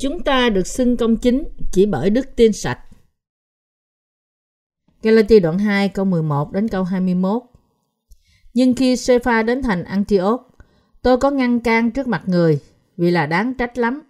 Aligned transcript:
Chúng 0.00 0.22
ta 0.22 0.50
được 0.50 0.66
xưng 0.66 0.96
công 0.96 1.16
chính 1.16 1.44
chỉ 1.72 1.86
bởi 1.86 2.10
đức 2.10 2.36
tin 2.36 2.52
sạch. 2.52 2.78
Galatia 5.02 5.40
đoạn 5.40 5.58
2 5.58 5.88
câu 5.88 6.04
11 6.04 6.52
đến 6.52 6.68
câu 6.68 6.84
21 6.84 7.42
Nhưng 8.54 8.74
khi 8.74 8.96
Sepha 8.96 9.42
đến 9.42 9.62
thành 9.62 9.84
Antioch, 9.84 10.40
tôi 11.02 11.16
có 11.16 11.30
ngăn 11.30 11.60
can 11.60 11.90
trước 11.90 12.08
mặt 12.08 12.22
người 12.26 12.60
vì 12.96 13.10
là 13.10 13.26
đáng 13.26 13.54
trách 13.54 13.78
lắm. 13.78 14.02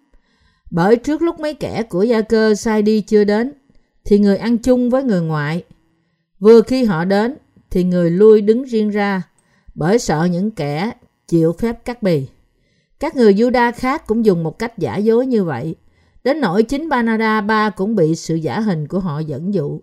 Bởi 0.70 0.96
trước 0.96 1.23
lúc 1.23 1.41
mấy 1.41 1.55
kẻ 1.55 1.82
của 1.82 2.02
gia 2.02 2.20
cơ 2.20 2.54
sai 2.54 2.82
đi 2.82 3.01
chưa 3.01 3.24
đến, 3.24 3.52
thì 4.04 4.18
người 4.18 4.37
ăn 4.37 4.59
chung 4.59 4.91
với 4.91 5.02
người 5.02 5.20
ngoại. 5.20 5.65
Vừa 6.38 6.62
khi 6.62 6.84
họ 6.84 7.04
đến, 7.04 7.37
thì 7.70 7.84
người 7.84 8.10
lui 8.10 8.41
đứng 8.41 8.62
riêng 8.62 8.91
ra, 8.91 9.23
bởi 9.74 9.98
sợ 9.98 10.24
những 10.24 10.51
kẻ 10.51 10.93
chịu 11.29 11.52
phép 11.52 11.84
cắt 11.84 12.02
bì. 12.02 12.27
Các 13.00 13.16
người 13.16 13.34
Juda 13.34 13.72
khác 13.72 14.06
cũng 14.06 14.24
dùng 14.24 14.42
một 14.42 14.59
cách 14.59 14.78
giả 14.78 14.96
dối 14.96 15.27
như 15.27 15.45
vậy. 15.45 15.77
Đến 16.24 16.40
nỗi 16.40 16.62
chính 16.62 16.88
Banada 16.88 17.40
ba 17.40 17.70
cũng 17.70 17.96
bị 17.96 18.14
sự 18.14 18.34
giả 18.34 18.60
hình 18.60 18.88
của 18.88 19.00
họ 19.00 19.18
dẫn 19.18 19.54
dụ. 19.54 19.80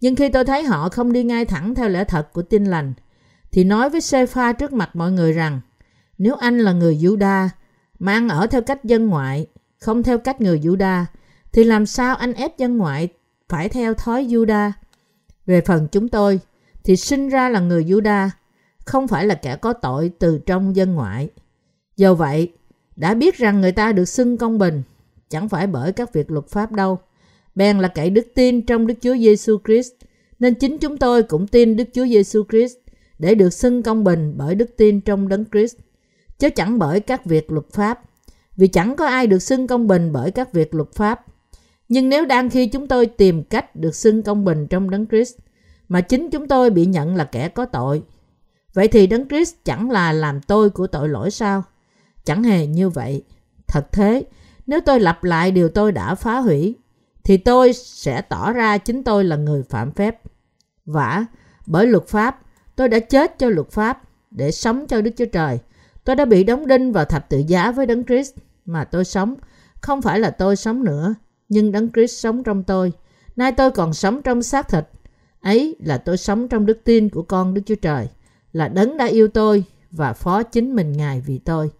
Nhưng 0.00 0.16
khi 0.16 0.28
tôi 0.28 0.44
thấy 0.44 0.62
họ 0.62 0.88
không 0.88 1.12
đi 1.12 1.22
ngay 1.22 1.44
thẳng 1.44 1.74
theo 1.74 1.88
lẽ 1.88 2.04
thật 2.04 2.32
của 2.32 2.42
tin 2.42 2.64
lành, 2.64 2.92
thì 3.52 3.64
nói 3.64 3.90
với 3.90 4.00
Sepha 4.00 4.52
trước 4.52 4.72
mặt 4.72 4.90
mọi 4.96 5.12
người 5.12 5.32
rằng, 5.32 5.60
nếu 6.18 6.34
anh 6.34 6.58
là 6.58 6.72
người 6.72 6.96
Juda, 6.96 7.48
mà 7.98 8.12
ăn 8.12 8.28
ở 8.28 8.46
theo 8.46 8.62
cách 8.62 8.84
dân 8.84 9.06
ngoại, 9.06 9.46
không 9.80 10.02
theo 10.02 10.18
cách 10.18 10.40
người 10.40 10.60
Juda, 10.60 11.04
thì 11.52 11.64
làm 11.64 11.86
sao 11.86 12.16
anh 12.16 12.32
ép 12.32 12.58
dân 12.58 12.76
ngoại 12.76 13.08
phải 13.48 13.68
theo 13.68 13.94
thói 13.94 14.24
Juda? 14.24 14.70
Về 15.46 15.60
phần 15.60 15.88
chúng 15.92 16.08
tôi, 16.08 16.40
thì 16.84 16.96
sinh 16.96 17.28
ra 17.28 17.48
là 17.48 17.60
người 17.60 17.84
Juda, 17.84 18.28
không 18.84 19.08
phải 19.08 19.26
là 19.26 19.34
kẻ 19.34 19.56
có 19.56 19.72
tội 19.72 20.12
từ 20.18 20.38
trong 20.46 20.76
dân 20.76 20.94
ngoại. 20.94 21.28
Do 21.96 22.14
vậy, 22.14 22.52
đã 22.96 23.14
biết 23.14 23.36
rằng 23.36 23.60
người 23.60 23.72
ta 23.72 23.92
được 23.92 24.04
xưng 24.04 24.36
công 24.36 24.58
bình, 24.58 24.82
chẳng 25.28 25.48
phải 25.48 25.66
bởi 25.66 25.92
các 25.92 26.12
việc 26.12 26.30
luật 26.30 26.48
pháp 26.48 26.72
đâu. 26.72 26.98
Bèn 27.54 27.78
là 27.78 27.88
cậy 27.88 28.10
đức 28.10 28.26
tin 28.34 28.66
trong 28.66 28.86
Đức 28.86 28.94
Chúa 29.00 29.16
Giêsu 29.16 29.58
Christ, 29.66 29.92
nên 30.38 30.54
chính 30.54 30.78
chúng 30.78 30.98
tôi 30.98 31.22
cũng 31.22 31.46
tin 31.46 31.76
Đức 31.76 31.88
Chúa 31.94 32.06
Giêsu 32.06 32.44
Christ 32.50 32.76
để 33.18 33.34
được 33.34 33.50
xưng 33.50 33.82
công 33.82 34.04
bình 34.04 34.34
bởi 34.36 34.54
đức 34.54 34.76
tin 34.76 35.00
trong 35.00 35.28
Đấng 35.28 35.44
Christ, 35.52 35.76
chứ 36.38 36.50
chẳng 36.50 36.78
bởi 36.78 37.00
các 37.00 37.24
việc 37.24 37.52
luật 37.52 37.66
pháp. 37.72 38.00
Vì 38.56 38.68
chẳng 38.68 38.96
có 38.96 39.06
ai 39.06 39.26
được 39.26 39.38
xưng 39.38 39.66
công 39.66 39.86
bình 39.86 40.12
bởi 40.12 40.30
các 40.30 40.52
việc 40.52 40.74
luật 40.74 40.92
pháp. 40.92 41.24
Nhưng 41.88 42.08
nếu 42.08 42.24
đang 42.24 42.50
khi 42.50 42.66
chúng 42.66 42.88
tôi 42.88 43.06
tìm 43.06 43.42
cách 43.42 43.76
được 43.76 43.94
xưng 43.94 44.22
công 44.22 44.44
bình 44.44 44.66
trong 44.66 44.90
Đấng 44.90 45.06
Christ, 45.06 45.36
mà 45.88 46.00
chính 46.00 46.30
chúng 46.30 46.48
tôi 46.48 46.70
bị 46.70 46.86
nhận 46.86 47.16
là 47.16 47.24
kẻ 47.24 47.48
có 47.48 47.64
tội, 47.64 48.02
vậy 48.74 48.88
thì 48.88 49.06
Đấng 49.06 49.28
Christ 49.28 49.54
chẳng 49.64 49.90
là 49.90 50.12
làm 50.12 50.40
tôi 50.40 50.70
của 50.70 50.86
tội 50.86 51.08
lỗi 51.08 51.30
sao? 51.30 51.62
Chẳng 52.24 52.42
hề 52.42 52.66
như 52.66 52.88
vậy. 52.88 53.22
Thật 53.66 53.92
thế, 53.92 54.24
nếu 54.66 54.80
tôi 54.80 55.00
lặp 55.00 55.24
lại 55.24 55.50
điều 55.50 55.68
tôi 55.68 55.92
đã 55.92 56.14
phá 56.14 56.38
hủy, 56.38 56.76
thì 57.24 57.36
tôi 57.36 57.72
sẽ 57.72 58.20
tỏ 58.20 58.52
ra 58.52 58.78
chính 58.78 59.04
tôi 59.04 59.24
là 59.24 59.36
người 59.36 59.62
phạm 59.62 59.92
phép. 59.92 60.20
Vả, 60.86 61.26
bởi 61.66 61.86
luật 61.86 62.06
pháp, 62.06 62.40
tôi 62.76 62.88
đã 62.88 62.98
chết 62.98 63.38
cho 63.38 63.48
luật 63.48 63.70
pháp 63.70 64.02
để 64.30 64.50
sống 64.50 64.86
cho 64.86 65.00
Đức 65.00 65.10
Chúa 65.16 65.26
Trời. 65.32 65.58
Tôi 66.04 66.16
đã 66.16 66.24
bị 66.24 66.44
đóng 66.44 66.66
đinh 66.66 66.92
vào 66.92 67.04
thập 67.04 67.28
tự 67.28 67.42
giá 67.46 67.72
với 67.72 67.86
Đấng 67.86 68.04
Christ 68.04 68.34
mà 68.66 68.84
tôi 68.84 69.04
sống. 69.04 69.34
Không 69.80 70.02
phải 70.02 70.20
là 70.20 70.30
tôi 70.30 70.56
sống 70.56 70.84
nữa, 70.84 71.14
nhưng 71.48 71.72
Đấng 71.72 71.92
Christ 71.92 72.18
sống 72.18 72.42
trong 72.42 72.62
tôi. 72.62 72.92
Nay 73.36 73.52
tôi 73.52 73.70
còn 73.70 73.94
sống 73.94 74.22
trong 74.22 74.42
xác 74.42 74.68
thịt. 74.68 74.84
Ấy 75.40 75.76
là 75.80 75.98
tôi 75.98 76.16
sống 76.16 76.48
trong 76.48 76.66
đức 76.66 76.80
tin 76.84 77.08
của 77.08 77.22
con 77.22 77.54
Đức 77.54 77.62
Chúa 77.66 77.74
Trời, 77.74 78.08
là 78.52 78.68
Đấng 78.68 78.96
đã 78.96 79.04
yêu 79.04 79.28
tôi 79.28 79.64
và 79.90 80.12
phó 80.12 80.42
chính 80.42 80.74
mình 80.74 80.92
Ngài 80.92 81.20
vì 81.20 81.38
tôi. 81.38 81.70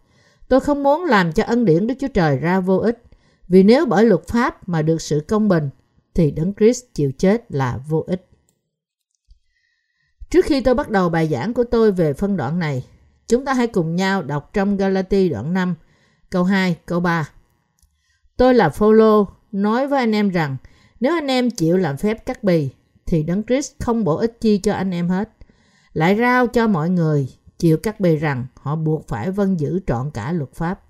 Tôi 0.53 0.61
không 0.61 0.83
muốn 0.83 1.05
làm 1.05 1.33
cho 1.33 1.45
ân 1.45 1.65
điển 1.65 1.87
Đức 1.87 1.95
Chúa 2.01 2.09
Trời 2.09 2.37
ra 2.37 2.61
vô 2.61 2.77
ích, 2.77 3.03
vì 3.49 3.63
nếu 3.63 3.87
bởi 3.87 4.05
luật 4.05 4.21
pháp 4.29 4.69
mà 4.69 4.83
được 4.83 5.03
sự 5.03 5.25
công 5.29 5.49
bình, 5.49 5.71
thì 6.15 6.31
Đấng 6.31 6.53
Christ 6.55 6.85
chịu 6.95 7.13
chết 7.19 7.45
là 7.49 7.79
vô 7.89 8.05
ích. 8.07 8.29
Trước 10.31 10.45
khi 10.45 10.61
tôi 10.61 10.75
bắt 10.75 10.91
đầu 10.91 11.09
bài 11.09 11.29
giảng 11.29 11.55
của 11.55 11.65
tôi 11.65 11.93
về 11.93 12.13
phân 12.13 12.37
đoạn 12.37 12.59
này, 12.59 12.85
chúng 13.29 13.45
ta 13.45 13.55
hãy 13.55 13.67
cùng 13.67 13.97
nhau 13.97 14.23
đọc 14.23 14.51
trong 14.53 14.77
Galati 14.77 15.29
đoạn 15.29 15.55
5, 15.55 15.75
câu 16.31 16.45
2, 16.45 16.77
câu 16.87 17.01
3. 17.01 17.29
Tôi 18.37 18.55
là 18.55 18.69
Phaolô 18.69 19.29
nói 19.53 19.89
với 19.89 19.99
anh 19.99 20.15
em 20.15 20.29
rằng 20.29 20.57
nếu 21.01 21.15
anh 21.15 21.27
em 21.27 21.51
chịu 21.51 21.77
làm 21.77 21.97
phép 21.97 22.27
cắt 22.27 22.45
bì 22.45 22.71
thì 23.07 23.23
Đấng 23.23 23.43
Christ 23.43 23.73
không 23.81 24.05
bổ 24.05 24.17
ích 24.17 24.41
chi 24.41 24.59
cho 24.59 24.73
anh 24.73 24.91
em 24.91 25.09
hết. 25.09 25.31
Lại 25.93 26.17
rao 26.17 26.47
cho 26.47 26.67
mọi 26.67 26.91
người 26.91 27.29
chịu 27.63 27.77
cắt 27.77 28.01
bì 28.01 28.17
rằng 28.17 28.47
họ 28.55 28.77
buộc 28.77 29.09
phải 29.09 29.31
vân 29.31 29.57
giữ 29.57 29.81
trọn 29.87 30.11
cả 30.11 30.33
luật 30.33 30.53
pháp. 30.53 30.81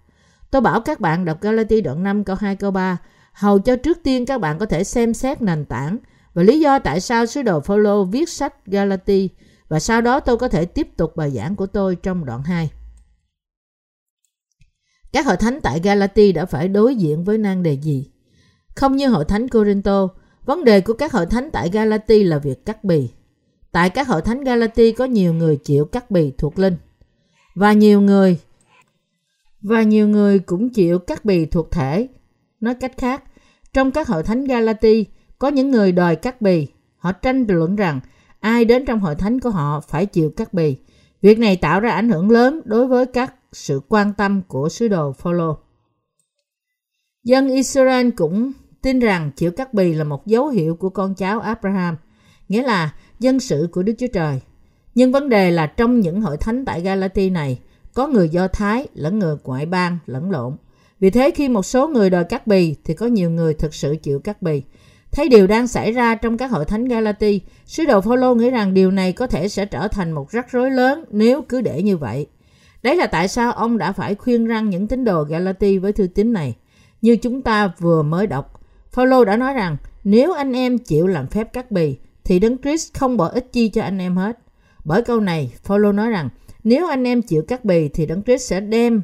Tôi 0.50 0.60
bảo 0.60 0.80
các 0.80 1.00
bạn 1.00 1.24
đọc 1.24 1.40
Galati 1.40 1.80
đoạn 1.80 2.02
5 2.02 2.24
câu 2.24 2.36
2 2.36 2.56
câu 2.56 2.70
3 2.70 2.98
hầu 3.32 3.58
cho 3.58 3.76
trước 3.76 3.98
tiên 4.02 4.26
các 4.26 4.40
bạn 4.40 4.58
có 4.58 4.66
thể 4.66 4.84
xem 4.84 5.14
xét 5.14 5.42
nền 5.42 5.64
tảng 5.64 5.98
và 6.34 6.42
lý 6.42 6.60
do 6.60 6.78
tại 6.78 7.00
sao 7.00 7.26
sứ 7.26 7.42
đồ 7.42 7.60
Phaolô 7.60 8.04
viết 8.04 8.28
sách 8.28 8.66
Galati 8.66 9.28
và 9.68 9.80
sau 9.80 10.00
đó 10.00 10.20
tôi 10.20 10.36
có 10.36 10.48
thể 10.48 10.64
tiếp 10.64 10.96
tục 10.96 11.16
bài 11.16 11.30
giảng 11.30 11.56
của 11.56 11.66
tôi 11.66 11.96
trong 11.96 12.24
đoạn 12.24 12.42
2. 12.42 12.70
Các 15.12 15.26
hội 15.26 15.36
thánh 15.36 15.58
tại 15.62 15.80
Galati 15.80 16.32
đã 16.32 16.46
phải 16.46 16.68
đối 16.68 16.96
diện 16.96 17.24
với 17.24 17.38
nan 17.38 17.62
đề 17.62 17.72
gì? 17.72 18.10
Không 18.74 18.96
như 18.96 19.08
hội 19.08 19.24
thánh 19.24 19.48
Corinto, 19.48 20.08
vấn 20.44 20.64
đề 20.64 20.80
của 20.80 20.92
các 20.92 21.12
hội 21.12 21.26
thánh 21.26 21.50
tại 21.52 21.70
Galati 21.72 22.22
là 22.22 22.38
việc 22.38 22.66
cắt 22.66 22.84
bì. 22.84 23.10
Tại 23.72 23.90
các 23.90 24.08
hội 24.08 24.22
thánh 24.22 24.44
Galati 24.44 24.92
có 24.92 25.04
nhiều 25.04 25.34
người 25.34 25.56
chịu 25.56 25.84
cắt 25.84 26.10
bì 26.10 26.32
thuộc 26.38 26.58
linh 26.58 26.76
và 27.54 27.72
nhiều 27.72 28.00
người 28.00 28.38
và 29.60 29.82
nhiều 29.82 30.08
người 30.08 30.38
cũng 30.38 30.70
chịu 30.70 30.98
cắt 30.98 31.24
bì 31.24 31.46
thuộc 31.46 31.70
thể. 31.70 32.08
Nói 32.60 32.74
cách 32.74 32.92
khác, 32.96 33.24
trong 33.72 33.90
các 33.90 34.08
hội 34.08 34.22
thánh 34.22 34.44
Galati 34.44 35.06
có 35.38 35.48
những 35.48 35.70
người 35.70 35.92
đòi 35.92 36.16
cắt 36.16 36.40
bì. 36.40 36.68
Họ 36.98 37.12
tranh 37.12 37.44
luận 37.48 37.76
rằng 37.76 38.00
ai 38.40 38.64
đến 38.64 38.84
trong 38.84 39.00
hội 39.00 39.14
thánh 39.14 39.40
của 39.40 39.50
họ 39.50 39.80
phải 39.80 40.06
chịu 40.06 40.30
cắt 40.30 40.54
bì. 40.54 40.76
Việc 41.22 41.38
này 41.38 41.56
tạo 41.56 41.80
ra 41.80 41.90
ảnh 41.90 42.10
hưởng 42.10 42.30
lớn 42.30 42.60
đối 42.64 42.86
với 42.86 43.06
các 43.06 43.34
sự 43.52 43.80
quan 43.88 44.12
tâm 44.12 44.42
của 44.48 44.68
sứ 44.68 44.88
đồ 44.88 45.12
Phaolô. 45.12 45.58
Dân 47.24 47.48
Israel 47.48 48.10
cũng 48.10 48.52
tin 48.82 48.98
rằng 48.98 49.30
chịu 49.36 49.50
cắt 49.50 49.74
bì 49.74 49.94
là 49.94 50.04
một 50.04 50.26
dấu 50.26 50.48
hiệu 50.48 50.76
của 50.76 50.90
con 50.90 51.14
cháu 51.14 51.40
Abraham, 51.40 51.96
nghĩa 52.48 52.62
là 52.62 52.94
dân 53.22 53.40
sự 53.40 53.68
của 53.72 53.82
Đức 53.82 53.92
Chúa 53.98 54.06
Trời. 54.06 54.40
Nhưng 54.94 55.12
vấn 55.12 55.28
đề 55.28 55.50
là 55.50 55.66
trong 55.66 56.00
những 56.00 56.20
hội 56.20 56.36
thánh 56.36 56.64
tại 56.64 56.80
Galati 56.80 57.30
này, 57.30 57.58
có 57.94 58.06
người 58.06 58.28
Do 58.28 58.48
Thái 58.48 58.86
lẫn 58.94 59.18
người 59.18 59.36
ngoại 59.44 59.66
bang 59.66 59.98
lẫn 60.06 60.30
lộn. 60.30 60.56
Vì 61.00 61.10
thế 61.10 61.30
khi 61.30 61.48
một 61.48 61.62
số 61.62 61.88
người 61.88 62.10
đòi 62.10 62.24
cắt 62.24 62.46
bì 62.46 62.74
thì 62.84 62.94
có 62.94 63.06
nhiều 63.06 63.30
người 63.30 63.54
thực 63.54 63.74
sự 63.74 63.96
chịu 64.02 64.18
cắt 64.18 64.42
bì. 64.42 64.62
Thấy 65.12 65.28
điều 65.28 65.46
đang 65.46 65.68
xảy 65.68 65.92
ra 65.92 66.14
trong 66.14 66.38
các 66.38 66.50
hội 66.50 66.64
thánh 66.64 66.84
Galati, 66.84 67.40
sứ 67.66 67.84
đồ 67.84 68.00
Phaolô 68.00 68.34
nghĩ 68.34 68.50
rằng 68.50 68.74
điều 68.74 68.90
này 68.90 69.12
có 69.12 69.26
thể 69.26 69.48
sẽ 69.48 69.66
trở 69.66 69.88
thành 69.88 70.12
một 70.12 70.30
rắc 70.30 70.52
rối 70.52 70.70
lớn 70.70 71.04
nếu 71.10 71.42
cứ 71.42 71.60
để 71.60 71.82
như 71.82 71.96
vậy. 71.96 72.26
Đấy 72.82 72.96
là 72.96 73.06
tại 73.06 73.28
sao 73.28 73.52
ông 73.52 73.78
đã 73.78 73.92
phải 73.92 74.14
khuyên 74.14 74.46
răng 74.46 74.70
những 74.70 74.88
tín 74.88 75.04
đồ 75.04 75.22
Galati 75.22 75.78
với 75.78 75.92
thư 75.92 76.06
tín 76.06 76.32
này. 76.32 76.56
Như 77.02 77.16
chúng 77.16 77.42
ta 77.42 77.72
vừa 77.78 78.02
mới 78.02 78.26
đọc, 78.26 78.60
Phaolô 78.92 79.24
đã 79.24 79.36
nói 79.36 79.54
rằng 79.54 79.76
nếu 80.04 80.32
anh 80.32 80.52
em 80.52 80.78
chịu 80.78 81.06
làm 81.06 81.26
phép 81.26 81.52
cắt 81.52 81.70
bì 81.70 81.96
thì 82.24 82.38
Đấng 82.38 82.58
Christ 82.58 82.94
không 82.94 83.16
bỏ 83.16 83.26
ích 83.26 83.52
chi 83.52 83.68
cho 83.68 83.82
anh 83.82 83.98
em 83.98 84.16
hết. 84.16 84.38
Bởi 84.84 85.02
câu 85.02 85.20
này, 85.20 85.52
Phaolô 85.62 85.92
nói 85.92 86.10
rằng 86.10 86.28
nếu 86.64 86.86
anh 86.86 87.04
em 87.04 87.22
chịu 87.22 87.42
cắt 87.48 87.64
bì 87.64 87.88
thì 87.88 88.06
Đấng 88.06 88.22
Christ 88.22 88.48
sẽ 88.48 88.60
đem 88.60 89.02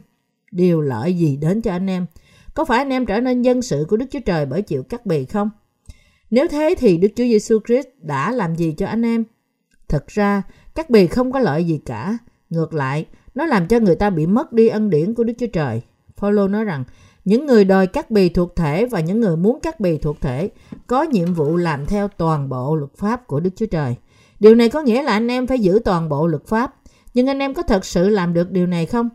điều 0.52 0.80
lợi 0.80 1.14
gì 1.14 1.36
đến 1.36 1.62
cho 1.62 1.70
anh 1.70 1.90
em. 1.90 2.06
Có 2.54 2.64
phải 2.64 2.78
anh 2.78 2.88
em 2.88 3.06
trở 3.06 3.20
nên 3.20 3.42
dân 3.42 3.62
sự 3.62 3.86
của 3.88 3.96
Đức 3.96 4.06
Chúa 4.10 4.20
Trời 4.20 4.46
bởi 4.46 4.62
chịu 4.62 4.82
cắt 4.82 5.06
bì 5.06 5.24
không? 5.24 5.50
Nếu 6.30 6.48
thế 6.48 6.74
thì 6.78 6.96
Đức 6.96 7.08
Chúa 7.16 7.24
Giêsu 7.24 7.58
Christ 7.66 7.86
đã 8.00 8.32
làm 8.32 8.56
gì 8.56 8.74
cho 8.76 8.86
anh 8.86 9.02
em? 9.02 9.24
Thật 9.88 10.06
ra, 10.06 10.42
cắt 10.74 10.90
bì 10.90 11.06
không 11.06 11.32
có 11.32 11.38
lợi 11.38 11.64
gì 11.64 11.80
cả. 11.86 12.18
Ngược 12.50 12.74
lại, 12.74 13.06
nó 13.34 13.46
làm 13.46 13.68
cho 13.68 13.80
người 13.80 13.94
ta 13.94 14.10
bị 14.10 14.26
mất 14.26 14.52
đi 14.52 14.68
ân 14.68 14.90
điển 14.90 15.14
của 15.14 15.24
Đức 15.24 15.32
Chúa 15.38 15.46
Trời. 15.46 15.82
Phaolô 16.16 16.48
nói 16.48 16.64
rằng 16.64 16.84
những 17.24 17.46
người 17.46 17.64
đòi 17.64 17.86
cắt 17.86 18.10
bì 18.10 18.28
thuộc 18.28 18.56
thể 18.56 18.86
và 18.86 19.00
những 19.00 19.20
người 19.20 19.36
muốn 19.36 19.60
cắt 19.60 19.80
bì 19.80 19.98
thuộc 19.98 20.20
thể 20.20 20.50
có 20.88 21.02
nhiệm 21.02 21.34
vụ 21.34 21.56
làm 21.56 21.86
theo 21.86 22.08
toàn 22.08 22.48
bộ 22.48 22.76
luật 22.76 22.90
pháp 22.96 23.26
của 23.26 23.40
Đức 23.40 23.50
Chúa 23.56 23.66
Trời. 23.66 23.96
Điều 24.40 24.54
này 24.54 24.68
có 24.68 24.82
nghĩa 24.82 25.02
là 25.02 25.12
anh 25.12 25.28
em 25.28 25.46
phải 25.46 25.58
giữ 25.58 25.80
toàn 25.84 26.08
bộ 26.08 26.26
luật 26.26 26.46
pháp. 26.46 26.74
Nhưng 27.14 27.26
anh 27.26 27.38
em 27.38 27.54
có 27.54 27.62
thật 27.62 27.84
sự 27.84 28.08
làm 28.08 28.34
được 28.34 28.50
điều 28.50 28.66
này 28.66 28.86
không? 28.86 29.08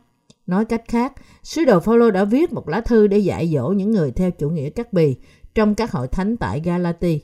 Nói 0.48 0.66
cách 0.66 0.84
khác, 0.88 1.14
sứ 1.44 1.66
đồ 1.66 1.80
Phaolô 1.80 2.12
đã 2.12 2.24
viết 2.24 2.54
một 2.54 2.70
lá 2.70 2.82
thư 2.82 3.08
để 3.08 3.18
dạy 3.18 3.52
dỗ 3.54 3.68
những 3.68 3.92
người 3.92 4.12
theo 4.12 4.32
chủ 4.32 4.50
nghĩa 4.50 4.70
cắt 4.70 4.94
bì 4.94 5.16
trong 5.56 5.76
các 5.76 5.92
hội 5.92 6.08
thánh 6.08 6.38
tại 6.38 6.60
Galati. 6.60 7.22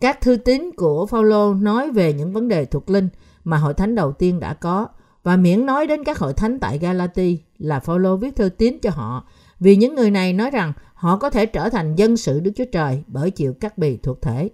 Các 0.00 0.20
thư 0.20 0.36
tín 0.36 0.70
của 0.76 1.06
Phaolô 1.06 1.54
nói 1.54 1.90
về 1.90 2.12
những 2.12 2.32
vấn 2.32 2.48
đề 2.48 2.64
thuộc 2.64 2.90
linh 2.90 3.08
mà 3.44 3.56
hội 3.56 3.74
thánh 3.74 3.94
đầu 3.94 4.12
tiên 4.12 4.40
đã 4.40 4.54
có 4.54 4.88
và 5.22 5.36
miễn 5.36 5.66
nói 5.66 5.86
đến 5.86 6.04
các 6.04 6.18
hội 6.18 6.34
thánh 6.34 6.60
tại 6.60 6.78
Galati 6.78 7.38
là 7.58 7.80
Phaolô 7.80 8.16
viết 8.16 8.36
thư 8.36 8.48
tín 8.48 8.78
cho 8.82 8.90
họ 8.90 9.26
vì 9.60 9.76
những 9.76 9.94
người 9.94 10.10
này 10.10 10.32
nói 10.32 10.50
rằng 10.50 10.72
họ 11.02 11.16
có 11.16 11.30
thể 11.30 11.46
trở 11.46 11.68
thành 11.68 11.94
dân 11.94 12.16
sự 12.16 12.40
Đức 12.40 12.50
Chúa 12.56 12.64
Trời 12.72 13.02
bởi 13.06 13.30
chịu 13.30 13.54
cắt 13.60 13.78
bì 13.78 13.96
thuộc 13.96 14.22
thể. 14.22 14.50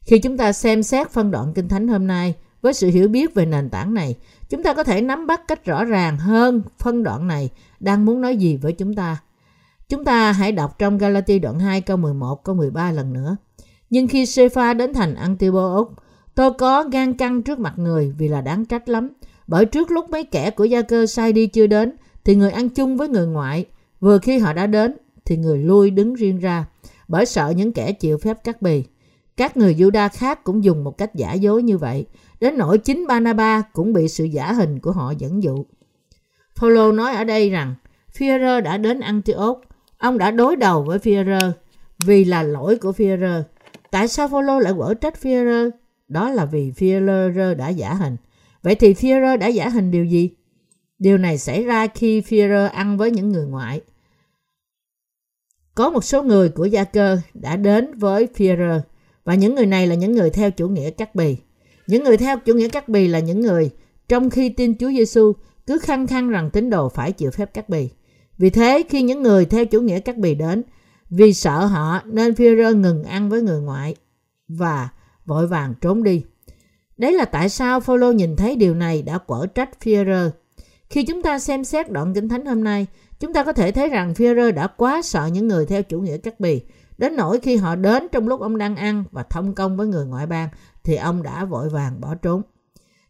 Khi 0.00 0.18
chúng 0.18 0.36
ta 0.36 0.52
xem 0.52 0.82
xét 0.82 1.10
phân 1.10 1.30
đoạn 1.30 1.52
Kinh 1.54 1.68
Thánh 1.68 1.88
hôm 1.88 2.06
nay 2.06 2.34
với 2.62 2.72
sự 2.72 2.88
hiểu 2.88 3.08
biết 3.08 3.34
về 3.34 3.46
nền 3.46 3.70
tảng 3.70 3.94
này, 3.94 4.16
chúng 4.48 4.62
ta 4.62 4.74
có 4.74 4.84
thể 4.84 5.00
nắm 5.00 5.26
bắt 5.26 5.40
cách 5.48 5.64
rõ 5.64 5.84
ràng 5.84 6.18
hơn 6.18 6.62
phân 6.78 7.02
đoạn 7.02 7.26
này 7.26 7.50
đang 7.80 8.04
muốn 8.04 8.20
nói 8.20 8.36
gì 8.36 8.56
với 8.56 8.72
chúng 8.72 8.94
ta. 8.94 9.16
Chúng 9.88 10.04
ta 10.04 10.32
hãy 10.32 10.52
đọc 10.52 10.78
trong 10.78 10.98
Galati 10.98 11.38
đoạn 11.38 11.58
2 11.58 11.80
câu 11.80 11.96
11 11.96 12.44
câu 12.44 12.54
13 12.54 12.92
lần 12.92 13.12
nữa. 13.12 13.36
Nhưng 13.90 14.08
khi 14.08 14.26
Sepha 14.26 14.74
đến 14.74 14.94
thành 14.94 15.14
Antioch, 15.14 15.92
tôi 16.34 16.52
có 16.52 16.84
gan 16.92 17.12
căng 17.12 17.42
trước 17.42 17.58
mặt 17.58 17.74
người 17.76 18.14
vì 18.18 18.28
là 18.28 18.40
đáng 18.40 18.64
trách 18.64 18.88
lắm. 18.88 19.08
Bởi 19.46 19.64
trước 19.64 19.90
lúc 19.90 20.10
mấy 20.10 20.24
kẻ 20.24 20.50
của 20.50 20.64
gia 20.64 20.82
cơ 20.82 21.06
sai 21.06 21.32
đi 21.32 21.46
chưa 21.46 21.66
đến, 21.66 21.92
thì 22.24 22.34
người 22.34 22.50
ăn 22.50 22.68
chung 22.68 22.96
với 22.96 23.08
người 23.08 23.26
ngoại. 23.26 23.64
Vừa 24.00 24.18
khi 24.18 24.38
họ 24.38 24.52
đã 24.52 24.66
đến, 24.66 24.96
thì 25.28 25.36
người 25.36 25.58
lui 25.58 25.90
đứng 25.90 26.14
riêng 26.14 26.38
ra, 26.38 26.66
bởi 27.08 27.26
sợ 27.26 27.52
những 27.56 27.72
kẻ 27.72 27.92
chịu 27.92 28.18
phép 28.18 28.44
cắt 28.44 28.62
bì. 28.62 28.84
Các 29.36 29.56
người 29.56 29.74
Juda 29.74 30.08
khác 30.12 30.44
cũng 30.44 30.64
dùng 30.64 30.84
một 30.84 30.98
cách 30.98 31.14
giả 31.14 31.32
dối 31.32 31.62
như 31.62 31.78
vậy, 31.78 32.06
đến 32.40 32.58
nỗi 32.58 32.78
chính 32.78 33.06
Banaba 33.06 33.62
cũng 33.72 33.92
bị 33.92 34.08
sự 34.08 34.24
giả 34.24 34.52
hình 34.52 34.78
của 34.78 34.92
họ 34.92 35.12
dẫn 35.18 35.42
dụ. 35.42 35.64
Phaolô 36.54 36.92
nói 36.92 37.14
ở 37.14 37.24
đây 37.24 37.50
rằng 37.50 37.74
Führer 38.18 38.60
đã 38.60 38.76
đến 38.76 39.00
Antioch, 39.00 39.60
ông 39.98 40.18
đã 40.18 40.30
đối 40.30 40.56
đầu 40.56 40.82
với 40.82 40.98
Führer 40.98 41.50
vì 42.04 42.24
là 42.24 42.42
lỗi 42.42 42.76
của 42.76 42.92
Führer. 42.92 43.42
Tại 43.90 44.08
sao 44.08 44.28
Phaolô 44.28 44.58
lại 44.58 44.72
quở 44.76 44.94
trách 44.94 45.14
Führer? 45.22 45.70
Đó 46.08 46.30
là 46.30 46.44
vì 46.44 46.70
Führer 46.70 47.56
đã 47.56 47.68
giả 47.68 47.94
hình. 47.94 48.16
Vậy 48.62 48.74
thì 48.74 48.94
Führer 48.94 49.38
đã 49.38 49.46
giả 49.46 49.68
hình 49.68 49.90
điều 49.90 50.04
gì? 50.04 50.30
Điều 50.98 51.18
này 51.18 51.38
xảy 51.38 51.64
ra 51.64 51.86
khi 51.86 52.20
Führer 52.20 52.68
ăn 52.68 52.96
với 52.96 53.10
những 53.10 53.28
người 53.28 53.46
ngoại. 53.46 53.80
Có 55.78 55.90
một 55.90 56.04
số 56.04 56.22
người 56.22 56.48
của 56.48 56.64
gia 56.64 56.84
cơ 56.84 57.18
đã 57.34 57.56
đến 57.56 57.98
với 57.98 58.28
Führer 58.36 58.80
và 59.24 59.34
những 59.34 59.54
người 59.54 59.66
này 59.66 59.86
là 59.86 59.94
những 59.94 60.12
người 60.12 60.30
theo 60.30 60.50
chủ 60.50 60.68
nghĩa 60.68 60.90
cắt 60.90 61.14
bì. 61.14 61.36
Những 61.86 62.04
người 62.04 62.16
theo 62.16 62.38
chủ 62.38 62.54
nghĩa 62.54 62.68
cắt 62.68 62.88
bì 62.88 63.08
là 63.08 63.18
những 63.18 63.40
người 63.40 63.70
trong 64.08 64.30
khi 64.30 64.48
tin 64.48 64.78
Chúa 64.78 64.88
Giêsu 64.88 65.32
cứ 65.66 65.78
khăng 65.78 66.06
khăng 66.06 66.28
rằng 66.28 66.50
tín 66.50 66.70
đồ 66.70 66.88
phải 66.88 67.12
chịu 67.12 67.30
phép 67.30 67.54
cắt 67.54 67.68
bì. 67.68 67.90
Vì 68.38 68.50
thế 68.50 68.84
khi 68.88 69.02
những 69.02 69.22
người 69.22 69.44
theo 69.44 69.64
chủ 69.64 69.80
nghĩa 69.80 70.00
cắt 70.00 70.16
bì 70.16 70.34
đến, 70.34 70.62
vì 71.10 71.34
sợ 71.34 71.64
họ 71.64 72.00
nên 72.04 72.32
Führer 72.32 72.80
ngừng 72.80 73.04
ăn 73.04 73.28
với 73.28 73.42
người 73.42 73.60
ngoại 73.60 73.96
và 74.48 74.88
vội 75.26 75.46
vàng 75.46 75.74
trốn 75.80 76.02
đi. 76.02 76.24
Đấy 76.96 77.12
là 77.12 77.24
tại 77.24 77.48
sao 77.48 77.80
Phaolô 77.80 78.12
nhìn 78.12 78.36
thấy 78.36 78.56
điều 78.56 78.74
này 78.74 79.02
đã 79.02 79.18
quở 79.18 79.46
trách 79.46 79.70
Führer. 79.84 80.30
Khi 80.90 81.04
chúng 81.04 81.22
ta 81.22 81.38
xem 81.38 81.64
xét 81.64 81.90
đoạn 81.90 82.14
kinh 82.14 82.28
thánh 82.28 82.46
hôm 82.46 82.64
nay, 82.64 82.86
chúng 83.20 83.32
ta 83.32 83.44
có 83.44 83.52
thể 83.52 83.72
thấy 83.72 83.88
rằng 83.88 84.12
Führer 84.12 84.54
đã 84.54 84.66
quá 84.66 85.02
sợ 85.02 85.26
những 85.26 85.48
người 85.48 85.66
theo 85.66 85.82
chủ 85.82 86.00
nghĩa 86.00 86.18
cắt 86.18 86.40
bì. 86.40 86.62
Đến 86.98 87.16
nỗi 87.16 87.40
khi 87.40 87.56
họ 87.56 87.74
đến 87.74 88.06
trong 88.12 88.28
lúc 88.28 88.40
ông 88.40 88.58
đang 88.58 88.76
ăn 88.76 89.04
và 89.10 89.22
thông 89.22 89.54
công 89.54 89.76
với 89.76 89.86
người 89.86 90.06
ngoại 90.06 90.26
bang, 90.26 90.48
thì 90.84 90.96
ông 90.96 91.22
đã 91.22 91.44
vội 91.44 91.68
vàng 91.68 92.00
bỏ 92.00 92.14
trốn. 92.14 92.42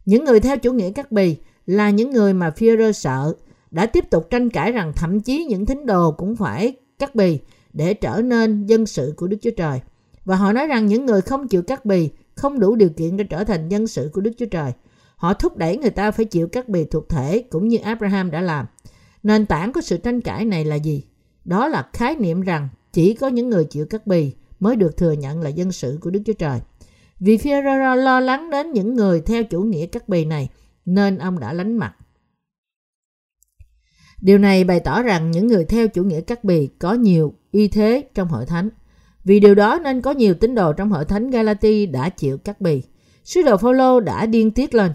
Những 0.05 0.25
người 0.25 0.39
theo 0.39 0.57
chủ 0.57 0.73
nghĩa 0.73 0.91
cắt 0.91 1.11
bì 1.11 1.37
là 1.65 1.89
những 1.89 2.11
người 2.11 2.33
mà 2.33 2.49
Führer 2.49 2.91
sợ, 2.91 3.33
đã 3.71 3.85
tiếp 3.85 4.09
tục 4.09 4.27
tranh 4.29 4.49
cãi 4.49 4.71
rằng 4.71 4.93
thậm 4.95 5.19
chí 5.19 5.45
những 5.45 5.65
thính 5.65 5.85
đồ 5.85 6.11
cũng 6.11 6.35
phải 6.35 6.75
cắt 6.99 7.15
bì 7.15 7.39
để 7.73 7.93
trở 7.93 8.21
nên 8.21 8.65
dân 8.65 8.85
sự 8.85 9.13
của 9.17 9.27
Đức 9.27 9.37
Chúa 9.41 9.51
Trời. 9.57 9.79
Và 10.25 10.35
họ 10.35 10.53
nói 10.53 10.67
rằng 10.67 10.85
những 10.85 11.05
người 11.05 11.21
không 11.21 11.47
chịu 11.47 11.61
cắt 11.61 11.85
bì 11.85 12.09
không 12.35 12.59
đủ 12.59 12.75
điều 12.75 12.89
kiện 12.89 13.17
để 13.17 13.23
trở 13.23 13.43
thành 13.43 13.69
dân 13.69 13.87
sự 13.87 14.09
của 14.13 14.21
Đức 14.21 14.31
Chúa 14.37 14.45
Trời. 14.45 14.71
Họ 15.15 15.33
thúc 15.33 15.57
đẩy 15.57 15.77
người 15.77 15.89
ta 15.89 16.11
phải 16.11 16.25
chịu 16.25 16.47
cắt 16.47 16.69
bì 16.69 16.85
thuộc 16.85 17.09
thể 17.09 17.43
cũng 17.49 17.67
như 17.67 17.77
Abraham 17.77 18.31
đã 18.31 18.41
làm. 18.41 18.65
Nền 19.23 19.45
tảng 19.45 19.73
của 19.73 19.81
sự 19.81 19.97
tranh 19.97 20.21
cãi 20.21 20.45
này 20.45 20.65
là 20.65 20.75
gì? 20.75 21.03
Đó 21.45 21.67
là 21.67 21.89
khái 21.93 22.15
niệm 22.15 22.41
rằng 22.41 22.69
chỉ 22.93 23.13
có 23.13 23.27
những 23.27 23.49
người 23.49 23.63
chịu 23.63 23.85
cắt 23.85 24.07
bì 24.07 24.33
mới 24.59 24.75
được 24.75 24.97
thừa 24.97 25.11
nhận 25.11 25.41
là 25.41 25.49
dân 25.49 25.71
sự 25.71 25.97
của 26.01 26.09
Đức 26.09 26.21
Chúa 26.25 26.33
Trời. 26.33 26.59
Vì 27.19 27.37
Führer 27.37 27.95
lo 27.95 28.19
lắng 28.19 28.49
đến 28.49 28.71
những 28.71 28.95
người 28.95 29.21
theo 29.21 29.43
chủ 29.43 29.61
nghĩa 29.61 29.85
cắt 29.85 30.09
bì 30.09 30.25
này, 30.25 30.49
nên 30.85 31.17
ông 31.17 31.39
đã 31.39 31.53
lánh 31.53 31.77
mặt. 31.77 31.95
Điều 34.21 34.37
này 34.37 34.63
bày 34.63 34.79
tỏ 34.79 35.01
rằng 35.01 35.31
những 35.31 35.47
người 35.47 35.65
theo 35.65 35.87
chủ 35.87 36.03
nghĩa 36.03 36.21
cắt 36.21 36.43
bì 36.43 36.67
có 36.67 36.93
nhiều 36.93 37.33
y 37.51 37.67
thế 37.67 38.03
trong 38.13 38.27
hội 38.27 38.45
thánh. 38.45 38.69
Vì 39.23 39.39
điều 39.39 39.55
đó 39.55 39.79
nên 39.83 40.01
có 40.01 40.11
nhiều 40.11 40.33
tín 40.33 40.55
đồ 40.55 40.73
trong 40.73 40.91
hội 40.91 41.05
thánh 41.05 41.29
Galati 41.29 41.85
đã 41.85 42.09
chịu 42.09 42.37
cắt 42.37 42.61
bì. 42.61 42.83
Sứ 43.23 43.41
đồ 43.41 43.57
Phaolô 43.57 43.99
đã 43.99 44.25
điên 44.25 44.51
tiết 44.51 44.73
lên. 44.75 44.91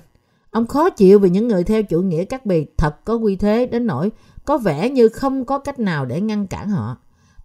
Ông 0.55 0.67
khó 0.67 0.91
chịu 0.91 1.19
vì 1.19 1.31
những 1.31 1.49
người 1.49 1.65
theo 1.65 1.83
chủ 1.83 2.03
nghĩa 2.03 2.25
cắt 2.25 2.47
bì 2.47 2.67
thật 2.77 3.05
có 3.05 3.15
quy 3.15 3.37
thế 3.37 3.67
đến 3.67 3.87
nỗi 3.87 4.11
có 4.45 4.59
vẻ 4.59 4.91
như 4.91 5.09
không 5.09 5.45
có 5.45 5.59
cách 5.59 5.79
nào 5.79 6.07
để 6.07 6.21
ngăn 6.21 6.47
cản 6.47 6.69
họ. 6.69 6.97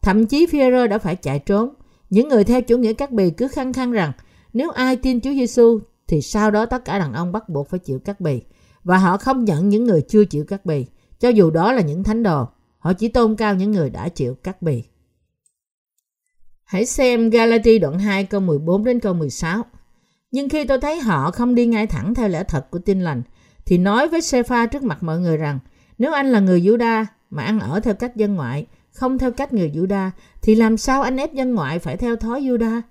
Thậm 0.01 0.25
chí 0.25 0.45
Führer 0.45 0.88
đã 0.88 0.97
phải 0.97 1.15
chạy 1.15 1.39
trốn. 1.39 1.69
Những 2.09 2.29
người 2.29 2.44
theo 2.44 2.61
chủ 2.61 2.77
nghĩa 2.77 2.94
cắt 2.94 3.11
bì 3.11 3.29
cứ 3.29 3.47
khăng 3.47 3.73
khăng 3.73 3.91
rằng 3.91 4.11
nếu 4.53 4.69
ai 4.69 4.95
tin 4.95 5.21
Chúa 5.21 5.33
Giêsu 5.33 5.79
thì 6.07 6.21
sau 6.21 6.51
đó 6.51 6.65
tất 6.65 6.85
cả 6.85 7.00
đàn 7.00 7.13
ông 7.13 7.31
bắt 7.31 7.50
buộc 7.50 7.69
phải 7.69 7.79
chịu 7.79 8.00
cắt 8.00 8.21
bì. 8.21 8.41
Và 8.83 8.97
họ 8.97 9.17
không 9.17 9.45
nhận 9.45 9.69
những 9.69 9.83
người 9.83 10.01
chưa 10.01 10.25
chịu 10.25 10.45
cắt 10.45 10.65
bì, 10.65 10.85
cho 11.19 11.29
dù 11.29 11.51
đó 11.51 11.73
là 11.73 11.81
những 11.81 12.03
thánh 12.03 12.23
đồ. 12.23 12.47
Họ 12.79 12.94
chỉ 12.94 13.07
tôn 13.07 13.35
cao 13.35 13.56
những 13.56 13.71
người 13.71 13.89
đã 13.89 14.09
chịu 14.09 14.35
cắt 14.44 14.61
bì. 14.61 14.83
Hãy 16.63 16.85
xem 16.85 17.29
Galati 17.29 17.79
đoạn 17.79 18.00
2 18.00 18.23
câu 18.23 18.41
14 18.41 18.83
đến 18.83 19.00
câu 19.00 19.13
16. 19.13 19.63
Nhưng 20.31 20.50
khi 20.50 20.66
tôi 20.66 20.80
thấy 20.80 21.00
họ 21.00 21.31
không 21.31 21.56
đi 21.56 21.66
ngay 21.66 21.88
thẳng 21.88 22.14
theo 22.14 22.28
lẽ 22.28 22.44
thật 22.44 22.72
của 22.72 22.80
tin 22.80 23.02
lành, 23.02 23.22
thì 23.66 23.78
nói 23.78 24.08
với 24.08 24.22
Sepha 24.22 24.66
trước 24.66 24.84
mặt 24.84 25.04
mọi 25.04 25.20
người 25.20 25.38
rằng, 25.38 25.60
nếu 25.98 26.14
anh 26.14 26.31
là 26.31 26.40
người 26.40 26.62
Juda 26.62 27.06
mà 27.30 27.44
ăn 27.44 27.60
ở 27.60 27.80
theo 27.80 27.94
cách 27.94 28.16
dân 28.16 28.36
ngoại, 28.36 28.66
không 28.92 29.18
theo 29.18 29.31
cách 29.31 29.54
người 29.54 29.72
Juda, 29.76 30.10
thì 30.42 30.56
làm 30.56 30.78
sao 30.78 31.02
anh 31.02 31.18
ép 31.18 31.34
dân 31.34 31.54
ngoại 31.54 31.80
phải 31.80 31.98
theo 31.98 32.16
thói 32.16 32.42
Juda? 32.42 32.81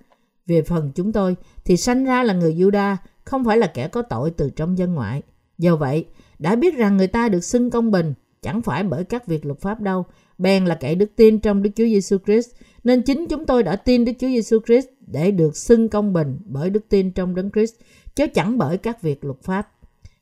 Về 0.46 0.62
phần 0.62 0.92
chúng 0.94 1.12
tôi, 1.12 1.36
thì 1.64 1.76
sanh 1.76 2.04
ra 2.04 2.22
là 2.22 2.34
người 2.34 2.54
Juda, 2.54 2.96
không 3.24 3.44
phải 3.44 3.58
là 3.58 3.66
kẻ 3.66 3.88
có 3.88 4.02
tội 4.02 4.30
từ 4.30 4.50
trong 4.50 4.78
dân 4.78 4.94
ngoại. 4.94 5.22
Do 5.58 5.76
vậy, 5.76 6.06
đã 6.38 6.56
biết 6.56 6.76
rằng 6.76 6.96
người 6.96 7.06
ta 7.06 7.28
được 7.28 7.44
xưng 7.44 7.70
công 7.70 7.90
bình, 7.90 8.14
chẳng 8.42 8.62
phải 8.62 8.82
bởi 8.82 9.04
các 9.04 9.26
việc 9.26 9.46
luật 9.46 9.60
pháp 9.60 9.80
đâu, 9.80 10.04
bèn 10.38 10.64
là 10.64 10.74
kẻ 10.74 10.94
đức 10.94 11.10
tin 11.16 11.38
trong 11.38 11.62
Đức 11.62 11.70
Chúa 11.76 11.84
Giêsu 11.84 12.18
Christ, 12.26 12.48
nên 12.84 13.02
chính 13.02 13.26
chúng 13.26 13.46
tôi 13.46 13.62
đã 13.62 13.76
tin 13.76 14.04
Đức 14.04 14.12
Chúa 14.20 14.28
Giêsu 14.28 14.58
Christ 14.66 14.86
để 15.10 15.30
được 15.30 15.56
xưng 15.56 15.88
công 15.88 16.12
bình 16.12 16.38
bởi 16.44 16.70
đức 16.70 16.84
tin 16.88 17.10
trong 17.10 17.34
Đấng 17.34 17.50
Christ, 17.50 17.74
chứ 18.14 18.26
chẳng 18.34 18.58
bởi 18.58 18.78
các 18.78 19.02
việc 19.02 19.24
luật 19.24 19.42
pháp. 19.42 19.68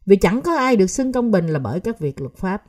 Vì 0.07 0.17
chẳng 0.17 0.43
có 0.43 0.57
ai 0.57 0.77
được 0.77 0.87
xưng 0.87 1.13
công 1.13 1.31
bình 1.31 1.47
là 1.47 1.59
bởi 1.59 1.81
các 1.81 1.99
việc 1.99 2.21
luật 2.21 2.37
pháp. 2.37 2.63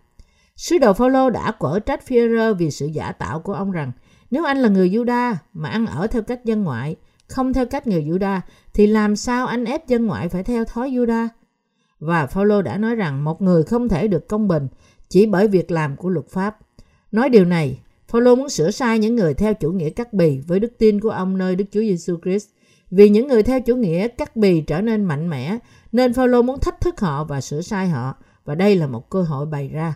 Sứ 0.56 0.78
đồ 0.78 0.94
Phaolô 0.94 1.30
đã 1.30 1.52
quở 1.52 1.80
trách 1.80 2.04
Führer 2.08 2.54
vì 2.54 2.72
sự 2.72 2.86
giả 2.86 3.12
tạo 3.12 3.40
của 3.40 3.54
ông 3.54 3.72
rằng 3.72 3.92
nếu 4.32 4.46
anh 4.46 4.58
là 4.58 4.70
người 4.70 4.90
Juda 4.90 5.36
mà 5.54 5.70
ăn 5.70 5.86
ở 5.86 6.08
theo 6.08 6.22
cách 6.22 6.46
dân 6.46 6.64
ngoại, 6.64 6.96
không 7.28 7.54
theo 7.54 7.66
cách 7.66 7.88
người 7.88 8.04
Juda, 8.04 8.40
thì 8.74 8.88
làm 8.88 9.16
sao 9.16 9.48
anh 9.48 9.66
ép 9.66 9.88
dân 9.88 10.06
ngoại 10.06 10.30
phải 10.30 10.44
theo 10.44 10.66
thói 10.66 10.90
Juda? 10.90 11.28
Và 12.00 12.26
Phaolô 12.26 12.62
đã 12.62 12.78
nói 12.78 12.96
rằng 12.96 13.24
một 13.24 13.42
người 13.42 13.64
không 13.64 13.90
thể 13.90 14.08
được 14.08 14.28
công 14.28 14.48
bình 14.48 14.68
chỉ 15.10 15.26
bởi 15.26 15.48
việc 15.48 15.72
làm 15.72 15.96
của 15.96 16.10
luật 16.10 16.28
pháp. 16.30 16.58
Nói 17.12 17.30
điều 17.30 17.46
này, 17.46 17.80
Phaolô 18.08 18.36
muốn 18.36 18.50
sửa 18.50 18.72
sai 18.72 19.00
những 19.00 19.16
người 19.16 19.34
theo 19.34 19.54
chủ 19.54 19.72
nghĩa 19.72 19.90
cắt 19.90 20.14
bì 20.14 20.40
với 20.40 20.60
đức 20.60 20.72
tin 20.78 21.00
của 21.00 21.10
ông 21.10 21.38
nơi 21.38 21.56
Đức 21.56 21.66
Chúa 21.72 21.82
Giêsu 21.82 22.18
Christ. 22.24 22.48
Vì 22.92 23.10
những 23.10 23.28
người 23.28 23.44
theo 23.44 23.62
chủ 23.62 23.76
nghĩa 23.76 24.08
cắt 24.08 24.36
bì 24.36 24.62
trở 24.62 24.82
nên 24.82 25.06
mạnh 25.06 25.30
mẽ, 25.30 25.58
nên 25.92 26.14
Phaolô 26.14 26.42
muốn 26.42 26.60
thách 26.60 26.82
thức 26.82 27.00
họ 27.00 27.24
và 27.24 27.42
sửa 27.42 27.62
sai 27.62 27.90
họ, 27.90 28.16
và 28.46 28.56
đây 28.56 28.76
là 28.76 28.88
một 28.88 29.10
cơ 29.10 29.22
hội 29.22 29.46
bày 29.46 29.70
ra. 29.70 29.94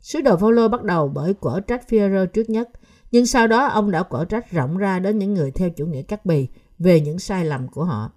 Sứ 0.00 0.20
đồ 0.20 0.36
Phaolô 0.36 0.68
bắt 0.68 0.82
đầu 0.82 1.08
bởi 1.08 1.34
quở 1.34 1.60
trách 1.60 1.82
Führer 1.88 2.26
trước 2.26 2.50
nhất, 2.50 2.68
nhưng 3.10 3.26
sau 3.26 3.46
đó 3.46 3.66
ông 3.66 3.90
đã 3.90 4.02
quở 4.02 4.24
trách 4.24 4.50
rộng 4.50 4.76
ra 4.76 4.98
đến 4.98 5.18
những 5.18 5.34
người 5.34 5.50
theo 5.50 5.70
chủ 5.70 5.86
nghĩa 5.86 6.02
cắt 6.02 6.26
bì 6.26 6.48
về 6.78 7.00
những 7.00 7.18
sai 7.18 7.44
lầm 7.44 7.68
của 7.68 7.84
họ. 7.84 8.10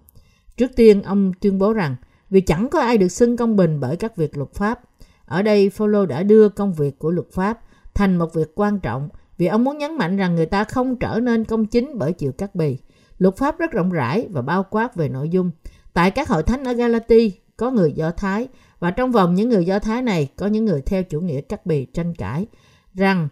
Trước 0.56 0.70
tiên, 0.76 1.02
ông 1.02 1.32
tuyên 1.40 1.58
bố 1.58 1.72
rằng 1.72 1.96
vì 2.30 2.40
chẳng 2.40 2.68
có 2.70 2.80
ai 2.80 2.98
được 2.98 3.08
xưng 3.08 3.36
công 3.36 3.56
bình 3.56 3.80
bởi 3.80 3.96
các 3.96 4.16
việc 4.16 4.36
luật 4.36 4.54
pháp. 4.54 4.80
Ở 5.24 5.42
đây, 5.42 5.70
Phaolô 5.70 6.06
đã 6.06 6.22
đưa 6.22 6.48
công 6.48 6.72
việc 6.72 6.98
của 6.98 7.10
luật 7.10 7.26
pháp 7.32 7.60
thành 7.94 8.16
một 8.16 8.34
việc 8.34 8.52
quan 8.54 8.80
trọng 8.80 9.08
vì 9.38 9.46
ông 9.46 9.64
muốn 9.64 9.78
nhấn 9.78 9.96
mạnh 9.98 10.16
rằng 10.16 10.34
người 10.34 10.46
ta 10.46 10.64
không 10.64 10.96
trở 10.96 11.20
nên 11.22 11.44
công 11.44 11.66
chính 11.66 11.98
bởi 11.98 12.12
chịu 12.12 12.32
cắt 12.32 12.54
bì. 12.54 12.78
Luật 13.18 13.36
pháp 13.36 13.58
rất 13.58 13.70
rộng 13.70 13.90
rãi 13.90 14.28
và 14.30 14.42
bao 14.42 14.62
quát 14.70 14.96
về 14.96 15.08
nội 15.08 15.28
dung. 15.28 15.50
Tại 15.92 16.10
các 16.10 16.28
hội 16.28 16.42
thánh 16.42 16.64
ở 16.64 16.72
Galati 16.72 17.32
có 17.56 17.70
người 17.70 17.92
Do 17.92 18.10
Thái 18.10 18.48
và 18.78 18.90
trong 18.90 19.12
vòng 19.12 19.34
những 19.34 19.48
người 19.48 19.66
Do 19.66 19.78
Thái 19.78 20.02
này 20.02 20.28
có 20.36 20.46
những 20.46 20.64
người 20.64 20.82
theo 20.82 21.02
chủ 21.02 21.20
nghĩa 21.20 21.40
cắt 21.40 21.66
bì 21.66 21.84
tranh 21.84 22.14
cãi 22.14 22.46
rằng 22.94 23.28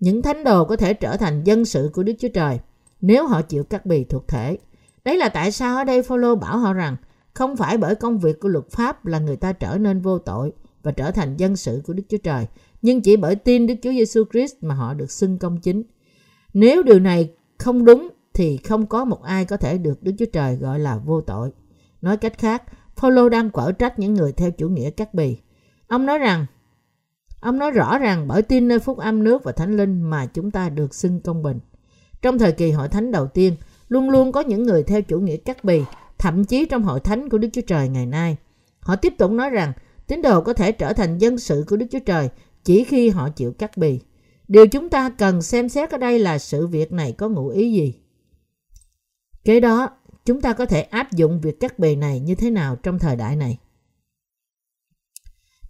những 0.00 0.22
thánh 0.22 0.44
đồ 0.44 0.64
có 0.64 0.76
thể 0.76 0.94
trở 0.94 1.16
thành 1.16 1.44
dân 1.44 1.64
sự 1.64 1.90
của 1.92 2.02
Đức 2.02 2.12
Chúa 2.18 2.28
Trời 2.34 2.58
nếu 3.00 3.26
họ 3.26 3.42
chịu 3.42 3.64
cắt 3.64 3.86
bì 3.86 4.04
thuộc 4.04 4.28
thể. 4.28 4.58
Đấy 5.04 5.16
là 5.16 5.28
tại 5.28 5.52
sao 5.52 5.76
ở 5.76 5.84
đây 5.84 6.02
Phaolô 6.02 6.34
bảo 6.34 6.58
họ 6.58 6.72
rằng 6.72 6.96
không 7.34 7.56
phải 7.56 7.76
bởi 7.76 7.94
công 7.94 8.18
việc 8.18 8.40
của 8.40 8.48
luật 8.48 8.70
pháp 8.70 9.06
là 9.06 9.18
người 9.18 9.36
ta 9.36 9.52
trở 9.52 9.78
nên 9.78 10.00
vô 10.00 10.18
tội 10.18 10.52
và 10.82 10.92
trở 10.92 11.10
thành 11.10 11.36
dân 11.36 11.56
sự 11.56 11.82
của 11.86 11.92
Đức 11.92 12.02
Chúa 12.08 12.18
Trời, 12.18 12.46
nhưng 12.82 13.00
chỉ 13.00 13.16
bởi 13.16 13.34
tin 13.34 13.66
Đức 13.66 13.74
Chúa 13.82 13.90
Giêsu 13.90 14.24
Christ 14.32 14.54
mà 14.60 14.74
họ 14.74 14.94
được 14.94 15.10
xưng 15.10 15.38
công 15.38 15.60
chính. 15.60 15.82
Nếu 16.54 16.82
điều 16.82 16.98
này 17.00 17.30
không 17.58 17.84
đúng 17.84 18.08
thì 18.34 18.56
không 18.56 18.86
có 18.86 19.04
một 19.04 19.22
ai 19.22 19.44
có 19.44 19.56
thể 19.56 19.78
được 19.78 20.02
Đức 20.02 20.12
Chúa 20.18 20.26
Trời 20.32 20.56
gọi 20.56 20.78
là 20.78 20.96
vô 20.96 21.20
tội. 21.20 21.50
Nói 22.02 22.16
cách 22.16 22.38
khác, 22.38 22.62
Phaolô 22.96 23.28
đang 23.28 23.50
quở 23.50 23.72
trách 23.72 23.98
những 23.98 24.14
người 24.14 24.32
theo 24.32 24.50
chủ 24.50 24.68
nghĩa 24.68 24.90
cắt 24.90 25.14
bì. 25.14 25.36
Ông 25.88 26.06
nói 26.06 26.18
rằng 26.18 26.46
Ông 27.40 27.58
nói 27.58 27.70
rõ 27.70 27.98
ràng 27.98 28.28
bởi 28.28 28.42
tin 28.42 28.68
nơi 28.68 28.78
phúc 28.78 28.98
âm 28.98 29.24
nước 29.24 29.44
và 29.44 29.52
thánh 29.52 29.76
linh 29.76 30.02
mà 30.02 30.26
chúng 30.26 30.50
ta 30.50 30.68
được 30.68 30.94
xưng 30.94 31.20
công 31.20 31.42
bình. 31.42 31.58
Trong 32.22 32.38
thời 32.38 32.52
kỳ 32.52 32.70
hội 32.70 32.88
thánh 32.88 33.10
đầu 33.10 33.26
tiên, 33.26 33.56
luôn 33.88 34.10
luôn 34.10 34.32
có 34.32 34.40
những 34.40 34.62
người 34.62 34.82
theo 34.82 35.02
chủ 35.02 35.20
nghĩa 35.20 35.36
cắt 35.36 35.64
bì, 35.64 35.82
thậm 36.18 36.44
chí 36.44 36.66
trong 36.66 36.82
hội 36.82 37.00
thánh 37.00 37.28
của 37.28 37.38
Đức 37.38 37.48
Chúa 37.52 37.60
Trời 37.66 37.88
ngày 37.88 38.06
nay. 38.06 38.36
Họ 38.80 38.96
tiếp 38.96 39.14
tục 39.18 39.30
nói 39.30 39.50
rằng 39.50 39.72
tín 40.06 40.22
đồ 40.22 40.40
có 40.40 40.52
thể 40.52 40.72
trở 40.72 40.92
thành 40.92 41.18
dân 41.18 41.38
sự 41.38 41.64
của 41.68 41.76
Đức 41.76 41.86
Chúa 41.90 41.98
Trời 42.06 42.28
chỉ 42.64 42.84
khi 42.84 43.08
họ 43.08 43.28
chịu 43.28 43.52
cắt 43.52 43.76
bì. 43.76 44.00
Điều 44.48 44.66
chúng 44.66 44.88
ta 44.88 45.10
cần 45.10 45.42
xem 45.42 45.68
xét 45.68 45.90
ở 45.90 45.98
đây 45.98 46.18
là 46.18 46.38
sự 46.38 46.66
việc 46.66 46.92
này 46.92 47.12
có 47.12 47.28
ngụ 47.28 47.48
ý 47.48 47.72
gì. 47.72 47.94
Kế 49.44 49.60
đó, 49.60 49.88
chúng 50.24 50.40
ta 50.40 50.52
có 50.52 50.66
thể 50.66 50.82
áp 50.82 51.12
dụng 51.12 51.40
việc 51.40 51.60
cắt 51.60 51.78
bì 51.78 51.96
này 51.96 52.20
như 52.20 52.34
thế 52.34 52.50
nào 52.50 52.76
trong 52.76 52.98
thời 52.98 53.16
đại 53.16 53.36
này. 53.36 53.58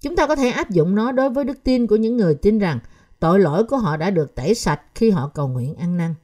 Chúng 0.00 0.16
ta 0.16 0.26
có 0.26 0.36
thể 0.36 0.48
áp 0.48 0.70
dụng 0.70 0.94
nó 0.94 1.12
đối 1.12 1.30
với 1.30 1.44
đức 1.44 1.58
tin 1.64 1.86
của 1.86 1.96
những 1.96 2.16
người 2.16 2.34
tin 2.34 2.58
rằng 2.58 2.78
tội 3.20 3.40
lỗi 3.40 3.64
của 3.64 3.76
họ 3.76 3.96
đã 3.96 4.10
được 4.10 4.34
tẩy 4.34 4.54
sạch 4.54 4.80
khi 4.94 5.10
họ 5.10 5.30
cầu 5.34 5.48
nguyện 5.48 5.74
ăn 5.74 5.96
năn. 5.96 6.14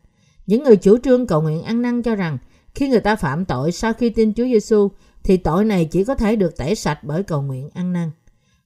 Những 0.46 0.64
người 0.64 0.76
chủ 0.76 0.98
trương 0.98 1.26
cầu 1.26 1.42
nguyện 1.42 1.62
ăn 1.62 1.82
năn 1.82 2.02
cho 2.02 2.14
rằng 2.14 2.38
khi 2.74 2.88
người 2.88 3.00
ta 3.00 3.16
phạm 3.16 3.44
tội 3.44 3.72
sau 3.72 3.92
khi 3.92 4.10
tin 4.10 4.34
Chúa 4.34 4.44
Giêsu 4.44 4.90
thì 5.22 5.36
tội 5.36 5.64
này 5.64 5.84
chỉ 5.84 6.04
có 6.04 6.14
thể 6.14 6.36
được 6.36 6.56
tẩy 6.56 6.74
sạch 6.74 6.98
bởi 7.02 7.22
cầu 7.22 7.42
nguyện 7.42 7.70
ăn 7.74 7.92
năn. 7.92 8.10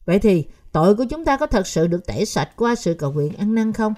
Vậy 0.05 0.19
thì 0.19 0.45
tội 0.73 0.95
của 0.95 1.05
chúng 1.05 1.25
ta 1.25 1.37
có 1.37 1.47
thật 1.47 1.67
sự 1.67 1.87
được 1.87 2.07
tẩy 2.07 2.25
sạch 2.27 2.57
qua 2.57 2.75
sự 2.75 2.95
cầu 2.95 3.13
nguyện 3.13 3.37
ăn 3.37 3.55
năn 3.55 3.73
không? 3.73 3.95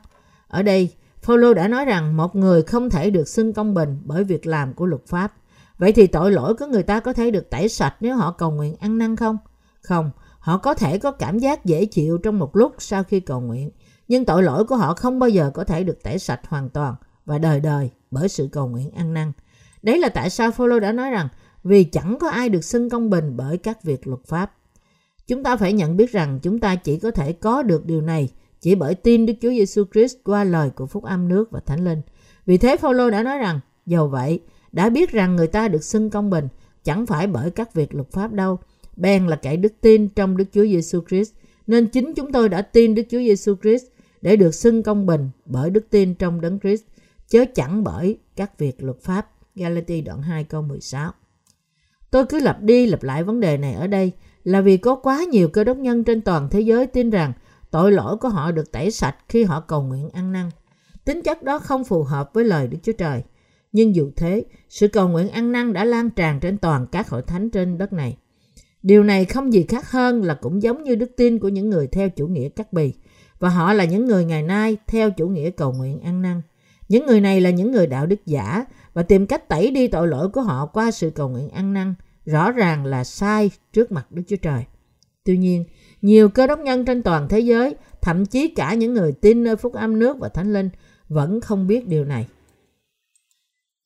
Ở 0.48 0.62
đây, 0.62 0.94
Phaolô 1.22 1.54
đã 1.54 1.68
nói 1.68 1.84
rằng 1.84 2.16
một 2.16 2.36
người 2.36 2.62
không 2.62 2.90
thể 2.90 3.10
được 3.10 3.28
xưng 3.28 3.52
công 3.52 3.74
bình 3.74 3.98
bởi 4.04 4.24
việc 4.24 4.46
làm 4.46 4.74
của 4.74 4.86
luật 4.86 5.06
pháp. 5.06 5.32
Vậy 5.78 5.92
thì 5.92 6.06
tội 6.06 6.32
lỗi 6.32 6.54
của 6.54 6.66
người 6.66 6.82
ta 6.82 7.00
có 7.00 7.12
thể 7.12 7.30
được 7.30 7.50
tẩy 7.50 7.68
sạch 7.68 7.94
nếu 8.00 8.16
họ 8.16 8.30
cầu 8.30 8.50
nguyện 8.50 8.76
ăn 8.80 8.98
năn 8.98 9.16
không? 9.16 9.38
Không, 9.80 10.10
họ 10.38 10.58
có 10.58 10.74
thể 10.74 10.98
có 10.98 11.10
cảm 11.10 11.38
giác 11.38 11.64
dễ 11.64 11.84
chịu 11.84 12.18
trong 12.18 12.38
một 12.38 12.56
lúc 12.56 12.74
sau 12.78 13.04
khi 13.04 13.20
cầu 13.20 13.40
nguyện, 13.40 13.70
nhưng 14.08 14.24
tội 14.24 14.42
lỗi 14.42 14.64
của 14.64 14.76
họ 14.76 14.94
không 14.94 15.18
bao 15.18 15.28
giờ 15.28 15.50
có 15.54 15.64
thể 15.64 15.84
được 15.84 16.02
tẩy 16.02 16.18
sạch 16.18 16.40
hoàn 16.48 16.70
toàn 16.70 16.94
và 17.26 17.38
đời 17.38 17.60
đời 17.60 17.90
bởi 18.10 18.28
sự 18.28 18.48
cầu 18.52 18.68
nguyện 18.68 18.90
ăn 18.90 19.14
năn. 19.14 19.32
Đấy 19.82 19.98
là 19.98 20.08
tại 20.08 20.30
sao 20.30 20.50
Phaolô 20.50 20.80
đã 20.80 20.92
nói 20.92 21.10
rằng 21.10 21.28
vì 21.64 21.84
chẳng 21.84 22.18
có 22.20 22.28
ai 22.28 22.48
được 22.48 22.64
xưng 22.64 22.90
công 22.90 23.10
bình 23.10 23.36
bởi 23.36 23.58
các 23.58 23.82
việc 23.82 24.06
luật 24.06 24.20
pháp. 24.26 24.52
Chúng 25.32 25.42
ta 25.42 25.56
phải 25.56 25.72
nhận 25.72 25.96
biết 25.96 26.12
rằng 26.12 26.38
chúng 26.42 26.58
ta 26.58 26.76
chỉ 26.76 26.98
có 26.98 27.10
thể 27.10 27.32
có 27.32 27.62
được 27.62 27.86
điều 27.86 28.00
này 28.00 28.28
chỉ 28.60 28.74
bởi 28.74 28.94
tin 28.94 29.26
Đức 29.26 29.32
Chúa 29.40 29.50
Giêsu 29.50 29.84
Christ 29.92 30.16
qua 30.24 30.44
lời 30.44 30.70
của 30.70 30.86
Phúc 30.86 31.04
Âm 31.04 31.28
nước 31.28 31.50
và 31.50 31.60
Thánh 31.60 31.84
Linh. 31.84 32.02
Vì 32.46 32.58
thế 32.58 32.76
Phaolô 32.76 33.10
đã 33.10 33.22
nói 33.22 33.38
rằng, 33.38 33.60
dầu 33.86 34.08
vậy, 34.08 34.40
đã 34.72 34.88
biết 34.88 35.10
rằng 35.10 35.36
người 35.36 35.46
ta 35.46 35.68
được 35.68 35.84
xưng 35.84 36.10
công 36.10 36.30
bình 36.30 36.48
chẳng 36.84 37.06
phải 37.06 37.26
bởi 37.26 37.50
các 37.50 37.74
việc 37.74 37.94
luật 37.94 38.10
pháp 38.10 38.32
đâu, 38.32 38.58
bèn 38.96 39.26
là 39.26 39.36
kẻ 39.36 39.56
đức 39.56 39.72
tin 39.80 40.08
trong 40.08 40.36
Đức 40.36 40.44
Chúa 40.52 40.64
Giêsu 40.64 41.00
Christ, 41.08 41.32
nên 41.66 41.86
chính 41.86 42.14
chúng 42.14 42.32
tôi 42.32 42.48
đã 42.48 42.62
tin 42.62 42.94
Đức 42.94 43.02
Chúa 43.10 43.18
Giêsu 43.18 43.54
Christ 43.62 43.84
để 44.22 44.36
được 44.36 44.54
xưng 44.54 44.82
công 44.82 45.06
bình 45.06 45.30
bởi 45.44 45.70
đức 45.70 45.86
tin 45.90 46.14
trong 46.14 46.40
Đấng 46.40 46.60
Christ, 46.60 46.82
chớ 47.28 47.44
chẳng 47.54 47.84
bởi 47.84 48.18
các 48.36 48.58
việc 48.58 48.82
luật 48.82 49.00
pháp. 49.02 49.30
Galati 49.54 50.00
đoạn 50.00 50.22
2 50.22 50.44
câu 50.44 50.62
16 50.62 51.12
Tôi 52.10 52.26
cứ 52.26 52.40
lặp 52.40 52.62
đi 52.62 52.86
lặp 52.86 53.02
lại 53.02 53.24
vấn 53.24 53.40
đề 53.40 53.56
này 53.56 53.72
ở 53.72 53.86
đây 53.86 54.12
là 54.44 54.60
vì 54.60 54.76
có 54.76 54.94
quá 54.94 55.24
nhiều 55.30 55.48
cơ 55.48 55.64
đốc 55.64 55.76
nhân 55.76 56.04
trên 56.04 56.20
toàn 56.20 56.48
thế 56.50 56.60
giới 56.60 56.86
tin 56.86 57.10
rằng 57.10 57.32
tội 57.70 57.92
lỗi 57.92 58.16
của 58.16 58.28
họ 58.28 58.50
được 58.50 58.72
tẩy 58.72 58.90
sạch 58.90 59.16
khi 59.28 59.44
họ 59.44 59.60
cầu 59.60 59.82
nguyện 59.82 60.10
ăn 60.10 60.32
năn. 60.32 60.50
Tính 61.04 61.22
chất 61.22 61.42
đó 61.42 61.58
không 61.58 61.84
phù 61.84 62.02
hợp 62.02 62.30
với 62.34 62.44
lời 62.44 62.66
Đức 62.66 62.78
Chúa 62.82 62.92
Trời. 62.92 63.22
Nhưng 63.72 63.94
dù 63.94 64.10
thế, 64.16 64.44
sự 64.68 64.88
cầu 64.88 65.08
nguyện 65.08 65.28
ăn 65.28 65.52
năn 65.52 65.72
đã 65.72 65.84
lan 65.84 66.10
tràn 66.10 66.40
trên 66.40 66.58
toàn 66.58 66.86
các 66.92 67.08
hội 67.08 67.22
thánh 67.22 67.50
trên 67.50 67.78
đất 67.78 67.92
này. 67.92 68.16
Điều 68.82 69.04
này 69.04 69.24
không 69.24 69.52
gì 69.52 69.62
khác 69.68 69.90
hơn 69.90 70.22
là 70.22 70.34
cũng 70.34 70.62
giống 70.62 70.82
như 70.82 70.94
đức 70.94 71.10
tin 71.16 71.38
của 71.38 71.48
những 71.48 71.70
người 71.70 71.86
theo 71.86 72.08
chủ 72.08 72.26
nghĩa 72.26 72.48
cắt 72.48 72.72
bì. 72.72 72.92
Và 73.38 73.48
họ 73.48 73.72
là 73.72 73.84
những 73.84 74.06
người 74.06 74.24
ngày 74.24 74.42
nay 74.42 74.76
theo 74.86 75.10
chủ 75.10 75.28
nghĩa 75.28 75.50
cầu 75.50 75.72
nguyện 75.72 76.00
ăn 76.00 76.22
năn. 76.22 76.42
Những 76.88 77.06
người 77.06 77.20
này 77.20 77.40
là 77.40 77.50
những 77.50 77.72
người 77.72 77.86
đạo 77.86 78.06
đức 78.06 78.26
giả 78.26 78.64
và 78.94 79.02
tìm 79.02 79.26
cách 79.26 79.48
tẩy 79.48 79.70
đi 79.70 79.88
tội 79.88 80.08
lỗi 80.08 80.28
của 80.28 80.40
họ 80.40 80.66
qua 80.66 80.90
sự 80.90 81.10
cầu 81.10 81.28
nguyện 81.28 81.48
ăn 81.48 81.72
năn 81.72 81.94
rõ 82.26 82.52
ràng 82.52 82.84
là 82.84 83.04
sai 83.04 83.50
trước 83.72 83.92
mặt 83.92 84.12
Đức 84.12 84.22
Chúa 84.28 84.36
Trời. 84.36 84.64
Tuy 85.24 85.36
nhiên, 85.36 85.64
nhiều 86.02 86.28
cơ 86.28 86.46
đốc 86.46 86.58
nhân 86.60 86.84
trên 86.84 87.02
toàn 87.02 87.28
thế 87.28 87.40
giới, 87.40 87.74
thậm 88.02 88.26
chí 88.26 88.48
cả 88.48 88.74
những 88.74 88.94
người 88.94 89.12
tin 89.12 89.44
nơi 89.44 89.56
phúc 89.56 89.72
âm 89.72 89.98
nước 89.98 90.16
và 90.20 90.28
thánh 90.28 90.52
linh, 90.52 90.70
vẫn 91.08 91.40
không 91.40 91.66
biết 91.66 91.88
điều 91.88 92.04
này. 92.04 92.26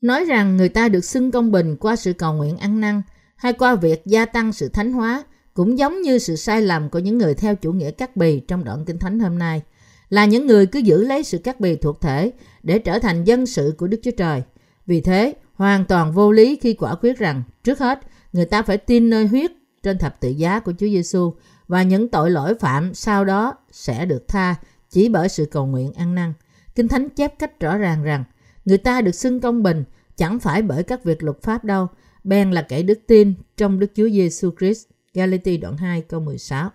Nói 0.01 0.25
rằng 0.25 0.57
người 0.57 0.69
ta 0.69 0.89
được 0.89 1.05
xưng 1.05 1.31
công 1.31 1.53
bình 1.53 1.77
qua 1.77 1.97
sự 1.97 2.13
cầu 2.13 2.35
nguyện 2.35 2.57
ăn 2.57 2.81
năn 2.81 3.03
hay 3.37 3.53
qua 3.53 3.75
việc 3.75 4.03
gia 4.07 4.27
tăng 4.27 4.53
sự 4.53 4.69
thánh 4.69 4.93
hóa 4.93 5.25
cũng 5.55 5.79
giống 5.79 6.03
như 6.03 6.19
sự 6.19 6.37
sai 6.37 6.63
lầm 6.63 6.91
của 6.91 6.99
những 6.99 7.19
người 7.19 7.35
theo 7.35 7.55
chủ 7.55 7.73
nghĩa 7.73 7.91
cắt 7.91 8.17
bì 8.17 8.41
trong 8.41 8.65
đoạn 8.65 8.85
kinh 8.85 8.99
thánh 8.99 9.21
hôm 9.21 9.39
nay 9.39 9.63
là 10.09 10.25
những 10.25 10.47
người 10.47 10.67
cứ 10.67 10.79
giữ 10.79 11.05
lấy 11.05 11.23
sự 11.23 11.39
cắt 11.39 11.61
bì 11.61 11.77
thuộc 11.77 12.01
thể 12.01 12.33
để 12.63 12.79
trở 12.79 12.99
thành 12.99 13.25
dân 13.25 13.47
sự 13.47 13.75
của 13.79 13.87
Đức 13.87 14.01
Chúa 14.03 14.11
Trời. 14.11 14.43
Vì 14.87 15.01
thế, 15.01 15.35
hoàn 15.55 15.85
toàn 15.85 16.13
vô 16.13 16.33
lý 16.33 16.59
khi 16.63 16.75
quả 16.75 16.95
quyết 16.95 17.19
rằng 17.19 17.43
trước 17.65 17.79
hết 17.79 18.01
người 18.37 18.47
ta 18.47 18.63
phải 18.63 18.79
tin 18.79 19.11
nơi 19.11 19.27
huyết 19.27 19.53
trên 19.83 19.99
thập 19.99 20.21
tự 20.21 20.29
giá 20.29 20.61
của 20.61 20.73
Chúa 20.79 20.87
Giêsu 20.87 21.33
và 21.69 21.83
những 21.83 22.09
tội 22.09 22.31
lỗi 22.31 22.55
phạm 22.61 22.95
sau 22.95 23.25
đó 23.25 23.55
sẽ 23.73 24.07
được 24.07 24.29
tha 24.29 24.55
chỉ 24.91 25.09
bởi 25.09 25.29
sự 25.29 25.45
cầu 25.45 25.67
nguyện 25.67 25.93
ăn 25.93 26.15
năn. 26.15 26.33
Kinh 26.75 26.89
Thánh 26.89 27.09
chép 27.09 27.39
cách 27.39 27.61
rõ 27.61 27.79
ràng 27.79 28.03
rằng 28.03 28.25
người 28.65 28.79
ta 28.79 29.01
được 29.01 29.15
xưng 29.15 29.41
công 29.41 29.63
bình 29.63 29.85
chẳng 30.17 30.39
phải 30.39 30.63
bởi 30.63 30.83
các 30.83 31.05
việc 31.05 31.23
luật 31.23 31.43
pháp 31.43 31.65
đâu, 31.65 31.87
bèn 32.25 32.51
là 32.51 32.63
kẻ 32.63 32.83
đức 32.83 32.99
tin 33.07 33.35
trong 33.57 33.79
Đức 33.79 33.91
Chúa 33.95 34.09
Giêsu 34.09 34.51
Christ. 34.59 34.87
Galati 35.15 35.57
đoạn 35.57 35.77
2 35.77 36.01
câu 36.01 36.21
16 36.21 36.71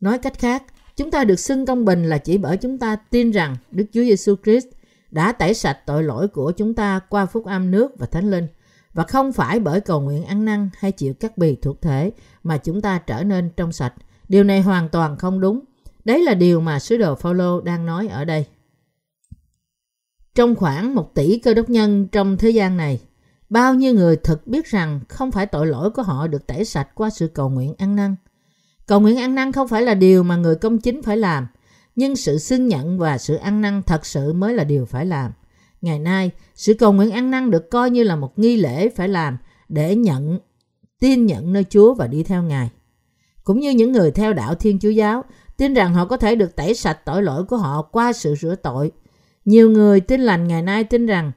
Nói 0.00 0.18
cách 0.18 0.38
khác, 0.38 0.62
chúng 0.96 1.10
ta 1.10 1.24
được 1.24 1.40
xưng 1.40 1.66
công 1.66 1.84
bình 1.84 2.04
là 2.04 2.18
chỉ 2.18 2.38
bởi 2.38 2.56
chúng 2.56 2.78
ta 2.78 2.96
tin 2.96 3.30
rằng 3.30 3.56
Đức 3.70 3.84
Chúa 3.92 4.02
Giêsu 4.02 4.34
Christ 4.44 4.66
đã 5.10 5.32
tẩy 5.32 5.54
sạch 5.54 5.78
tội 5.86 6.02
lỗi 6.02 6.28
của 6.28 6.52
chúng 6.52 6.74
ta 6.74 7.00
qua 7.08 7.26
phúc 7.26 7.44
âm 7.46 7.70
nước 7.70 7.98
và 7.98 8.06
thánh 8.06 8.30
linh 8.30 8.46
và 8.96 9.04
không 9.04 9.32
phải 9.32 9.60
bởi 9.60 9.80
cầu 9.80 10.00
nguyện 10.00 10.24
ăn 10.24 10.44
năn 10.44 10.70
hay 10.78 10.92
chịu 10.92 11.14
cắt 11.14 11.38
bì 11.38 11.56
thuộc 11.56 11.82
thể 11.82 12.12
mà 12.42 12.56
chúng 12.56 12.80
ta 12.80 12.98
trở 12.98 13.24
nên 13.24 13.50
trong 13.56 13.72
sạch. 13.72 13.94
Điều 14.28 14.44
này 14.44 14.60
hoàn 14.60 14.88
toàn 14.88 15.16
không 15.16 15.40
đúng. 15.40 15.60
Đấy 16.04 16.22
là 16.22 16.34
điều 16.34 16.60
mà 16.60 16.78
sứ 16.78 16.96
đồ 16.96 17.14
Phaolô 17.14 17.60
đang 17.60 17.86
nói 17.86 18.08
ở 18.08 18.24
đây. 18.24 18.46
Trong 20.34 20.56
khoảng 20.56 20.94
một 20.94 21.14
tỷ 21.14 21.38
cơ 21.38 21.54
đốc 21.54 21.70
nhân 21.70 22.08
trong 22.08 22.36
thế 22.36 22.50
gian 22.50 22.76
này, 22.76 23.00
bao 23.48 23.74
nhiêu 23.74 23.94
người 23.94 24.16
thực 24.16 24.46
biết 24.46 24.66
rằng 24.66 25.00
không 25.08 25.32
phải 25.32 25.46
tội 25.46 25.66
lỗi 25.66 25.90
của 25.90 26.02
họ 26.02 26.26
được 26.26 26.46
tẩy 26.46 26.64
sạch 26.64 26.88
qua 26.94 27.10
sự 27.10 27.28
cầu 27.28 27.48
nguyện 27.48 27.74
ăn 27.78 27.96
năn. 27.96 28.16
Cầu 28.86 29.00
nguyện 29.00 29.18
ăn 29.18 29.34
năn 29.34 29.52
không 29.52 29.68
phải 29.68 29.82
là 29.82 29.94
điều 29.94 30.22
mà 30.22 30.36
người 30.36 30.56
công 30.56 30.78
chính 30.78 31.02
phải 31.02 31.16
làm, 31.16 31.46
nhưng 31.96 32.16
sự 32.16 32.38
xưng 32.38 32.68
nhận 32.68 32.98
và 32.98 33.18
sự 33.18 33.34
ăn 33.34 33.60
năn 33.60 33.82
thật 33.82 34.06
sự 34.06 34.32
mới 34.32 34.54
là 34.54 34.64
điều 34.64 34.84
phải 34.84 35.06
làm. 35.06 35.32
Ngày 35.86 35.98
nay, 35.98 36.30
sự 36.54 36.74
cầu 36.74 36.92
nguyện 36.92 37.10
ăn 37.10 37.30
năn 37.30 37.50
được 37.50 37.70
coi 37.70 37.90
như 37.90 38.02
là 38.02 38.16
một 38.16 38.38
nghi 38.38 38.56
lễ 38.56 38.88
phải 38.88 39.08
làm 39.08 39.38
để 39.68 39.96
nhận, 39.96 40.38
tin 41.00 41.26
nhận 41.26 41.52
nơi 41.52 41.64
Chúa 41.64 41.94
và 41.94 42.06
đi 42.06 42.22
theo 42.22 42.42
Ngài. 42.42 42.70
Cũng 43.44 43.60
như 43.60 43.70
những 43.70 43.92
người 43.92 44.10
theo 44.10 44.32
đạo 44.32 44.54
Thiên 44.54 44.78
Chúa 44.78 44.90
Giáo, 44.90 45.24
tin 45.56 45.74
rằng 45.74 45.94
họ 45.94 46.04
có 46.04 46.16
thể 46.16 46.34
được 46.34 46.56
tẩy 46.56 46.74
sạch 46.74 46.98
tội 47.04 47.22
lỗi 47.22 47.44
của 47.44 47.56
họ 47.56 47.82
qua 47.82 48.12
sự 48.12 48.34
rửa 48.34 48.54
tội. 48.54 48.92
Nhiều 49.44 49.70
người 49.70 50.00
tin 50.00 50.20
lành 50.20 50.48
ngày 50.48 50.62
nay 50.62 50.84
tin 50.84 51.06
rằng 51.06 51.32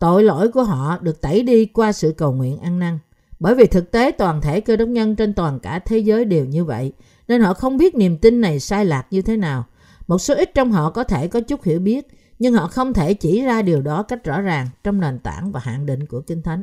tội 0.00 0.24
lỗi 0.24 0.48
của 0.48 0.64
họ 0.64 0.98
được 0.98 1.20
tẩy 1.20 1.42
đi 1.42 1.66
qua 1.66 1.92
sự 1.92 2.14
cầu 2.16 2.32
nguyện 2.32 2.58
ăn 2.58 2.78
năn. 2.78 2.98
Bởi 3.38 3.54
vì 3.54 3.66
thực 3.66 3.90
tế 3.90 4.10
toàn 4.10 4.40
thể 4.40 4.60
cơ 4.60 4.76
đốc 4.76 4.88
nhân 4.88 5.16
trên 5.16 5.34
toàn 5.34 5.60
cả 5.60 5.78
thế 5.78 5.98
giới 5.98 6.24
đều 6.24 6.44
như 6.44 6.64
vậy, 6.64 6.92
nên 7.28 7.40
họ 7.40 7.54
không 7.54 7.76
biết 7.76 7.94
niềm 7.94 8.18
tin 8.18 8.40
này 8.40 8.60
sai 8.60 8.84
lạc 8.84 9.06
như 9.10 9.22
thế 9.22 9.36
nào. 9.36 9.64
Một 10.06 10.18
số 10.18 10.34
ít 10.34 10.54
trong 10.54 10.72
họ 10.72 10.90
có 10.90 11.04
thể 11.04 11.28
có 11.28 11.40
chút 11.40 11.62
hiểu 11.62 11.80
biết, 11.80 12.08
nhưng 12.38 12.54
họ 12.54 12.66
không 12.66 12.92
thể 12.92 13.14
chỉ 13.14 13.42
ra 13.42 13.62
điều 13.62 13.82
đó 13.82 14.02
cách 14.02 14.24
rõ 14.24 14.40
ràng 14.40 14.68
trong 14.84 15.00
nền 15.00 15.18
tảng 15.18 15.52
và 15.52 15.60
hạn 15.60 15.86
định 15.86 16.06
của 16.06 16.20
Kinh 16.20 16.42
Thánh. 16.42 16.62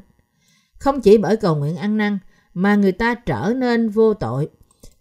Không 0.80 1.02
chỉ 1.02 1.18
bởi 1.18 1.38
cầu 1.38 1.56
nguyện 1.56 1.76
ăn 1.76 1.98
năn 1.98 2.20
mà 2.54 2.76
người 2.76 2.92
ta 2.92 3.16
trở 3.16 3.54
nên 3.56 3.90
vô 3.90 4.14
tội, 4.14 4.50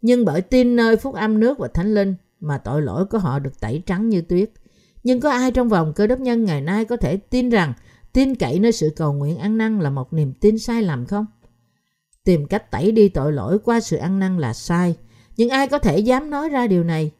nhưng 0.03 0.25
bởi 0.25 0.41
tin 0.41 0.77
nơi 0.77 0.97
phúc 0.97 1.15
âm 1.15 1.41
nước 1.41 1.59
và 1.59 1.69
thánh 1.69 1.95
linh 1.95 2.15
mà 2.41 2.59
tội 2.59 2.83
lỗi 2.83 3.05
của 3.05 3.19
họ 3.19 3.39
được 3.39 3.61
tẩy 3.61 3.83
trắng 3.87 4.09
như 4.09 4.21
tuyết. 4.21 4.51
Nhưng 5.05 5.21
có 5.21 5.31
ai 5.31 5.51
trong 5.51 5.69
vòng 5.69 5.93
cơ 5.93 6.07
đốc 6.07 6.21
nhân 6.21 6.45
ngày 6.45 6.61
nay 6.61 6.85
có 6.85 6.97
thể 6.97 7.17
tin 7.17 7.51
rằng 7.51 7.73
tin 8.13 8.35
cậy 8.35 8.59
nơi 8.59 8.73
sự 8.73 8.93
cầu 8.97 9.13
nguyện 9.13 9.39
ăn 9.39 9.59
năn 9.59 9.81
là 9.81 9.91
một 9.91 10.13
niềm 10.13 10.33
tin 10.33 10.59
sai 10.59 10.83
lầm 10.83 11.07
không? 11.07 11.27
Tìm 12.25 12.47
cách 12.47 12.71
tẩy 12.71 12.93
đi 12.93 13.09
tội 13.09 13.33
lỗi 13.33 13.59
qua 13.59 13.81
sự 13.81 13.97
ăn 13.97 14.19
năn 14.19 14.39
là 14.39 14.53
sai, 14.53 14.97
nhưng 15.37 15.49
ai 15.49 15.69
có 15.69 15.79
thể 15.79 15.99
dám 15.99 16.31
nói 16.31 16.49
ra 16.49 16.67
điều 16.67 16.85
này? 16.85 17.11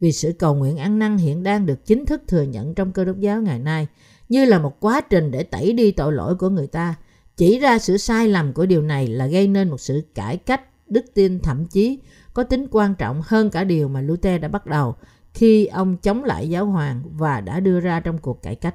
Vì 0.00 0.12
sự 0.12 0.32
cầu 0.38 0.54
nguyện 0.54 0.76
ăn 0.76 0.98
năn 0.98 1.18
hiện 1.18 1.42
đang 1.42 1.66
được 1.66 1.86
chính 1.86 2.06
thức 2.06 2.22
thừa 2.28 2.42
nhận 2.42 2.74
trong 2.74 2.92
cơ 2.92 3.04
đốc 3.04 3.18
giáo 3.18 3.42
ngày 3.42 3.58
nay 3.58 3.86
như 4.28 4.44
là 4.44 4.58
một 4.58 4.80
quá 4.80 5.00
trình 5.00 5.30
để 5.30 5.42
tẩy 5.42 5.72
đi 5.72 5.90
tội 5.90 6.12
lỗi 6.12 6.34
của 6.34 6.48
người 6.48 6.66
ta. 6.66 6.94
Chỉ 7.36 7.58
ra 7.58 7.78
sự 7.78 7.96
sai 7.96 8.28
lầm 8.28 8.52
của 8.52 8.66
điều 8.66 8.82
này 8.82 9.06
là 9.06 9.26
gây 9.26 9.48
nên 9.48 9.68
một 9.68 9.80
sự 9.80 10.02
cải 10.14 10.36
cách, 10.36 10.62
đức 10.86 11.04
tin 11.14 11.40
thậm 11.40 11.66
chí 11.66 11.98
có 12.34 12.42
tính 12.42 12.66
quan 12.70 12.94
trọng 12.94 13.22
hơn 13.24 13.50
cả 13.50 13.64
điều 13.64 13.88
mà 13.88 14.00
Luther 14.00 14.40
đã 14.40 14.48
bắt 14.48 14.66
đầu 14.66 14.94
khi 15.34 15.66
ông 15.66 15.96
chống 15.96 16.24
lại 16.24 16.48
giáo 16.48 16.66
hoàng 16.66 17.02
và 17.12 17.40
đã 17.40 17.60
đưa 17.60 17.80
ra 17.80 18.00
trong 18.00 18.18
cuộc 18.18 18.42
cải 18.42 18.54
cách. 18.54 18.74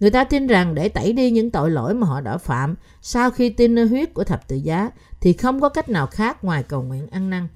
Người 0.00 0.10
ta 0.10 0.24
tin 0.24 0.46
rằng 0.46 0.74
để 0.74 0.88
tẩy 0.88 1.12
đi 1.12 1.30
những 1.30 1.50
tội 1.50 1.70
lỗi 1.70 1.94
mà 1.94 2.06
họ 2.06 2.20
đã 2.20 2.36
phạm 2.38 2.74
sau 3.02 3.30
khi 3.30 3.50
tin 3.50 3.74
nơi 3.74 3.86
huyết 3.86 4.14
của 4.14 4.24
thập 4.24 4.48
tự 4.48 4.56
giá 4.56 4.90
thì 5.20 5.32
không 5.32 5.60
có 5.60 5.68
cách 5.68 5.88
nào 5.88 6.06
khác 6.06 6.44
ngoài 6.44 6.62
cầu 6.62 6.82
nguyện 6.82 7.06
ăn 7.06 7.30
năn. 7.30 7.48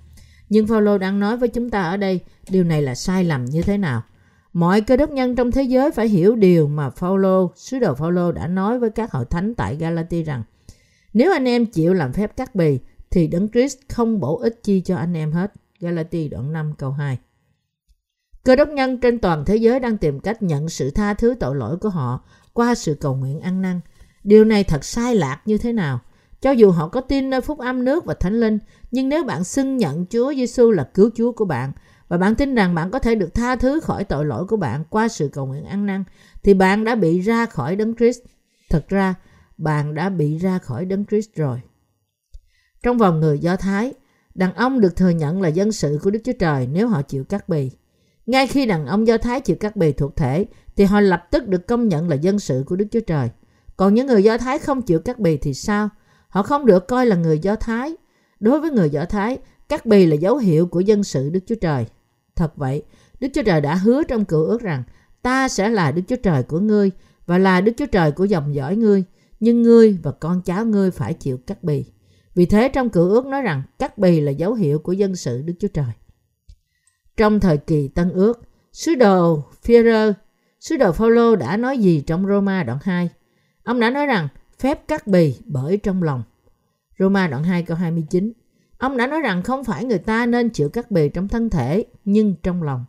Nhưng 0.54 0.66
Phaolô 0.66 0.98
đang 0.98 1.20
nói 1.20 1.36
với 1.36 1.48
chúng 1.48 1.70
ta 1.70 1.82
ở 1.82 1.96
đây, 1.96 2.20
điều 2.48 2.64
này 2.64 2.82
là 2.82 2.94
sai 2.94 3.24
lầm 3.24 3.44
như 3.44 3.62
thế 3.62 3.78
nào? 3.78 4.02
Mọi 4.52 4.80
cơ 4.80 4.96
đốc 4.96 5.10
nhân 5.10 5.36
trong 5.36 5.50
thế 5.50 5.62
giới 5.62 5.90
phải 5.90 6.08
hiểu 6.08 6.36
điều 6.36 6.68
mà 6.68 6.90
Phaolô, 6.90 7.50
sứ 7.56 7.78
đồ 7.78 7.94
Phaolô 7.94 8.32
đã 8.32 8.46
nói 8.46 8.78
với 8.78 8.90
các 8.90 9.12
hội 9.12 9.24
thánh 9.30 9.54
tại 9.54 9.76
Galati 9.76 10.22
rằng 10.22 10.42
nếu 11.12 11.32
anh 11.32 11.44
em 11.44 11.66
chịu 11.66 11.94
làm 11.94 12.12
phép 12.12 12.36
cắt 12.36 12.54
bì 12.54 12.78
thì 13.10 13.26
Đấng 13.26 13.48
Christ 13.48 13.78
không 13.88 14.20
bổ 14.20 14.38
ích 14.38 14.62
chi 14.62 14.80
cho 14.80 14.96
anh 14.96 15.16
em 15.16 15.32
hết. 15.32 15.52
Galati 15.80 16.28
đoạn 16.28 16.52
5 16.52 16.72
câu 16.78 16.90
2. 16.90 17.18
Cơ 18.44 18.56
đốc 18.56 18.68
nhân 18.68 19.00
trên 19.00 19.18
toàn 19.18 19.44
thế 19.44 19.56
giới 19.56 19.80
đang 19.80 19.98
tìm 19.98 20.20
cách 20.20 20.42
nhận 20.42 20.68
sự 20.68 20.90
tha 20.90 21.14
thứ 21.14 21.34
tội 21.40 21.56
lỗi 21.56 21.76
của 21.76 21.88
họ 21.88 22.24
qua 22.52 22.74
sự 22.74 22.94
cầu 23.00 23.14
nguyện 23.14 23.40
ăn 23.40 23.62
năn. 23.62 23.80
Điều 24.24 24.44
này 24.44 24.64
thật 24.64 24.84
sai 24.84 25.14
lạc 25.14 25.40
như 25.44 25.58
thế 25.58 25.72
nào? 25.72 26.00
Cho 26.44 26.50
dù 26.50 26.70
họ 26.70 26.88
có 26.88 27.00
tin 27.00 27.30
nơi 27.30 27.40
phúc 27.40 27.58
âm 27.58 27.84
nước 27.84 28.04
và 28.04 28.14
thánh 28.14 28.40
linh, 28.40 28.58
nhưng 28.90 29.08
nếu 29.08 29.24
bạn 29.24 29.44
xưng 29.44 29.76
nhận 29.76 30.06
Chúa 30.10 30.34
Giêsu 30.34 30.70
là 30.70 30.88
cứu 30.94 31.10
Chúa 31.14 31.32
của 31.32 31.44
bạn 31.44 31.72
và 32.08 32.16
bạn 32.16 32.34
tin 32.34 32.54
rằng 32.54 32.74
bạn 32.74 32.90
có 32.90 32.98
thể 32.98 33.14
được 33.14 33.34
tha 33.34 33.56
thứ 33.56 33.80
khỏi 33.80 34.04
tội 34.04 34.24
lỗi 34.24 34.46
của 34.46 34.56
bạn 34.56 34.84
qua 34.90 35.08
sự 35.08 35.28
cầu 35.28 35.46
nguyện 35.46 35.64
ăn 35.64 35.86
năn, 35.86 36.04
thì 36.42 36.54
bạn 36.54 36.84
đã 36.84 36.94
bị 36.94 37.20
ra 37.20 37.46
khỏi 37.46 37.76
đấng 37.76 37.94
Christ. 37.96 38.20
Thật 38.70 38.88
ra, 38.88 39.14
bạn 39.58 39.94
đã 39.94 40.08
bị 40.08 40.38
ra 40.38 40.58
khỏi 40.58 40.84
đấng 40.84 41.04
Christ 41.04 41.34
rồi. 41.34 41.60
Trong 42.82 42.98
vòng 42.98 43.20
người 43.20 43.38
Do 43.38 43.56
Thái, 43.56 43.94
đàn 44.34 44.54
ông 44.54 44.80
được 44.80 44.96
thừa 44.96 45.10
nhận 45.10 45.42
là 45.42 45.48
dân 45.48 45.72
sự 45.72 45.98
của 46.02 46.10
Đức 46.10 46.20
Chúa 46.24 46.32
Trời 46.38 46.68
nếu 46.72 46.88
họ 46.88 47.02
chịu 47.02 47.24
cắt 47.24 47.48
bì. 47.48 47.70
Ngay 48.26 48.46
khi 48.46 48.66
đàn 48.66 48.86
ông 48.86 49.06
Do 49.06 49.18
Thái 49.18 49.40
chịu 49.40 49.56
cắt 49.60 49.76
bì 49.76 49.92
thuộc 49.92 50.16
thể, 50.16 50.46
thì 50.76 50.84
họ 50.84 51.00
lập 51.00 51.24
tức 51.30 51.48
được 51.48 51.66
công 51.66 51.88
nhận 51.88 52.08
là 52.08 52.16
dân 52.16 52.38
sự 52.38 52.64
của 52.66 52.76
Đức 52.76 52.86
Chúa 52.90 53.00
Trời. 53.00 53.28
Còn 53.76 53.94
những 53.94 54.06
người 54.06 54.22
Do 54.24 54.38
Thái 54.38 54.58
không 54.58 54.82
chịu 54.82 54.98
cắt 54.98 55.18
bì 55.18 55.36
thì 55.36 55.54
sao? 55.54 55.88
Họ 56.34 56.42
không 56.42 56.66
được 56.66 56.88
coi 56.88 57.06
là 57.06 57.16
người 57.16 57.38
Do 57.38 57.56
Thái. 57.56 57.96
Đối 58.40 58.60
với 58.60 58.70
người 58.70 58.90
Do 58.90 59.04
Thái, 59.04 59.38
cắt 59.68 59.86
bì 59.86 60.06
là 60.06 60.14
dấu 60.14 60.36
hiệu 60.36 60.66
của 60.66 60.80
dân 60.80 61.04
sự 61.04 61.30
Đức 61.30 61.40
Chúa 61.46 61.54
Trời. 61.54 61.86
Thật 62.36 62.56
vậy, 62.56 62.82
Đức 63.20 63.28
Chúa 63.34 63.42
Trời 63.42 63.60
đã 63.60 63.74
hứa 63.74 64.02
trong 64.02 64.24
cựu 64.24 64.44
ước 64.44 64.62
rằng 64.62 64.82
ta 65.22 65.48
sẽ 65.48 65.68
là 65.68 65.90
Đức 65.90 66.02
Chúa 66.08 66.16
Trời 66.16 66.42
của 66.42 66.58
ngươi 66.60 66.90
và 67.26 67.38
là 67.38 67.60
Đức 67.60 67.72
Chúa 67.76 67.86
Trời 67.86 68.12
của 68.12 68.24
dòng 68.24 68.54
dõi 68.54 68.76
ngươi, 68.76 69.04
nhưng 69.40 69.62
ngươi 69.62 69.98
và 70.02 70.12
con 70.12 70.42
cháu 70.42 70.64
ngươi 70.64 70.90
phải 70.90 71.14
chịu 71.14 71.38
cắt 71.46 71.64
bì. 71.64 71.84
Vì 72.34 72.46
thế 72.46 72.68
trong 72.68 72.88
cựu 72.88 73.10
ước 73.10 73.26
nói 73.26 73.42
rằng 73.42 73.62
cắt 73.78 73.98
bì 73.98 74.20
là 74.20 74.30
dấu 74.30 74.54
hiệu 74.54 74.78
của 74.78 74.92
dân 74.92 75.16
sự 75.16 75.42
Đức 75.42 75.54
Chúa 75.60 75.68
Trời. 75.68 75.92
Trong 77.16 77.40
thời 77.40 77.56
kỳ 77.56 77.88
Tân 77.88 78.12
ước, 78.12 78.40
sứ 78.72 78.94
đồ 78.94 79.42
Führer, 79.66 80.12
sứ 80.60 80.76
đồ 80.76 80.92
Phaolô 80.92 81.36
đã 81.36 81.56
nói 81.56 81.78
gì 81.78 82.00
trong 82.00 82.26
Roma 82.26 82.62
đoạn 82.62 82.78
2? 82.82 83.08
Ông 83.64 83.80
đã 83.80 83.90
nói 83.90 84.06
rằng 84.06 84.28
phép 84.58 84.88
cắt 84.88 85.06
bì 85.06 85.34
bởi 85.44 85.76
trong 85.76 86.02
lòng. 86.02 86.22
Roma 86.98 87.28
đoạn 87.28 87.44
2 87.44 87.62
câu 87.62 87.76
29. 87.76 88.32
Ông 88.78 88.96
đã 88.96 89.06
nói 89.06 89.20
rằng 89.20 89.42
không 89.42 89.64
phải 89.64 89.84
người 89.84 89.98
ta 89.98 90.26
nên 90.26 90.48
chịu 90.48 90.68
cắt 90.68 90.90
bì 90.90 91.08
trong 91.08 91.28
thân 91.28 91.50
thể, 91.50 91.84
nhưng 92.04 92.34
trong 92.42 92.62
lòng. 92.62 92.84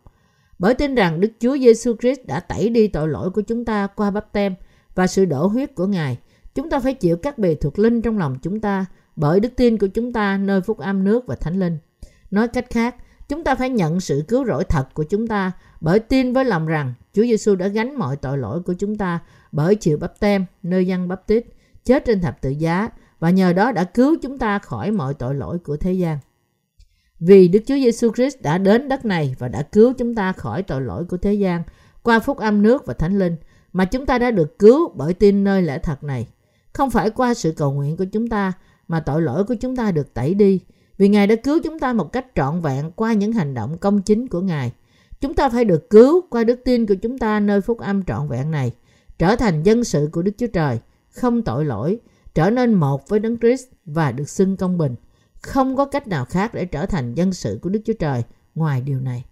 Bởi 0.58 0.74
tin 0.74 0.94
rằng 0.94 1.20
Đức 1.20 1.32
Chúa 1.40 1.56
Giêsu 1.58 1.96
Christ 1.96 2.20
đã 2.26 2.40
tẩy 2.40 2.68
đi 2.68 2.88
tội 2.88 3.08
lỗi 3.08 3.30
của 3.30 3.42
chúng 3.42 3.64
ta 3.64 3.86
qua 3.86 4.10
bắp 4.10 4.32
tem 4.32 4.54
và 4.94 5.06
sự 5.06 5.24
đổ 5.24 5.46
huyết 5.46 5.74
của 5.74 5.86
Ngài, 5.86 6.18
chúng 6.54 6.70
ta 6.70 6.80
phải 6.80 6.94
chịu 6.94 7.16
cắt 7.16 7.38
bì 7.38 7.54
thuộc 7.54 7.78
linh 7.78 8.02
trong 8.02 8.18
lòng 8.18 8.36
chúng 8.42 8.60
ta 8.60 8.86
bởi 9.16 9.40
đức 9.40 9.56
tin 9.56 9.78
của 9.78 9.86
chúng 9.86 10.12
ta 10.12 10.38
nơi 10.38 10.60
phúc 10.60 10.78
âm 10.78 11.04
nước 11.04 11.26
và 11.26 11.36
thánh 11.36 11.60
linh. 11.60 11.78
Nói 12.30 12.48
cách 12.48 12.66
khác, 12.70 12.94
chúng 13.28 13.44
ta 13.44 13.54
phải 13.54 13.70
nhận 13.70 14.00
sự 14.00 14.24
cứu 14.28 14.44
rỗi 14.44 14.64
thật 14.64 14.94
của 14.94 15.02
chúng 15.02 15.26
ta 15.26 15.52
bởi 15.80 15.98
tin 15.98 16.32
với 16.32 16.44
lòng 16.44 16.66
rằng 16.66 16.94
Chúa 17.12 17.22
Giêsu 17.22 17.54
đã 17.54 17.68
gánh 17.68 17.98
mọi 17.98 18.16
tội 18.16 18.38
lỗi 18.38 18.62
của 18.62 18.74
chúng 18.74 18.96
ta 18.96 19.20
bởi 19.52 19.74
chịu 19.74 19.98
bắp 19.98 20.20
tem 20.20 20.46
nơi 20.62 20.86
dân 20.86 21.08
bắp 21.08 21.26
tít, 21.26 21.46
chết 21.86 22.04
trên 22.04 22.20
thập 22.20 22.40
tự 22.40 22.50
giá 22.50 22.88
và 23.18 23.30
nhờ 23.30 23.52
đó 23.52 23.72
đã 23.72 23.84
cứu 23.84 24.16
chúng 24.22 24.38
ta 24.38 24.58
khỏi 24.58 24.90
mọi 24.90 25.14
tội 25.14 25.34
lỗi 25.34 25.58
của 25.58 25.76
thế 25.76 25.92
gian. 25.92 26.18
Vì 27.20 27.48
Đức 27.48 27.58
Chúa 27.66 27.74
Giêsu 27.74 28.12
Christ 28.12 28.42
đã 28.42 28.58
đến 28.58 28.88
đất 28.88 29.04
này 29.04 29.34
và 29.38 29.48
đã 29.48 29.62
cứu 29.62 29.92
chúng 29.92 30.14
ta 30.14 30.32
khỏi 30.32 30.62
tội 30.62 30.82
lỗi 30.82 31.04
của 31.04 31.16
thế 31.16 31.34
gian 31.34 31.62
qua 32.02 32.18
phúc 32.18 32.38
âm 32.38 32.62
nước 32.62 32.86
và 32.86 32.94
thánh 32.94 33.18
linh 33.18 33.36
mà 33.72 33.84
chúng 33.84 34.06
ta 34.06 34.18
đã 34.18 34.30
được 34.30 34.58
cứu 34.58 34.92
bởi 34.94 35.14
tin 35.14 35.44
nơi 35.44 35.62
lẽ 35.62 35.78
thật 35.78 36.04
này. 36.04 36.26
Không 36.72 36.90
phải 36.90 37.10
qua 37.10 37.34
sự 37.34 37.52
cầu 37.56 37.72
nguyện 37.72 37.96
của 37.96 38.04
chúng 38.04 38.28
ta 38.28 38.52
mà 38.88 39.00
tội 39.00 39.22
lỗi 39.22 39.44
của 39.44 39.54
chúng 39.54 39.76
ta 39.76 39.90
được 39.90 40.14
tẩy 40.14 40.34
đi 40.34 40.60
vì 40.98 41.08
Ngài 41.08 41.26
đã 41.26 41.36
cứu 41.36 41.58
chúng 41.64 41.78
ta 41.78 41.92
một 41.92 42.12
cách 42.12 42.26
trọn 42.34 42.60
vẹn 42.60 42.90
qua 42.90 43.12
những 43.12 43.32
hành 43.32 43.54
động 43.54 43.78
công 43.78 44.02
chính 44.02 44.28
của 44.28 44.40
Ngài. 44.40 44.72
Chúng 45.20 45.34
ta 45.34 45.48
phải 45.48 45.64
được 45.64 45.90
cứu 45.90 46.20
qua 46.30 46.44
đức 46.44 46.60
tin 46.64 46.86
của 46.86 46.94
chúng 46.94 47.18
ta 47.18 47.40
nơi 47.40 47.60
phúc 47.60 47.78
âm 47.78 48.02
trọn 48.04 48.28
vẹn 48.28 48.50
này, 48.50 48.72
trở 49.18 49.36
thành 49.36 49.62
dân 49.62 49.84
sự 49.84 50.08
của 50.12 50.22
Đức 50.22 50.32
Chúa 50.38 50.46
Trời, 50.46 50.78
không 51.16 51.42
tội 51.42 51.64
lỗi, 51.64 52.00
trở 52.34 52.50
nên 52.50 52.74
một 52.74 53.08
với 53.08 53.18
Đấng 53.18 53.38
Christ 53.38 53.66
và 53.84 54.12
được 54.12 54.28
xưng 54.28 54.56
công 54.56 54.78
bình. 54.78 54.94
Không 55.42 55.76
có 55.76 55.84
cách 55.84 56.08
nào 56.08 56.24
khác 56.24 56.54
để 56.54 56.64
trở 56.64 56.86
thành 56.86 57.14
dân 57.14 57.32
sự 57.32 57.58
của 57.62 57.70
Đức 57.70 57.80
Chúa 57.84 57.92
Trời 57.98 58.22
ngoài 58.54 58.80
điều 58.80 59.00
này. 59.00 59.24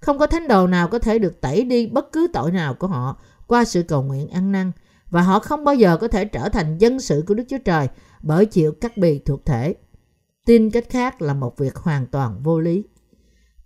Không 0.00 0.18
có 0.18 0.26
thánh 0.26 0.48
đồ 0.48 0.66
nào 0.66 0.88
có 0.88 0.98
thể 0.98 1.18
được 1.18 1.40
tẩy 1.40 1.64
đi 1.64 1.86
bất 1.86 2.12
cứ 2.12 2.28
tội 2.32 2.52
nào 2.52 2.74
của 2.74 2.86
họ 2.86 3.20
qua 3.46 3.64
sự 3.64 3.82
cầu 3.82 4.02
nguyện 4.02 4.28
ăn 4.28 4.52
năn 4.52 4.72
và 5.10 5.22
họ 5.22 5.38
không 5.38 5.64
bao 5.64 5.74
giờ 5.74 5.96
có 5.96 6.08
thể 6.08 6.24
trở 6.24 6.48
thành 6.48 6.78
dân 6.78 7.00
sự 7.00 7.24
của 7.26 7.34
Đức 7.34 7.44
Chúa 7.48 7.58
Trời 7.64 7.88
bởi 8.22 8.46
chịu 8.46 8.72
cắt 8.72 8.96
bì 8.96 9.18
thuộc 9.18 9.46
thể. 9.46 9.74
Tin 10.46 10.70
cách 10.70 10.90
khác 10.90 11.22
là 11.22 11.34
một 11.34 11.58
việc 11.58 11.76
hoàn 11.76 12.06
toàn 12.06 12.40
vô 12.42 12.60
lý. 12.60 12.84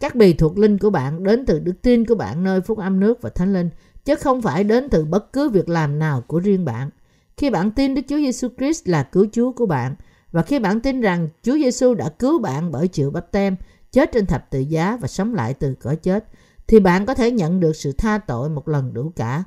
Các 0.01 0.15
bì 0.15 0.33
thuộc 0.33 0.59
linh 0.59 0.79
của 0.79 0.91
bạn 0.91 1.23
đến 1.23 1.47
từ 1.47 1.59
đức 1.59 1.83
tin 1.83 2.07
của 2.07 2.15
bạn 2.15 2.45
nơi 2.45 2.61
phúc 2.61 2.79
âm 2.79 3.01
nước 3.01 3.23
và 3.23 3.31
thánh 3.31 3.53
linh, 3.53 3.71
chứ 4.05 4.15
không 4.15 4.43
phải 4.43 4.65
đến 4.65 4.89
từ 4.89 5.05
bất 5.05 5.33
cứ 5.33 5.49
việc 5.49 5.69
làm 5.69 5.99
nào 5.99 6.23
của 6.27 6.39
riêng 6.39 6.65
bạn. 6.65 6.91
Khi 7.37 7.51
bạn 7.51 7.71
tin 7.71 7.95
Đức 7.95 8.03
Chúa 8.09 8.19
Giêsu 8.19 8.49
Christ 8.59 8.89
là 8.89 9.03
cứu 9.03 9.27
Chúa 9.33 9.53
của 9.53 9.67
bạn, 9.67 9.95
và 10.33 10.43
khi 10.43 10.59
bạn 10.59 10.81
tin 10.81 11.01
rằng 11.01 11.29
Chúa 11.43 11.55
Giêsu 11.55 11.95
đã 11.95 12.09
cứu 12.09 12.39
bạn 12.39 12.73
bởi 12.73 12.89
chịu 12.89 13.11
bắp 13.11 13.33
tem, 13.33 13.57
chết 13.93 14.13
trên 14.13 14.27
thập 14.27 14.51
tự 14.51 14.61
giá 14.61 14.97
và 15.01 15.09
sống 15.09 15.35
lại 15.35 15.55
từ 15.55 15.75
cõi 15.75 15.97
chết, 15.97 16.25
thì 16.67 16.81
bạn 16.81 17.07
có 17.07 17.15
thể 17.15 17.31
nhận 17.31 17.61
được 17.61 17.77
sự 17.77 17.93
tha 17.93 18.19
tội 18.19 18.49
một 18.49 18.69
lần 18.69 18.95
đủ 18.95 19.13
cả. 19.17 19.45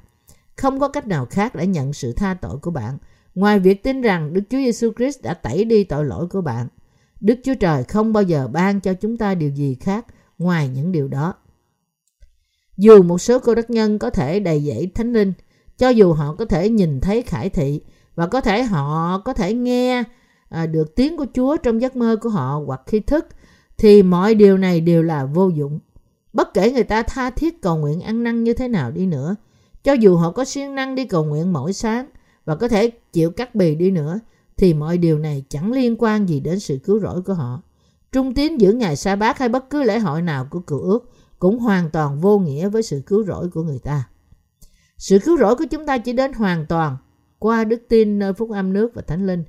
Không 0.57 0.79
có 0.79 0.87
cách 0.87 1.07
nào 1.07 1.25
khác 1.25 1.55
để 1.55 1.67
nhận 1.67 1.93
sự 1.93 2.13
tha 2.13 2.33
tội 2.41 2.57
của 2.57 2.71
bạn, 2.71 2.97
ngoài 3.35 3.59
việc 3.59 3.83
tin 3.83 4.01
rằng 4.01 4.33
Đức 4.33 4.41
Chúa 4.49 4.57
Giêsu 4.57 4.91
Christ 4.97 5.21
đã 5.21 5.33
tẩy 5.33 5.65
đi 5.65 5.83
tội 5.83 6.05
lỗi 6.05 6.27
của 6.27 6.41
bạn. 6.41 6.67
Đức 7.21 7.35
Chúa 7.43 7.55
Trời 7.55 7.83
không 7.83 8.13
bao 8.13 8.23
giờ 8.23 8.47
ban 8.47 8.79
cho 8.79 8.93
chúng 8.93 9.17
ta 9.17 9.35
điều 9.35 9.49
gì 9.49 9.77
khác 9.79 10.05
ngoài 10.37 10.67
những 10.67 10.91
điều 10.91 11.07
đó. 11.07 11.33
Dù 12.77 13.03
một 13.03 13.17
số 13.17 13.39
cô 13.39 13.55
đất 13.55 13.69
nhân 13.69 13.99
có 13.99 14.09
thể 14.09 14.39
đầy 14.39 14.61
dẫy 14.61 14.91
thánh 14.95 15.13
linh, 15.13 15.33
cho 15.77 15.89
dù 15.89 16.13
họ 16.13 16.35
có 16.37 16.45
thể 16.45 16.69
nhìn 16.69 17.01
thấy 17.01 17.21
khải 17.21 17.49
thị 17.49 17.81
và 18.15 18.27
có 18.27 18.41
thể 18.41 18.63
họ 18.63 19.19
có 19.25 19.33
thể 19.33 19.53
nghe 19.53 20.03
à, 20.49 20.65
được 20.65 20.95
tiếng 20.95 21.17
của 21.17 21.25
Chúa 21.33 21.57
trong 21.57 21.81
giấc 21.81 21.95
mơ 21.95 22.15
của 22.21 22.29
họ 22.29 22.61
hoặc 22.65 22.81
khi 22.85 22.99
thức, 22.99 23.27
thì 23.77 24.03
mọi 24.03 24.35
điều 24.35 24.57
này 24.57 24.81
đều 24.81 25.03
là 25.03 25.25
vô 25.25 25.49
dụng. 25.49 25.79
Bất 26.33 26.53
kể 26.53 26.71
người 26.71 26.83
ta 26.83 27.03
tha 27.03 27.29
thiết 27.29 27.61
cầu 27.61 27.77
nguyện 27.77 28.01
ăn 28.01 28.23
năn 28.23 28.43
như 28.43 28.53
thế 28.53 28.67
nào 28.67 28.91
đi 28.91 29.05
nữa, 29.05 29.35
cho 29.83 29.93
dù 29.93 30.17
họ 30.17 30.31
có 30.31 30.45
siêng 30.45 30.75
năng 30.75 30.95
đi 30.95 31.05
cầu 31.05 31.25
nguyện 31.25 31.53
mỗi 31.53 31.73
sáng 31.73 32.05
và 32.45 32.55
có 32.55 32.67
thể 32.67 32.91
chịu 33.13 33.31
cắt 33.31 33.55
bì 33.55 33.75
đi 33.75 33.91
nữa, 33.91 34.19
thì 34.57 34.73
mọi 34.73 34.97
điều 34.97 35.19
này 35.19 35.43
chẳng 35.49 35.71
liên 35.71 35.95
quan 35.99 36.29
gì 36.29 36.39
đến 36.39 36.59
sự 36.59 36.79
cứu 36.83 36.99
rỗi 36.99 37.21
của 37.21 37.33
họ. 37.33 37.61
Trung 38.11 38.33
tín 38.33 38.57
giữa 38.57 38.71
ngày 38.71 38.95
sa 38.95 39.15
bát 39.15 39.37
hay 39.37 39.49
bất 39.49 39.69
cứ 39.69 39.83
lễ 39.83 39.99
hội 39.99 40.21
nào 40.21 40.47
của 40.49 40.59
cựu 40.59 40.79
ước 40.79 41.11
cũng 41.39 41.59
hoàn 41.59 41.89
toàn 41.89 42.19
vô 42.21 42.39
nghĩa 42.39 42.69
với 42.69 42.83
sự 42.83 43.01
cứu 43.05 43.23
rỗi 43.23 43.49
của 43.49 43.63
người 43.63 43.79
ta. 43.79 44.03
Sự 44.97 45.19
cứu 45.19 45.37
rỗi 45.37 45.55
của 45.55 45.65
chúng 45.71 45.85
ta 45.85 45.97
chỉ 45.97 46.13
đến 46.13 46.33
hoàn 46.33 46.65
toàn 46.65 46.97
qua 47.39 47.63
đức 47.63 47.81
tin 47.89 48.19
nơi 48.19 48.33
phúc 48.33 48.51
âm 48.51 48.73
nước 48.73 48.91
và 48.93 49.01
thánh 49.01 49.27
linh. 49.27 49.43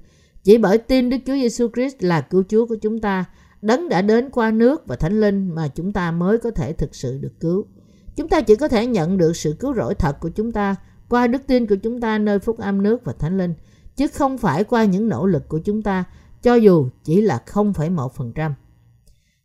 Chỉ 0.44 0.58
bởi 0.58 0.78
tin 0.78 1.10
Đức 1.10 1.16
Chúa 1.26 1.34
Giêsu 1.34 1.68
Christ 1.74 1.96
là 2.00 2.20
cứu 2.20 2.44
Chúa 2.48 2.66
của 2.66 2.76
chúng 2.76 3.00
ta, 3.00 3.24
đấng 3.62 3.88
đã 3.88 4.02
đến 4.02 4.30
qua 4.30 4.50
nước 4.50 4.86
và 4.86 4.96
thánh 4.96 5.20
linh 5.20 5.54
mà 5.54 5.68
chúng 5.68 5.92
ta 5.92 6.10
mới 6.10 6.38
có 6.38 6.50
thể 6.50 6.72
thực 6.72 6.94
sự 6.94 7.18
được 7.18 7.32
cứu. 7.40 7.66
Chúng 8.16 8.28
ta 8.28 8.40
chỉ 8.40 8.56
có 8.56 8.68
thể 8.68 8.86
nhận 8.86 9.18
được 9.18 9.36
sự 9.36 9.56
cứu 9.60 9.74
rỗi 9.74 9.94
thật 9.94 10.20
của 10.20 10.28
chúng 10.28 10.52
ta 10.52 10.76
qua 11.08 11.26
đức 11.26 11.42
tin 11.46 11.66
của 11.66 11.76
chúng 11.76 12.00
ta 12.00 12.18
nơi 12.18 12.38
phúc 12.38 12.58
âm 12.58 12.82
nước 12.82 13.04
và 13.04 13.12
thánh 13.12 13.38
linh, 13.38 13.54
chứ 13.96 14.06
không 14.08 14.38
phải 14.38 14.64
qua 14.64 14.84
những 14.84 15.08
nỗ 15.08 15.26
lực 15.26 15.48
của 15.48 15.58
chúng 15.58 15.82
ta 15.82 16.04
cho 16.42 16.54
dù 16.54 16.88
chỉ 17.04 17.22
là 17.22 17.42
0,1%. 17.46 18.52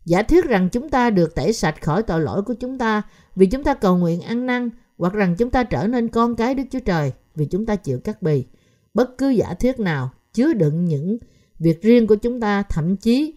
Giả 0.06 0.24
thuyết 0.24 0.46
rằng 0.46 0.70
chúng 0.70 0.90
ta 0.90 1.10
được 1.10 1.36
tẩy 1.36 1.54
sạch 1.54 1.82
khỏi 1.82 2.04
tội 2.04 2.22
lỗi 2.22 2.42
của 2.42 2.54
chúng 2.54 2.78
ta 2.78 3.02
vì 3.36 3.46
chúng 3.46 3.64
ta 3.64 3.74
cầu 3.74 3.98
nguyện 3.98 4.22
ăn 4.22 4.46
năn 4.46 4.70
hoặc 4.98 5.14
rằng 5.14 5.36
chúng 5.38 5.50
ta 5.50 5.64
trở 5.64 5.88
nên 5.88 6.08
con 6.08 6.36
cái 6.36 6.56
Đức 6.56 6.64
Chúa 6.72 6.80
Trời 6.80 7.12
vì 7.36 7.46
chúng 7.46 7.66
ta 7.66 7.76
chịu 7.76 8.00
cắt 8.00 8.22
bì. 8.22 8.46
Bất 8.94 9.18
cứ 9.18 9.30
giả 9.30 9.54
thuyết 9.54 9.80
nào 9.80 10.12
chứa 10.34 10.54
đựng 10.54 10.86
những 10.86 11.18
việc 11.60 11.82
riêng 11.82 12.08
của 12.08 12.16
chúng 12.16 12.40
ta 12.40 12.64
thậm 12.64 12.98
chí 12.98 13.34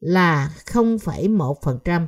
là 0.00 0.50
0,1% 0.66 2.06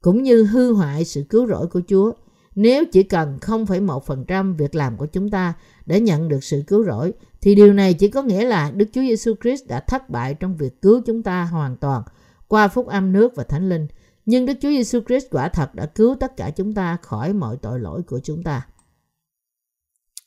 cũng 0.00 0.22
như 0.22 0.44
hư 0.44 0.72
hoại 0.72 1.04
sự 1.04 1.24
cứu 1.28 1.46
rỗi 1.46 1.66
của 1.66 1.80
Chúa. 1.88 2.12
Nếu 2.54 2.84
chỉ 2.92 3.02
cần 3.02 3.38
0,1% 3.40 4.54
việc 4.54 4.74
làm 4.74 4.96
của 4.96 5.06
chúng 5.06 5.30
ta 5.30 5.54
để 5.86 6.00
nhận 6.00 6.28
được 6.28 6.44
sự 6.44 6.62
cứu 6.66 6.84
rỗi 6.84 7.12
thì 7.40 7.54
điều 7.54 7.72
này 7.72 7.94
chỉ 7.94 8.08
có 8.08 8.22
nghĩa 8.22 8.44
là 8.44 8.70
Đức 8.70 8.86
Chúa 8.92 9.00
Giêsu 9.00 9.34
Christ 9.42 9.66
đã 9.66 9.80
thất 9.80 10.10
bại 10.10 10.34
trong 10.34 10.56
việc 10.56 10.82
cứu 10.82 11.02
chúng 11.06 11.22
ta 11.22 11.44
hoàn 11.44 11.76
toàn 11.76 12.02
qua 12.48 12.68
phúc 12.68 12.86
âm 12.86 13.12
nước 13.12 13.36
và 13.36 13.44
thánh 13.44 13.68
linh. 13.68 13.86
Nhưng 14.26 14.46
Đức 14.46 14.54
Chúa 14.60 14.68
Giêsu 14.68 15.00
Christ 15.06 15.26
quả 15.30 15.48
thật 15.48 15.74
đã 15.74 15.86
cứu 15.86 16.16
tất 16.20 16.36
cả 16.36 16.50
chúng 16.50 16.74
ta 16.74 16.96
khỏi 17.02 17.32
mọi 17.32 17.56
tội 17.56 17.80
lỗi 17.80 18.02
của 18.02 18.20
chúng 18.24 18.42
ta. 18.42 18.66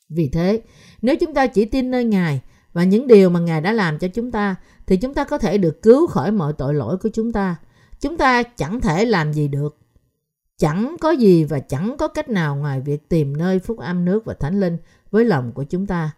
Vì 0.08 0.28
thế, 0.28 0.62
nếu 1.02 1.16
chúng 1.16 1.34
ta 1.34 1.46
chỉ 1.46 1.64
tin 1.64 1.90
nơi 1.90 2.04
Ngài 2.04 2.40
và 2.72 2.84
những 2.84 3.06
điều 3.06 3.30
mà 3.30 3.40
Ngài 3.40 3.60
đã 3.60 3.72
làm 3.72 3.98
cho 3.98 4.08
chúng 4.08 4.32
ta, 4.32 4.56
thì 4.86 4.96
chúng 4.96 5.14
ta 5.14 5.24
có 5.24 5.38
thể 5.38 5.58
được 5.58 5.82
cứu 5.82 6.06
khỏi 6.06 6.32
mọi 6.32 6.52
tội 6.52 6.74
lỗi 6.74 6.96
của 6.98 7.08
chúng 7.08 7.32
ta. 7.32 7.56
Chúng 8.00 8.16
ta 8.16 8.42
chẳng 8.42 8.80
thể 8.80 9.04
làm 9.04 9.32
gì 9.32 9.48
được. 9.48 9.78
Chẳng 10.58 10.96
có 11.00 11.10
gì 11.10 11.44
và 11.44 11.58
chẳng 11.58 11.96
có 11.98 12.08
cách 12.08 12.28
nào 12.28 12.56
ngoài 12.56 12.80
việc 12.80 13.08
tìm 13.08 13.36
nơi 13.36 13.58
phúc 13.58 13.78
âm 13.78 14.04
nước 14.04 14.24
và 14.24 14.34
thánh 14.34 14.60
linh 14.60 14.78
với 15.10 15.24
lòng 15.24 15.52
của 15.52 15.64
chúng 15.64 15.86
ta. 15.86 16.10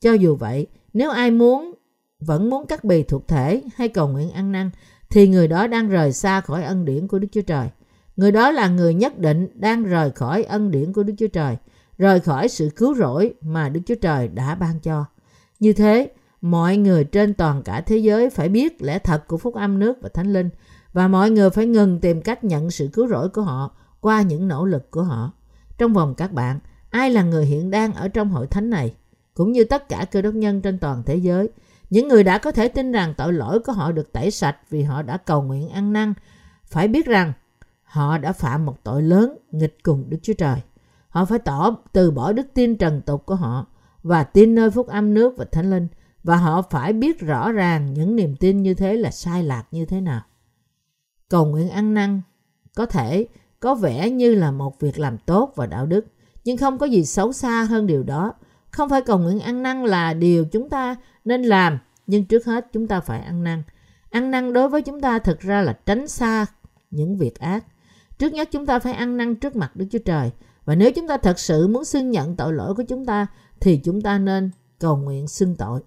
Cho 0.00 0.12
dù 0.12 0.36
vậy, 0.36 0.66
nếu 0.92 1.10
ai 1.10 1.30
muốn 1.30 1.74
vẫn 2.20 2.50
muốn 2.50 2.66
cắt 2.66 2.84
bì 2.84 3.02
thuộc 3.02 3.28
thể 3.28 3.62
hay 3.74 3.88
cầu 3.88 4.08
nguyện 4.08 4.30
ăn 4.30 4.52
năn 4.52 4.70
thì 5.12 5.28
người 5.28 5.48
đó 5.48 5.66
đang 5.66 5.88
rời 5.88 6.12
xa 6.12 6.40
khỏi 6.40 6.64
ân 6.64 6.84
điển 6.84 7.08
của 7.08 7.18
Đức 7.18 7.28
Chúa 7.32 7.42
Trời. 7.42 7.68
Người 8.16 8.32
đó 8.32 8.50
là 8.50 8.68
người 8.68 8.94
nhất 8.94 9.18
định 9.18 9.48
đang 9.54 9.84
rời 9.84 10.10
khỏi 10.10 10.42
ân 10.42 10.70
điển 10.70 10.92
của 10.92 11.02
Đức 11.02 11.14
Chúa 11.18 11.26
Trời, 11.26 11.56
rời 11.98 12.20
khỏi 12.20 12.48
sự 12.48 12.70
cứu 12.76 12.94
rỗi 12.94 13.34
mà 13.40 13.68
Đức 13.68 13.80
Chúa 13.86 13.94
Trời 13.94 14.28
đã 14.28 14.54
ban 14.54 14.80
cho. 14.80 15.04
Như 15.60 15.72
thế, 15.72 16.12
mọi 16.40 16.76
người 16.76 17.04
trên 17.04 17.34
toàn 17.34 17.62
cả 17.62 17.80
thế 17.80 17.96
giới 17.96 18.30
phải 18.30 18.48
biết 18.48 18.82
lẽ 18.82 18.98
thật 18.98 19.28
của 19.28 19.36
phúc 19.36 19.54
âm 19.54 19.78
nước 19.78 19.98
và 20.02 20.08
thánh 20.08 20.32
linh 20.32 20.50
và 20.92 21.08
mọi 21.08 21.30
người 21.30 21.50
phải 21.50 21.66
ngừng 21.66 22.00
tìm 22.00 22.22
cách 22.22 22.44
nhận 22.44 22.70
sự 22.70 22.88
cứu 22.92 23.08
rỗi 23.08 23.28
của 23.28 23.42
họ 23.42 23.76
qua 24.00 24.22
những 24.22 24.48
nỗ 24.48 24.64
lực 24.64 24.90
của 24.90 25.02
họ. 25.02 25.32
Trong 25.78 25.92
vòng 25.92 26.14
các 26.14 26.32
bạn, 26.32 26.58
ai 26.90 27.10
là 27.10 27.22
người 27.22 27.46
hiện 27.46 27.70
đang 27.70 27.94
ở 27.94 28.08
trong 28.08 28.28
hội 28.28 28.46
thánh 28.46 28.70
này, 28.70 28.94
cũng 29.34 29.52
như 29.52 29.64
tất 29.64 29.88
cả 29.88 30.06
cơ 30.10 30.22
đốc 30.22 30.34
nhân 30.34 30.60
trên 30.60 30.78
toàn 30.78 31.02
thế 31.06 31.16
giới, 31.16 31.48
những 31.92 32.08
người 32.08 32.24
đã 32.24 32.38
có 32.38 32.52
thể 32.52 32.68
tin 32.68 32.92
rằng 32.92 33.14
tội 33.16 33.32
lỗi 33.32 33.60
của 33.60 33.72
họ 33.72 33.92
được 33.92 34.12
tẩy 34.12 34.30
sạch 34.30 34.56
vì 34.70 34.82
họ 34.82 35.02
đã 35.02 35.16
cầu 35.16 35.42
nguyện 35.42 35.68
ăn 35.68 35.92
năn, 35.92 36.14
phải 36.66 36.88
biết 36.88 37.06
rằng 37.06 37.32
họ 37.82 38.18
đã 38.18 38.32
phạm 38.32 38.66
một 38.66 38.84
tội 38.84 39.02
lớn 39.02 39.38
nghịch 39.50 39.78
cùng 39.82 40.10
Đức 40.10 40.18
Chúa 40.22 40.32
Trời. 40.32 40.60
Họ 41.08 41.24
phải 41.24 41.38
tỏ 41.38 41.76
từ 41.92 42.10
bỏ 42.10 42.32
đức 42.32 42.46
tin 42.54 42.76
trần 42.76 43.00
tục 43.00 43.26
của 43.26 43.34
họ 43.34 43.66
và 44.02 44.24
tin 44.24 44.54
nơi 44.54 44.70
phúc 44.70 44.86
âm 44.86 45.14
nước 45.14 45.34
và 45.36 45.44
thánh 45.52 45.70
linh 45.70 45.88
và 46.24 46.36
họ 46.36 46.62
phải 46.62 46.92
biết 46.92 47.20
rõ 47.20 47.52
ràng 47.52 47.94
những 47.94 48.16
niềm 48.16 48.36
tin 48.36 48.62
như 48.62 48.74
thế 48.74 48.96
là 48.96 49.10
sai 49.10 49.42
lạc 49.42 49.64
như 49.70 49.84
thế 49.84 50.00
nào. 50.00 50.22
Cầu 51.28 51.46
nguyện 51.46 51.68
ăn 51.68 51.94
năn 51.94 52.20
có 52.74 52.86
thể 52.86 53.26
có 53.60 53.74
vẻ 53.74 54.10
như 54.10 54.34
là 54.34 54.50
một 54.50 54.80
việc 54.80 54.98
làm 54.98 55.18
tốt 55.18 55.52
và 55.56 55.66
đạo 55.66 55.86
đức, 55.86 56.06
nhưng 56.44 56.56
không 56.56 56.78
có 56.78 56.86
gì 56.86 57.04
xấu 57.04 57.32
xa 57.32 57.62
hơn 57.62 57.86
điều 57.86 58.02
đó. 58.02 58.34
Không 58.72 58.88
phải 58.88 59.02
cầu 59.02 59.18
nguyện 59.18 59.40
ăn 59.40 59.62
năn 59.62 59.84
là 59.84 60.14
điều 60.14 60.44
chúng 60.44 60.68
ta 60.70 60.96
nên 61.24 61.42
làm, 61.42 61.78
nhưng 62.06 62.24
trước 62.24 62.44
hết 62.44 62.66
chúng 62.72 62.86
ta 62.86 63.00
phải 63.00 63.20
ăn 63.20 63.44
năn. 63.44 63.62
Ăn 64.10 64.30
năn 64.30 64.52
đối 64.52 64.68
với 64.68 64.82
chúng 64.82 65.00
ta 65.00 65.18
thực 65.18 65.40
ra 65.40 65.62
là 65.62 65.72
tránh 65.86 66.08
xa 66.08 66.46
những 66.90 67.16
việc 67.16 67.38
ác. 67.38 67.64
Trước 68.18 68.32
nhất 68.32 68.48
chúng 68.52 68.66
ta 68.66 68.78
phải 68.78 68.92
ăn 68.92 69.16
năn 69.16 69.34
trước 69.34 69.56
mặt 69.56 69.76
Đức 69.76 69.86
Chúa 69.90 69.98
Trời. 69.98 70.30
Và 70.64 70.74
nếu 70.74 70.92
chúng 70.92 71.08
ta 71.08 71.16
thật 71.16 71.38
sự 71.38 71.68
muốn 71.68 71.84
xưng 71.84 72.10
nhận 72.10 72.36
tội 72.36 72.52
lỗi 72.52 72.74
của 72.74 72.82
chúng 72.82 73.06
ta 73.06 73.26
thì 73.60 73.76
chúng 73.76 74.00
ta 74.00 74.18
nên 74.18 74.50
cầu 74.78 74.96
nguyện 74.96 75.28
xưng 75.28 75.56
tội. 75.56 75.80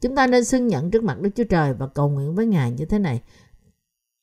Chúng 0.00 0.16
ta 0.16 0.26
nên 0.26 0.44
xưng 0.44 0.66
nhận 0.66 0.90
trước 0.90 1.04
mặt 1.04 1.20
Đức 1.20 1.30
Chúa 1.36 1.44
Trời 1.44 1.74
và 1.74 1.86
cầu 1.86 2.08
nguyện 2.08 2.34
với 2.34 2.46
Ngài 2.46 2.70
như 2.70 2.84
thế 2.84 2.98
này. 2.98 3.22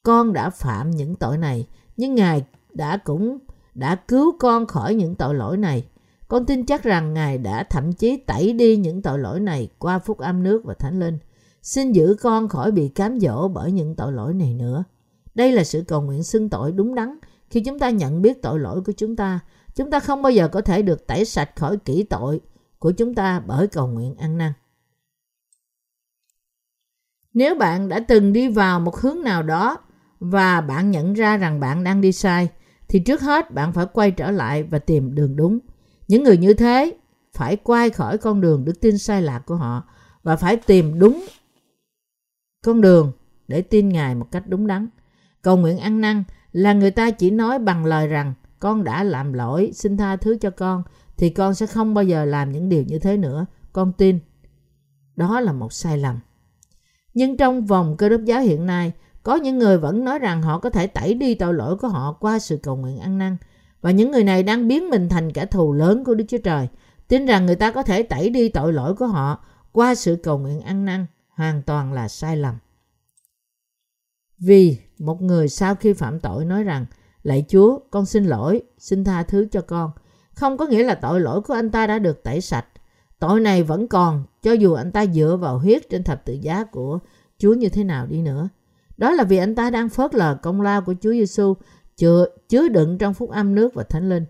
Con 0.04 0.34
đã 0.34 0.50
phạm 0.50 0.92
những 0.92 1.16
tội 1.16 1.38
này, 1.38 1.68
nhưng 1.98 2.16
Ngài 2.16 2.46
đã 2.74 2.98
cũng 2.98 3.38
đã 3.76 3.96
cứu 3.96 4.38
con 4.40 4.66
khỏi 4.66 4.96
những 4.96 5.16
tội 5.16 5.36
lỗi 5.36 5.58
này. 5.58 5.86
Con 6.28 6.46
tin 6.46 6.66
chắc 6.66 6.84
rằng 6.84 7.14
Ngài 7.14 7.38
đã 7.38 7.64
thậm 7.64 7.94
chí 7.94 8.18
tẩy 8.18 8.54
đi 8.54 8.78
những 8.78 9.02
tội 9.02 9.20
lỗi 9.20 9.40
này 9.40 9.70
qua 9.80 10.00
phúc 10.00 10.18
âm 10.18 10.44
nước 10.44 10.62
và 10.66 10.74
thánh 10.74 11.00
linh. 11.00 11.18
Xin 11.62 11.92
giữ 11.92 12.16
con 12.22 12.48
khỏi 12.48 12.72
bị 12.72 12.88
cám 12.88 13.20
dỗ 13.20 13.48
bởi 13.48 13.72
những 13.72 13.96
tội 13.96 14.12
lỗi 14.12 14.34
này 14.34 14.54
nữa. 14.54 14.84
Đây 15.36 15.52
là 15.52 15.64
sự 15.64 15.84
cầu 15.88 16.02
nguyện 16.02 16.24
xưng 16.24 16.50
tội 16.50 16.72
đúng 16.72 16.96
đắn. 16.96 17.18
Khi 17.50 17.60
chúng 17.60 17.80
ta 17.80 17.90
nhận 17.90 18.22
biết 18.22 18.42
tội 18.42 18.60
lỗi 18.60 18.82
của 18.82 18.92
chúng 18.98 19.16
ta, 19.16 19.40
chúng 19.76 19.92
ta 19.92 20.00
không 20.00 20.22
bao 20.22 20.32
giờ 20.32 20.48
có 20.48 20.62
thể 20.62 20.82
được 20.82 21.08
tẩy 21.08 21.26
sạch 21.26 21.56
khỏi 21.56 21.78
kỹ 21.78 22.04
tội 22.04 22.42
của 22.80 22.92
chúng 22.92 23.16
ta 23.16 23.40
bởi 23.40 23.68
cầu 23.68 23.88
nguyện 23.88 24.16
ăn 24.16 24.38
năn. 24.38 24.54
Nếu 27.34 27.56
bạn 27.56 27.90
đã 27.90 28.00
từng 28.00 28.34
đi 28.34 28.48
vào 28.48 28.80
một 28.80 28.98
hướng 28.98 29.24
nào 29.24 29.44
đó 29.44 29.78
và 30.20 30.62
bạn 30.62 30.92
nhận 30.92 31.14
ra 31.14 31.38
rằng 31.38 31.60
bạn 31.60 31.84
đang 31.84 32.02
đi 32.02 32.12
sai, 32.12 32.50
thì 32.88 33.00
trước 33.00 33.22
hết 33.22 33.52
bạn 33.52 33.74
phải 33.74 33.86
quay 33.94 34.12
trở 34.12 34.32
lại 34.32 34.64
và 34.64 34.80
tìm 34.80 35.16
đường 35.16 35.36
đúng. 35.36 35.60
Những 36.08 36.24
người 36.24 36.38
như 36.38 36.54
thế 36.54 36.98
phải 37.34 37.56
quay 37.56 37.90
khỏi 37.90 38.18
con 38.18 38.42
đường 38.42 38.66
đức 38.66 38.82
tin 38.82 38.98
sai 38.98 39.22
lạc 39.22 39.40
của 39.40 39.56
họ 39.56 39.84
và 40.24 40.36
phải 40.36 40.56
tìm 40.56 41.00
đúng 41.00 41.26
con 42.66 42.82
đường 42.82 43.12
để 43.48 43.62
tin 43.62 43.90
Ngài 43.90 44.16
một 44.16 44.28
cách 44.32 44.44
đúng 44.48 44.68
đắn. 44.68 44.88
Cầu 45.42 45.58
nguyện 45.58 45.78
ăn 45.78 46.02
năn 46.02 46.24
là 46.52 46.74
người 46.74 46.92
ta 46.92 47.12
chỉ 47.12 47.32
nói 47.32 47.60
bằng 47.60 47.86
lời 47.86 48.08
rằng 48.08 48.34
con 48.60 48.84
đã 48.84 49.04
làm 49.04 49.34
lỗi, 49.34 49.72
xin 49.74 49.98
tha 49.98 50.16
thứ 50.16 50.38
cho 50.42 50.50
con, 50.50 50.84
thì 51.18 51.30
con 51.30 51.56
sẽ 51.56 51.66
không 51.66 51.94
bao 51.94 52.04
giờ 52.04 52.26
làm 52.26 52.52
những 52.52 52.70
điều 52.70 52.84
như 52.84 53.00
thế 53.00 53.18
nữa. 53.18 53.46
Con 53.74 53.94
tin. 53.94 54.20
Đó 55.16 55.40
là 55.40 55.52
một 55.52 55.74
sai 55.74 55.98
lầm. 55.98 56.20
Nhưng 57.14 57.38
trong 57.38 57.66
vòng 57.66 57.98
cơ 57.98 58.10
đốc 58.10 58.22
giáo 58.26 58.42
hiện 58.42 58.66
nay, 58.66 58.92
có 59.24 59.36
những 59.36 59.58
người 59.58 59.78
vẫn 59.78 60.06
nói 60.06 60.20
rằng 60.20 60.42
họ 60.42 60.60
có 60.60 60.70
thể 60.70 60.88
tẩy 60.88 61.14
đi 61.14 61.36
tội 61.36 61.54
lỗi 61.54 61.78
của 61.78 61.88
họ 61.88 62.14
qua 62.20 62.40
sự 62.40 62.60
cầu 62.64 62.76
nguyện 62.76 62.98
ăn 62.98 63.18
năn. 63.18 63.38
Và 63.86 63.92
những 63.92 64.12
người 64.12 64.24
này 64.24 64.44
đang 64.44 64.68
biến 64.68 64.90
mình 64.90 65.10
thành 65.10 65.32
kẻ 65.32 65.46
thù 65.46 65.74
lớn 65.74 66.04
của 66.04 66.14
Đức 66.14 66.26
Chúa 66.28 66.38
Trời. 66.38 66.68
Tin 67.08 67.26
rằng 67.26 67.46
người 67.46 67.56
ta 67.56 67.72
có 67.72 67.84
thể 67.84 68.04
tẩy 68.04 68.30
đi 68.30 68.50
tội 68.50 68.74
lỗi 68.74 68.96
của 68.96 69.08
họ 69.08 69.46
qua 69.72 69.96
sự 69.96 70.16
cầu 70.24 70.38
nguyện 70.38 70.62
ăn 70.62 70.86
năn 70.86 71.06
hoàn 71.30 71.62
toàn 71.62 71.94
là 71.94 72.08
sai 72.08 72.38
lầm. 72.38 72.56
Vì 74.40 74.78
một 75.00 75.22
người 75.22 75.50
sau 75.50 75.76
khi 75.76 75.94
phạm 75.94 76.20
tội 76.20 76.46
nói 76.46 76.64
rằng 76.64 76.86
Lạy 77.24 77.46
Chúa, 77.48 77.80
con 77.92 78.06
xin 78.06 78.26
lỗi, 78.26 78.62
xin 78.78 79.04
tha 79.04 79.24
thứ 79.24 79.48
cho 79.52 79.62
con. 79.62 79.92
Không 80.34 80.58
có 80.58 80.68
nghĩa 80.68 80.84
là 80.84 80.96
tội 80.96 81.22
lỗi 81.22 81.42
của 81.42 81.54
anh 81.54 81.72
ta 81.72 81.88
đã 81.88 82.00
được 82.00 82.24
tẩy 82.24 82.42
sạch. 82.42 82.66
Tội 83.20 83.40
này 83.40 83.64
vẫn 83.64 83.88
còn, 83.88 84.24
cho 84.42 84.52
dù 84.52 84.74
anh 84.74 84.92
ta 84.92 85.06
dựa 85.06 85.38
vào 85.42 85.60
huyết 85.60 85.90
trên 85.90 86.04
thập 86.04 86.26
tự 86.26 86.34
giá 86.34 86.64
của 86.64 87.00
Chúa 87.38 87.54
như 87.54 87.70
thế 87.70 87.84
nào 87.84 88.08
đi 88.08 88.22
nữa. 88.22 88.50
Đó 88.98 89.12
là 89.12 89.24
vì 89.24 89.38
anh 89.38 89.56
ta 89.56 89.70
đang 89.70 89.90
phớt 89.90 90.16
lờ 90.16 90.38
công 90.42 90.62
lao 90.62 90.82
của 90.82 90.96
Chúa 91.02 91.12
Giêsu 91.12 91.54
chứa, 91.98 92.26
chứa 92.50 92.68
đựng 92.70 92.98
trong 92.98 93.14
phúc 93.14 93.30
âm 93.30 93.56
nước 93.56 93.74
và 93.74 93.84
thánh 93.84 94.10
linh. 94.10 94.26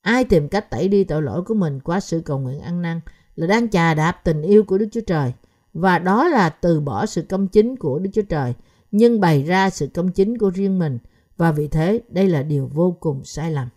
Ai 0.00 0.24
tìm 0.24 0.48
cách 0.48 0.70
tẩy 0.70 0.88
đi 0.88 1.04
tội 1.04 1.22
lỗi 1.22 1.42
của 1.42 1.54
mình 1.54 1.80
qua 1.80 2.00
sự 2.00 2.20
cầu 2.20 2.38
nguyện 2.38 2.60
ăn 2.60 2.82
năn 2.82 3.00
là 3.36 3.46
đang 3.46 3.70
chà 3.70 3.94
đạp 3.94 4.12
tình 4.24 4.42
yêu 4.42 4.64
của 4.64 4.78
Đức 4.78 4.88
Chúa 4.92 5.00
Trời. 5.00 5.32
Và 5.72 5.98
đó 5.98 6.28
là 6.28 6.48
từ 6.48 6.80
bỏ 6.80 7.06
sự 7.06 7.22
công 7.22 7.48
chính 7.48 7.76
của 7.76 7.98
Đức 7.98 8.10
Chúa 8.12 8.22
Trời 8.22 8.54
nhưng 8.90 9.20
bày 9.20 9.42
ra 9.42 9.70
sự 9.70 9.86
công 9.86 10.12
chính 10.12 10.38
của 10.38 10.50
riêng 10.50 10.78
mình 10.78 10.98
và 11.36 11.52
vì 11.52 11.68
thế 11.68 12.00
đây 12.08 12.28
là 12.28 12.42
điều 12.42 12.70
vô 12.74 12.96
cùng 13.00 13.24
sai 13.24 13.52
lầm. 13.52 13.68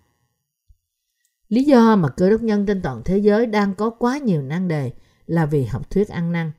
Lý 1.50 1.64
do 1.64 1.96
mà 1.96 2.10
cơ 2.10 2.30
đốc 2.30 2.42
nhân 2.42 2.66
trên 2.66 2.82
toàn 2.82 3.02
thế 3.06 3.18
giới 3.18 3.46
đang 3.46 3.76
có 3.76 3.90
quá 3.90 4.18
nhiều 4.18 4.42
nan 4.42 4.68
đề 4.68 4.92
là 5.28 5.46
vì 5.46 5.66
học 5.66 5.90
thuyết 5.90 6.10
ăn 6.10 6.32
năn. 6.32 6.52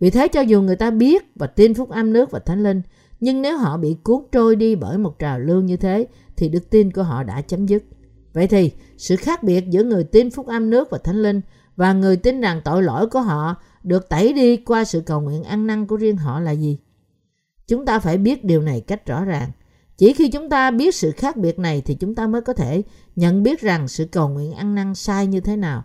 Vì 0.00 0.10
thế 0.10 0.28
cho 0.28 0.40
dù 0.40 0.62
người 0.62 0.76
ta 0.76 0.90
biết 0.90 1.24
và 1.34 1.46
tin 1.46 1.74
phúc 1.74 1.90
âm 1.90 2.12
nước 2.12 2.30
và 2.30 2.38
thánh 2.38 2.62
linh, 2.62 2.82
nhưng 3.20 3.42
nếu 3.42 3.58
họ 3.58 3.76
bị 3.76 3.96
cuốn 4.02 4.22
trôi 4.32 4.56
đi 4.56 4.76
bởi 4.76 4.98
một 4.98 5.18
trào 5.18 5.38
lưu 5.38 5.62
như 5.62 5.76
thế, 5.76 6.06
thì 6.36 6.48
đức 6.48 6.70
tin 6.70 6.92
của 6.92 7.02
họ 7.02 7.22
đã 7.22 7.40
chấm 7.40 7.66
dứt. 7.66 7.84
Vậy 8.32 8.46
thì, 8.46 8.72
sự 8.98 9.16
khác 9.16 9.42
biệt 9.42 9.64
giữa 9.70 9.82
người 9.82 10.04
tin 10.04 10.30
phúc 10.30 10.46
âm 10.46 10.70
nước 10.70 10.90
và 10.90 10.98
thánh 10.98 11.22
linh 11.22 11.40
và 11.76 11.92
người 11.92 12.16
tin 12.16 12.40
rằng 12.40 12.60
tội 12.64 12.82
lỗi 12.82 13.06
của 13.06 13.20
họ 13.20 13.54
được 13.82 14.08
tẩy 14.08 14.32
đi 14.32 14.56
qua 14.56 14.84
sự 14.84 15.00
cầu 15.00 15.20
nguyện 15.20 15.42
ăn 15.42 15.66
năn 15.66 15.86
của 15.86 15.96
riêng 15.96 16.16
họ 16.16 16.40
là 16.40 16.50
gì? 16.50 16.78
Chúng 17.68 17.86
ta 17.86 17.98
phải 17.98 18.18
biết 18.18 18.44
điều 18.44 18.62
này 18.62 18.80
cách 18.80 19.06
rõ 19.06 19.24
ràng. 19.24 19.50
Chỉ 19.96 20.12
khi 20.12 20.30
chúng 20.30 20.48
ta 20.48 20.70
biết 20.70 20.94
sự 20.94 21.10
khác 21.10 21.36
biệt 21.36 21.58
này 21.58 21.80
thì 21.80 21.94
chúng 21.94 22.14
ta 22.14 22.26
mới 22.26 22.40
có 22.40 22.52
thể 22.52 22.82
nhận 23.16 23.42
biết 23.42 23.60
rằng 23.60 23.88
sự 23.88 24.04
cầu 24.04 24.28
nguyện 24.28 24.52
ăn 24.52 24.74
năn 24.74 24.94
sai 24.94 25.26
như 25.26 25.40
thế 25.40 25.56
nào 25.56 25.84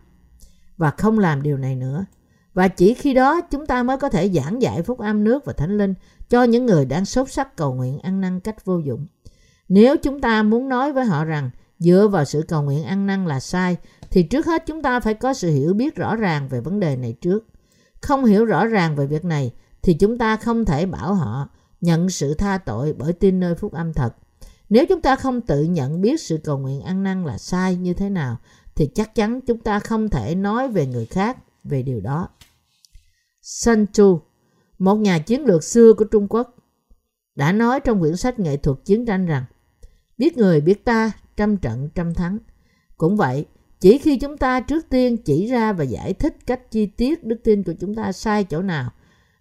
và 0.78 0.92
không 0.92 1.20
làm 1.20 1.42
điều 1.42 1.58
này 1.58 1.76
nữa. 1.76 2.06
Và 2.54 2.68
chỉ 2.68 2.94
khi 2.94 3.14
đó 3.14 3.42
chúng 3.42 3.66
ta 3.66 3.84
mới 3.84 3.98
có 3.98 4.10
thể 4.10 4.30
giảng 4.30 4.62
dạy 4.62 4.84
phúc 4.84 5.00
âm 5.00 5.24
nước 5.24 5.46
và 5.46 5.54
thánh 5.54 5.78
linh 5.78 5.94
cho 6.30 6.44
những 6.44 6.66
người 6.66 6.86
đang 6.86 7.06
sốt 7.06 7.32
sắc 7.32 7.58
cầu 7.58 7.74
nguyện 7.74 8.00
ăn 8.00 8.22
năn 8.22 8.40
cách 8.40 8.66
vô 8.66 8.80
dụng. 8.80 9.08
Nếu 9.70 9.98
chúng 9.98 10.22
ta 10.22 10.44
muốn 10.44 10.70
nói 10.70 10.94
với 10.94 11.06
họ 11.06 11.26
rằng 11.26 11.50
dựa 11.80 12.08
vào 12.08 12.26
sự 12.26 12.42
cầu 12.48 12.62
nguyện 12.62 12.84
ăn 12.84 13.06
năn 13.06 13.26
là 13.26 13.40
sai 13.40 13.78
thì 14.10 14.24
trước 14.24 14.46
hết 14.46 14.64
chúng 14.66 14.82
ta 14.82 15.00
phải 15.00 15.14
có 15.14 15.34
sự 15.34 15.52
hiểu 15.52 15.74
biết 15.74 15.96
rõ 15.96 16.16
ràng 16.16 16.48
về 16.50 16.62
vấn 16.62 16.80
đề 16.80 16.96
này 16.96 17.14
trước. 17.22 17.48
Không 18.02 18.26
hiểu 18.26 18.46
rõ 18.46 18.66
ràng 18.66 18.96
về 18.96 19.06
việc 19.06 19.26
này 19.26 19.52
thì 19.82 19.94
chúng 19.94 20.18
ta 20.18 20.38
không 20.38 20.66
thể 20.66 20.86
bảo 20.86 21.14
họ 21.14 21.50
nhận 21.82 22.10
sự 22.10 22.34
tha 22.34 22.58
tội 22.58 22.94
bởi 22.94 23.14
tin 23.14 23.40
nơi 23.40 23.56
phúc 23.56 23.74
âm 23.74 23.94
thật. 23.94 24.16
Nếu 24.70 24.86
chúng 24.86 25.02
ta 25.02 25.16
không 25.16 25.42
tự 25.42 25.64
nhận 25.64 26.02
biết 26.02 26.22
sự 26.22 26.38
cầu 26.44 26.58
nguyện 26.58 26.82
ăn 26.82 27.04
năn 27.04 27.26
là 27.26 27.38
sai 27.38 27.76
như 27.76 27.94
thế 27.94 28.10
nào, 28.10 28.38
thì 28.76 28.90
chắc 28.96 29.16
chắn 29.16 29.42
chúng 29.42 29.60
ta 29.60 29.80
không 29.80 30.10
thể 30.10 30.36
nói 30.36 30.68
về 30.68 30.86
người 30.86 31.06
khác 31.06 31.38
về 31.64 31.84
điều 31.84 32.02
đó. 32.02 32.30
Sun 33.42 33.86
Tzu, 33.94 34.20
một 34.80 34.96
nhà 34.96 35.20
chiến 35.20 35.46
lược 35.46 35.64
xưa 35.64 35.94
của 35.94 36.06
Trung 36.06 36.28
Quốc, 36.30 36.56
đã 37.36 37.52
nói 37.52 37.80
trong 37.80 38.00
quyển 38.00 38.16
sách 38.16 38.40
nghệ 38.40 38.58
thuật 38.58 38.78
chiến 38.86 39.06
tranh 39.06 39.26
rằng 39.26 39.46
biết 40.18 40.38
người 40.38 40.62
biết 40.62 40.86
ta, 40.86 41.12
trăm 41.38 41.58
trận 41.58 41.90
trăm 41.96 42.14
thắng. 42.14 42.38
Cũng 42.98 43.18
vậy, 43.18 43.46
chỉ 43.80 43.98
khi 43.98 44.18
chúng 44.18 44.38
ta 44.38 44.60
trước 44.60 44.90
tiên 44.90 45.18
chỉ 45.18 45.48
ra 45.48 45.74
và 45.74 45.84
giải 45.84 46.14
thích 46.14 46.38
cách 46.46 46.72
chi 46.72 46.86
tiết 46.86 47.24
đức 47.24 47.40
tin 47.44 47.64
của 47.64 47.74
chúng 47.80 47.96
ta 47.96 48.12
sai 48.12 48.44
chỗ 48.44 48.62
nào 48.62 48.92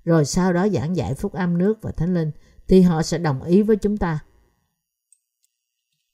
rồi 0.05 0.25
sau 0.25 0.53
đó 0.53 0.69
giảng 0.69 0.97
dạy 0.97 1.15
phúc 1.15 1.33
âm 1.33 1.59
nước 1.59 1.83
và 1.83 1.91
thánh 1.91 2.15
linh 2.15 2.31
thì 2.69 2.83
họ 2.83 3.03
sẽ 3.03 3.19
đồng 3.19 3.43
ý 3.43 3.63
với 3.63 3.77
chúng 3.77 3.97
ta. 3.97 4.19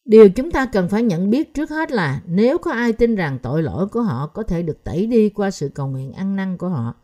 Điều 0.07 0.29
chúng 0.31 0.51
ta 0.51 0.67
cần 0.67 0.89
phải 0.89 1.03
nhận 1.03 1.31
biết 1.31 1.55
trước 1.55 1.71
hết 1.71 1.91
là 1.91 2.21
nếu 2.27 2.59
có 2.59 2.73
ai 2.73 2.93
tin 2.93 3.15
rằng 3.15 3.39
tội 3.43 3.63
lỗi 3.63 3.87
của 3.87 4.03
họ 4.03 4.27
có 4.27 4.43
thể 4.43 4.63
được 4.63 4.85
tẩy 4.85 5.07
đi 5.07 5.29
qua 5.29 5.51
sự 5.51 5.69
cầu 5.69 5.87
nguyện 5.87 6.13
ăn 6.13 6.37
năn 6.37 6.57
của 6.57 6.69
họ, 6.69 6.95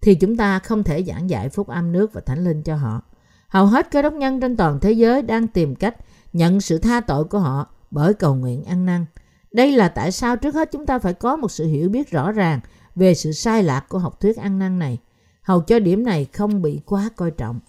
thì 0.00 0.14
chúng 0.14 0.36
ta 0.36 0.58
không 0.58 0.82
thể 0.82 1.04
giảng 1.04 1.30
dạy 1.30 1.48
phúc 1.48 1.68
âm 1.68 1.92
nước 1.92 2.12
và 2.12 2.20
thánh 2.20 2.44
linh 2.44 2.62
cho 2.62 2.76
họ. 2.76 3.02
Hầu 3.48 3.66
hết 3.66 3.90
cơ 3.90 4.02
đốc 4.02 4.14
nhân 4.14 4.40
trên 4.40 4.56
toàn 4.56 4.80
thế 4.80 4.92
giới 4.92 5.22
đang 5.22 5.48
tìm 5.48 5.74
cách 5.74 5.96
nhận 6.32 6.60
sự 6.60 6.78
tha 6.78 7.00
tội 7.00 7.24
của 7.24 7.38
họ 7.38 7.66
bởi 7.90 8.14
cầu 8.14 8.34
nguyện 8.34 8.64
ăn 8.64 8.86
năn. 8.86 9.06
Đây 9.52 9.72
là 9.72 9.88
tại 9.88 10.12
sao 10.12 10.36
trước 10.36 10.54
hết 10.54 10.72
chúng 10.72 10.86
ta 10.86 10.98
phải 10.98 11.14
có 11.14 11.36
một 11.36 11.50
sự 11.50 11.66
hiểu 11.66 11.88
biết 11.88 12.10
rõ 12.10 12.32
ràng 12.32 12.60
về 12.94 13.14
sự 13.14 13.32
sai 13.32 13.62
lạc 13.62 13.88
của 13.88 13.98
học 13.98 14.20
thuyết 14.20 14.36
ăn 14.36 14.58
năn 14.58 14.78
này 14.78 14.98
hầu 15.42 15.60
cho 15.60 15.78
điểm 15.78 16.04
này 16.04 16.26
không 16.32 16.62
bị 16.62 16.80
quá 16.86 17.08
coi 17.16 17.30
trọng. 17.30 17.60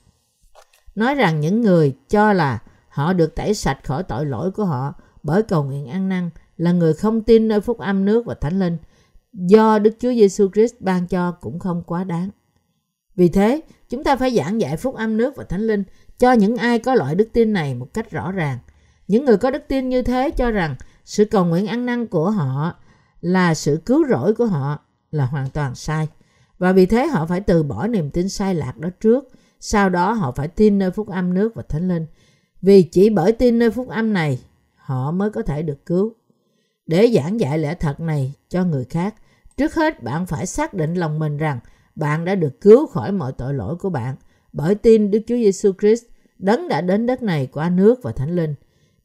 Nói 0.95 1.15
rằng 1.15 1.39
những 1.39 1.62
người 1.62 1.95
cho 2.10 2.34
là 2.34 2.60
Họ 2.98 3.14
được 3.14 3.36
tẩy 3.36 3.54
sạch 3.54 3.80
khỏi 3.84 4.04
tội 4.04 4.26
lỗi 4.26 4.52
của 4.52 4.66
họ 4.66 4.94
bởi 5.24 5.44
cầu 5.44 5.64
nguyện 5.64 5.88
ăn 5.88 6.10
năn 6.10 6.30
là 6.58 6.72
người 6.72 6.94
không 6.94 7.22
tin 7.22 7.48
nơi 7.48 7.62
phúc 7.62 7.78
âm 7.78 8.06
nước 8.06 8.26
và 8.26 8.34
thánh 8.34 8.60
linh 8.60 8.78
do 9.34 9.80
Đức 9.80 9.96
Chúa 10.00 10.14
Giêsu 10.14 10.50
Christ 10.54 10.74
ban 10.80 11.08
cho 11.08 11.32
cũng 11.32 11.60
không 11.60 11.84
quá 11.84 12.04
đáng. 12.04 12.30
Vì 13.16 13.30
thế, 13.30 13.62
chúng 13.90 14.04
ta 14.04 14.16
phải 14.16 14.36
giảng 14.36 14.62
dạy 14.62 14.78
phúc 14.78 14.96
âm 14.96 15.18
nước 15.18 15.36
và 15.36 15.44
thánh 15.44 15.68
linh 15.68 15.84
cho 16.20 16.32
những 16.32 16.58
ai 16.58 16.80
có 16.80 16.96
loại 16.96 17.16
đức 17.16 17.30
tin 17.34 17.54
này 17.54 17.76
một 17.76 17.94
cách 17.94 18.12
rõ 18.12 18.32
ràng. 18.32 18.58
Những 19.08 19.26
người 19.26 19.38
có 19.38 19.52
đức 19.52 19.64
tin 19.68 19.90
như 19.90 20.02
thế 20.02 20.32
cho 20.32 20.52
rằng 20.52 20.76
sự 21.06 21.26
cầu 21.26 21.46
nguyện 21.46 21.68
ăn 21.68 21.86
năn 21.86 22.08
của 22.08 22.32
họ 22.32 22.76
là 23.22 23.54
sự 23.54 23.82
cứu 23.86 24.06
rỗi 24.10 24.34
của 24.34 24.46
họ 24.46 24.80
là 25.12 25.26
hoàn 25.26 25.50
toàn 25.50 25.76
sai. 25.76 26.08
Và 26.60 26.72
vì 26.72 26.86
thế 26.86 27.08
họ 27.08 27.26
phải 27.26 27.42
từ 27.42 27.64
bỏ 27.64 27.88
niềm 27.88 28.12
tin 28.12 28.30
sai 28.30 28.56
lạc 28.56 28.78
đó 28.78 28.90
trước. 29.00 29.30
Sau 29.60 29.90
đó 29.90 30.12
họ 30.12 30.32
phải 30.32 30.48
tin 30.48 30.80
nơi 30.80 30.92
phúc 30.92 31.08
âm 31.10 31.34
nước 31.34 31.56
và 31.56 31.64
thánh 31.70 31.88
linh. 31.88 32.06
Vì 32.67 32.84
chỉ 32.84 33.10
bởi 33.10 33.32
tin 33.32 33.60
nơi 33.60 33.71
phúc 33.71 33.88
âm 33.89 34.13
này, 34.13 34.39
họ 34.75 35.12
mới 35.12 35.30
có 35.30 35.41
thể 35.41 35.62
được 35.62 35.86
cứu. 35.86 36.13
Để 36.88 37.12
giảng 37.13 37.39
dạy 37.39 37.60
lẽ 37.60 37.75
thật 37.75 37.99
này 37.99 38.34
cho 38.49 38.63
người 38.63 38.86
khác, 38.86 39.15
trước 39.58 39.75
hết 39.75 40.03
bạn 40.03 40.25
phải 40.25 40.45
xác 40.45 40.73
định 40.73 40.93
lòng 40.93 41.19
mình 41.19 41.38
rằng 41.38 41.60
bạn 41.95 42.25
đã 42.25 42.36
được 42.36 42.62
cứu 42.62 42.88
khỏi 42.88 43.12
mọi 43.12 43.32
tội 43.32 43.53
lỗi 43.53 43.75
của 43.75 43.89
bạn 43.89 44.15
bởi 44.53 44.75
tin 44.75 45.12
Đức 45.12 45.19
Chúa 45.27 45.36
Giêsu 45.36 45.71
Christ 45.80 46.03
đấng 46.39 46.67
đã 46.67 46.82
đến 46.82 47.06
đất 47.06 47.21
này 47.21 47.47
qua 47.47 47.69
nước 47.69 47.99
và 48.03 48.12
thánh 48.12 48.36
linh. 48.36 48.56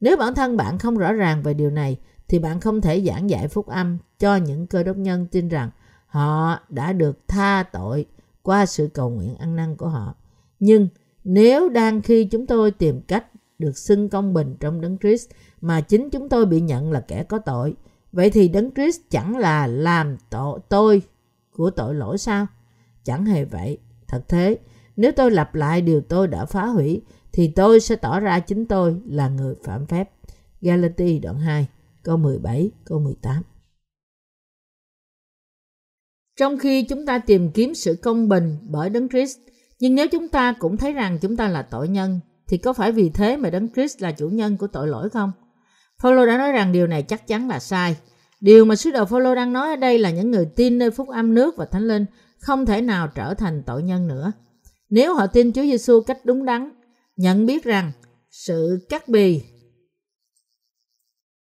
Nếu 0.01 0.17
bản 0.17 0.33
thân 0.33 0.57
bạn 0.57 0.77
không 0.77 0.97
rõ 0.97 1.13
ràng 1.13 1.43
về 1.43 1.53
điều 1.53 1.69
này 1.69 1.97
thì 2.27 2.39
bạn 2.39 2.59
không 2.59 2.81
thể 2.81 3.01
giảng 3.01 3.29
dạy 3.29 3.47
phúc 3.47 3.67
âm 3.67 3.97
cho 4.19 4.35
những 4.35 4.67
cơ 4.67 4.83
đốc 4.83 4.97
nhân 4.97 5.27
tin 5.31 5.49
rằng 5.49 5.69
họ 6.07 6.59
đã 6.69 6.93
được 6.93 7.27
tha 7.27 7.63
tội 7.71 8.05
qua 8.41 8.65
sự 8.65 8.89
cầu 8.93 9.09
nguyện 9.09 9.35
ăn 9.35 9.55
năn 9.55 9.75
của 9.75 9.87
họ. 9.87 10.15
Nhưng 10.59 10.87
nếu 11.23 11.69
đang 11.69 12.01
khi 12.01 12.25
chúng 12.25 12.47
tôi 12.47 12.71
tìm 12.71 13.01
cách 13.01 13.25
được 13.59 13.77
xưng 13.77 14.09
công 14.09 14.33
bình 14.33 14.55
trong 14.59 14.81
đấng 14.81 14.97
Christ 14.97 15.29
mà 15.61 15.81
chính 15.81 16.09
chúng 16.09 16.29
tôi 16.29 16.45
bị 16.45 16.61
nhận 16.61 16.91
là 16.91 16.99
kẻ 16.99 17.23
có 17.23 17.39
tội, 17.39 17.75
vậy 18.11 18.29
thì 18.29 18.47
đấng 18.47 18.71
Christ 18.73 19.01
chẳng 19.09 19.37
là 19.37 19.67
làm 19.67 20.17
tội 20.29 20.59
tôi 20.69 21.01
của 21.51 21.69
tội 21.69 21.95
lỗi 21.95 22.17
sao? 22.17 22.47
Chẳng 23.03 23.25
hề 23.25 23.45
vậy. 23.45 23.77
Thật 24.07 24.23
thế, 24.27 24.57
nếu 24.95 25.11
tôi 25.11 25.31
lặp 25.31 25.55
lại 25.55 25.81
điều 25.81 26.01
tôi 26.01 26.27
đã 26.27 26.45
phá 26.45 26.65
hủy 26.65 27.01
thì 27.31 27.47
tôi 27.55 27.79
sẽ 27.79 27.95
tỏ 27.95 28.19
ra 28.19 28.39
chính 28.39 28.65
tôi 28.65 29.01
là 29.05 29.29
người 29.29 29.55
phạm 29.63 29.87
phép. 29.87 30.09
Galati 30.61 31.19
đoạn 31.19 31.39
2, 31.39 31.67
câu 32.03 32.17
17, 32.17 32.71
câu 32.85 32.99
18. 32.99 33.43
Trong 36.35 36.57
khi 36.57 36.83
chúng 36.83 37.05
ta 37.05 37.19
tìm 37.19 37.51
kiếm 37.51 37.75
sự 37.75 37.95
công 38.01 38.29
bình 38.29 38.57
bởi 38.61 38.89
Đấng 38.89 39.09
Christ, 39.09 39.37
nhưng 39.79 39.95
nếu 39.95 40.07
chúng 40.07 40.27
ta 40.27 40.53
cũng 40.59 40.77
thấy 40.77 40.93
rằng 40.93 41.17
chúng 41.21 41.37
ta 41.37 41.47
là 41.47 41.61
tội 41.61 41.87
nhân, 41.87 42.19
thì 42.47 42.57
có 42.57 42.73
phải 42.73 42.91
vì 42.91 43.09
thế 43.09 43.37
mà 43.37 43.49
Đấng 43.49 43.69
Christ 43.73 44.01
là 44.01 44.11
chủ 44.11 44.29
nhân 44.29 44.57
của 44.57 44.67
tội 44.67 44.87
lỗi 44.87 45.09
không? 45.09 45.31
Phaolô 46.01 46.25
đã 46.25 46.37
nói 46.37 46.51
rằng 46.51 46.71
điều 46.71 46.87
này 46.87 47.03
chắc 47.03 47.27
chắn 47.27 47.47
là 47.47 47.59
sai. 47.59 47.97
Điều 48.39 48.65
mà 48.65 48.75
sứ 48.75 48.91
đồ 48.91 49.05
Phaolô 49.05 49.35
đang 49.35 49.53
nói 49.53 49.69
ở 49.69 49.75
đây 49.75 49.99
là 49.99 50.09
những 50.09 50.31
người 50.31 50.45
tin 50.45 50.77
nơi 50.77 50.91
phúc 50.91 51.09
âm 51.09 51.33
nước 51.33 51.57
và 51.57 51.65
thánh 51.65 51.87
linh 51.87 52.05
không 52.39 52.65
thể 52.65 52.81
nào 52.81 53.07
trở 53.07 53.33
thành 53.33 53.63
tội 53.65 53.83
nhân 53.83 54.07
nữa. 54.07 54.31
Nếu 54.89 55.13
họ 55.13 55.27
tin 55.27 55.53
Chúa 55.53 55.61
Giêsu 55.61 56.01
cách 56.01 56.25
đúng 56.25 56.45
đắn, 56.45 56.69
nhận 57.15 57.45
biết 57.45 57.63
rằng 57.63 57.91
sự 58.31 58.85
cắt 58.89 59.07
bì 59.07 59.41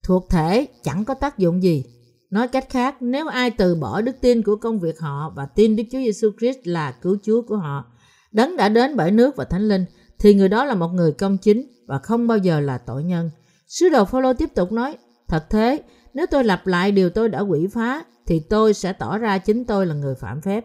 thuộc 0.04 0.30
thể 0.30 0.66
chẳng 0.82 1.04
có 1.04 1.14
tác 1.14 1.38
dụng 1.38 1.62
gì. 1.62 1.84
Nói 2.30 2.48
cách 2.48 2.70
khác, 2.70 2.96
nếu 3.00 3.28
ai 3.28 3.50
từ 3.50 3.74
bỏ 3.74 4.00
đức 4.00 4.16
tin 4.20 4.42
của 4.42 4.56
công 4.56 4.80
việc 4.80 5.00
họ 5.00 5.32
và 5.36 5.46
tin 5.46 5.76
Đức 5.76 5.84
Chúa 5.92 5.98
Giêsu 5.98 6.30
Christ 6.38 6.58
là 6.64 6.92
cứu 6.92 7.16
Chúa 7.22 7.42
của 7.42 7.56
họ, 7.56 7.84
đấng 8.32 8.56
đã 8.56 8.68
đến 8.68 8.96
bởi 8.96 9.10
nước 9.10 9.36
và 9.36 9.44
thánh 9.44 9.68
linh, 9.68 9.84
thì 10.18 10.34
người 10.34 10.48
đó 10.48 10.64
là 10.64 10.74
một 10.74 10.88
người 10.88 11.12
công 11.12 11.38
chính 11.38 11.66
và 11.86 11.98
không 11.98 12.26
bao 12.26 12.38
giờ 12.38 12.60
là 12.60 12.78
tội 12.78 13.04
nhân. 13.04 13.30
Sứ 13.66 13.88
đồ 13.88 14.04
Phaolô 14.04 14.32
tiếp 14.32 14.48
tục 14.54 14.72
nói, 14.72 14.96
thật 15.28 15.44
thế, 15.50 15.82
nếu 16.14 16.26
tôi 16.30 16.44
lặp 16.44 16.66
lại 16.66 16.92
điều 16.92 17.10
tôi 17.10 17.28
đã 17.28 17.40
quỷ 17.40 17.66
phá, 17.72 18.04
thì 18.26 18.40
tôi 18.40 18.74
sẽ 18.74 18.92
tỏ 18.92 19.18
ra 19.18 19.38
chính 19.38 19.64
tôi 19.64 19.86
là 19.86 19.94
người 19.94 20.14
phạm 20.14 20.40
phép. 20.40 20.64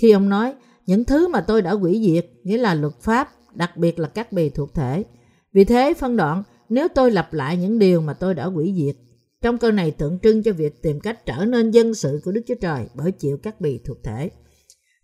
Khi 0.00 0.10
ông 0.10 0.28
nói, 0.28 0.54
những 0.86 1.04
thứ 1.04 1.28
mà 1.28 1.40
tôi 1.40 1.62
đã 1.62 1.72
quỷ 1.72 2.02
diệt, 2.06 2.26
nghĩa 2.44 2.58
là 2.58 2.74
luật 2.74 2.94
pháp, 3.00 3.28
đặc 3.54 3.76
biệt 3.76 3.98
là 3.98 4.08
các 4.08 4.32
bì 4.32 4.50
thuộc 4.50 4.74
thể. 4.74 5.04
Vì 5.52 5.64
thế, 5.64 5.94
phân 5.98 6.16
đoạn, 6.16 6.42
nếu 6.68 6.88
tôi 6.88 7.10
lặp 7.10 7.32
lại 7.32 7.56
những 7.56 7.78
điều 7.78 8.00
mà 8.00 8.14
tôi 8.14 8.34
đã 8.34 8.46
quỷ 8.46 8.74
diệt, 8.76 8.96
trong 9.42 9.58
câu 9.58 9.70
này 9.70 9.90
tượng 9.90 10.18
trưng 10.18 10.42
cho 10.42 10.52
việc 10.52 10.82
tìm 10.82 11.00
cách 11.00 11.26
trở 11.26 11.44
nên 11.44 11.70
dân 11.70 11.94
sự 11.94 12.20
của 12.24 12.32
Đức 12.32 12.42
Chúa 12.46 12.54
Trời 12.60 12.88
bởi 12.94 13.12
chịu 13.12 13.38
các 13.42 13.60
bì 13.60 13.80
thuộc 13.84 13.96
thể. 14.04 14.30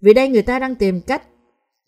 Vì 0.01 0.15
đây 0.15 0.29
người 0.29 0.43
ta 0.43 0.59
đang 0.59 0.75
tìm 0.75 1.01
cách 1.01 1.23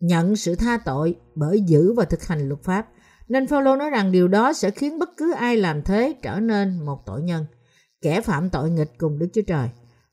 nhận 0.00 0.36
sự 0.36 0.54
tha 0.54 0.78
tội 0.84 1.16
bởi 1.34 1.60
giữ 1.60 1.92
và 1.92 2.04
thực 2.04 2.26
hành 2.26 2.48
luật 2.48 2.62
pháp. 2.62 2.88
Nên 3.28 3.46
Phaolô 3.46 3.76
nói 3.76 3.90
rằng 3.90 4.12
điều 4.12 4.28
đó 4.28 4.52
sẽ 4.52 4.70
khiến 4.70 4.98
bất 4.98 5.10
cứ 5.16 5.32
ai 5.32 5.56
làm 5.56 5.82
thế 5.82 6.14
trở 6.22 6.40
nên 6.40 6.84
một 6.84 7.06
tội 7.06 7.22
nhân, 7.22 7.44
kẻ 8.02 8.20
phạm 8.20 8.50
tội 8.50 8.70
nghịch 8.70 8.98
cùng 8.98 9.18
Đức 9.18 9.26
Chúa 9.32 9.42
Trời. 9.46 9.68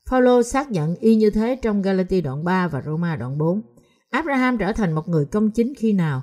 Phaolô 0.10 0.44
xác 0.44 0.72
nhận 0.72 0.96
y 0.96 1.16
như 1.16 1.30
thế 1.30 1.56
trong 1.62 1.82
Galati 1.82 2.22
đoạn 2.22 2.44
3 2.44 2.68
và 2.68 2.82
Roma 2.86 3.16
đoạn 3.16 3.38
4. 3.38 3.62
Abraham 4.10 4.58
trở 4.58 4.74
thành 4.74 4.94
một 4.94 5.08
người 5.08 5.26
công 5.26 5.52
chính 5.52 5.74
khi 5.78 5.94
nào? 5.94 6.22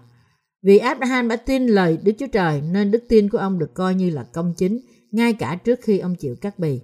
Vì 0.63 0.79
Abraham 0.79 1.29
đã 1.29 1.37
tin 1.37 1.67
lời 1.67 1.99
Đức 2.03 2.13
Chúa 2.19 2.27
Trời 2.27 2.61
nên 2.61 2.91
đức 2.91 3.05
tin 3.09 3.29
của 3.29 3.39
ông 3.39 3.59
được 3.59 3.75
coi 3.75 3.95
như 3.95 4.11
là 4.11 4.23
công 4.23 4.55
chính 4.57 4.81
ngay 5.11 5.33
cả 5.33 5.59
trước 5.65 5.79
khi 5.83 5.99
ông 5.99 6.15
chịu 6.15 6.37
cắt 6.41 6.59
bì. 6.59 6.81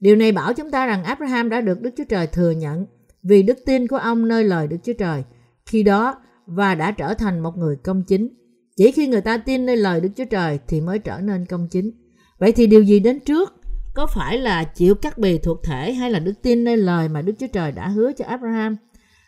Điều 0.00 0.16
này 0.16 0.32
bảo 0.32 0.52
chúng 0.54 0.70
ta 0.70 0.86
rằng 0.86 1.04
Abraham 1.04 1.48
đã 1.48 1.60
được 1.60 1.80
Đức 1.80 1.90
Chúa 1.96 2.04
Trời 2.08 2.26
thừa 2.26 2.50
nhận 2.50 2.86
vì 3.22 3.42
đức 3.42 3.58
tin 3.66 3.88
của 3.88 3.96
ông 3.96 4.28
nơi 4.28 4.44
lời 4.44 4.66
Đức 4.66 4.76
Chúa 4.82 4.92
Trời 4.98 5.24
khi 5.66 5.82
đó 5.82 6.16
và 6.46 6.74
đã 6.74 6.90
trở 6.90 7.14
thành 7.14 7.40
một 7.40 7.56
người 7.56 7.76
công 7.76 8.02
chính. 8.02 8.28
Chỉ 8.76 8.92
khi 8.92 9.06
người 9.06 9.20
ta 9.20 9.36
tin 9.36 9.66
nơi 9.66 9.76
lời 9.76 10.00
Đức 10.00 10.08
Chúa 10.16 10.24
Trời 10.24 10.58
thì 10.68 10.80
mới 10.80 10.98
trở 10.98 11.20
nên 11.20 11.46
công 11.46 11.68
chính. 11.70 11.90
Vậy 12.38 12.52
thì 12.52 12.66
điều 12.66 12.82
gì 12.82 13.00
đến 13.00 13.20
trước? 13.20 13.54
Có 13.94 14.06
phải 14.06 14.38
là 14.38 14.64
chịu 14.64 14.94
cắt 14.94 15.18
bì 15.18 15.38
thuộc 15.38 15.62
thể 15.64 15.92
hay 15.92 16.10
là 16.10 16.18
đức 16.18 16.32
tin 16.42 16.64
nơi 16.64 16.76
lời 16.76 17.08
mà 17.08 17.22
Đức 17.22 17.32
Chúa 17.38 17.46
Trời 17.46 17.72
đã 17.72 17.88
hứa 17.88 18.12
cho 18.12 18.24
Abraham? 18.24 18.76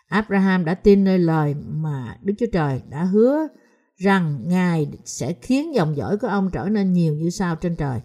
Abraham 0.08 0.64
đã 0.64 0.74
tin 0.74 1.04
nơi 1.04 1.18
lời 1.18 1.54
mà 1.68 2.16
Đức 2.22 2.34
Chúa 2.38 2.46
Trời 2.52 2.82
đã 2.90 3.04
hứa 3.04 3.48
rằng 3.96 4.40
Ngài 4.46 4.88
sẽ 5.04 5.32
khiến 5.42 5.74
dòng 5.74 5.96
dõi 5.96 6.16
của 6.16 6.26
ông 6.26 6.50
trở 6.52 6.64
nên 6.64 6.92
nhiều 6.92 7.14
như 7.14 7.30
sao 7.30 7.56
trên 7.56 7.76
trời. 7.76 8.00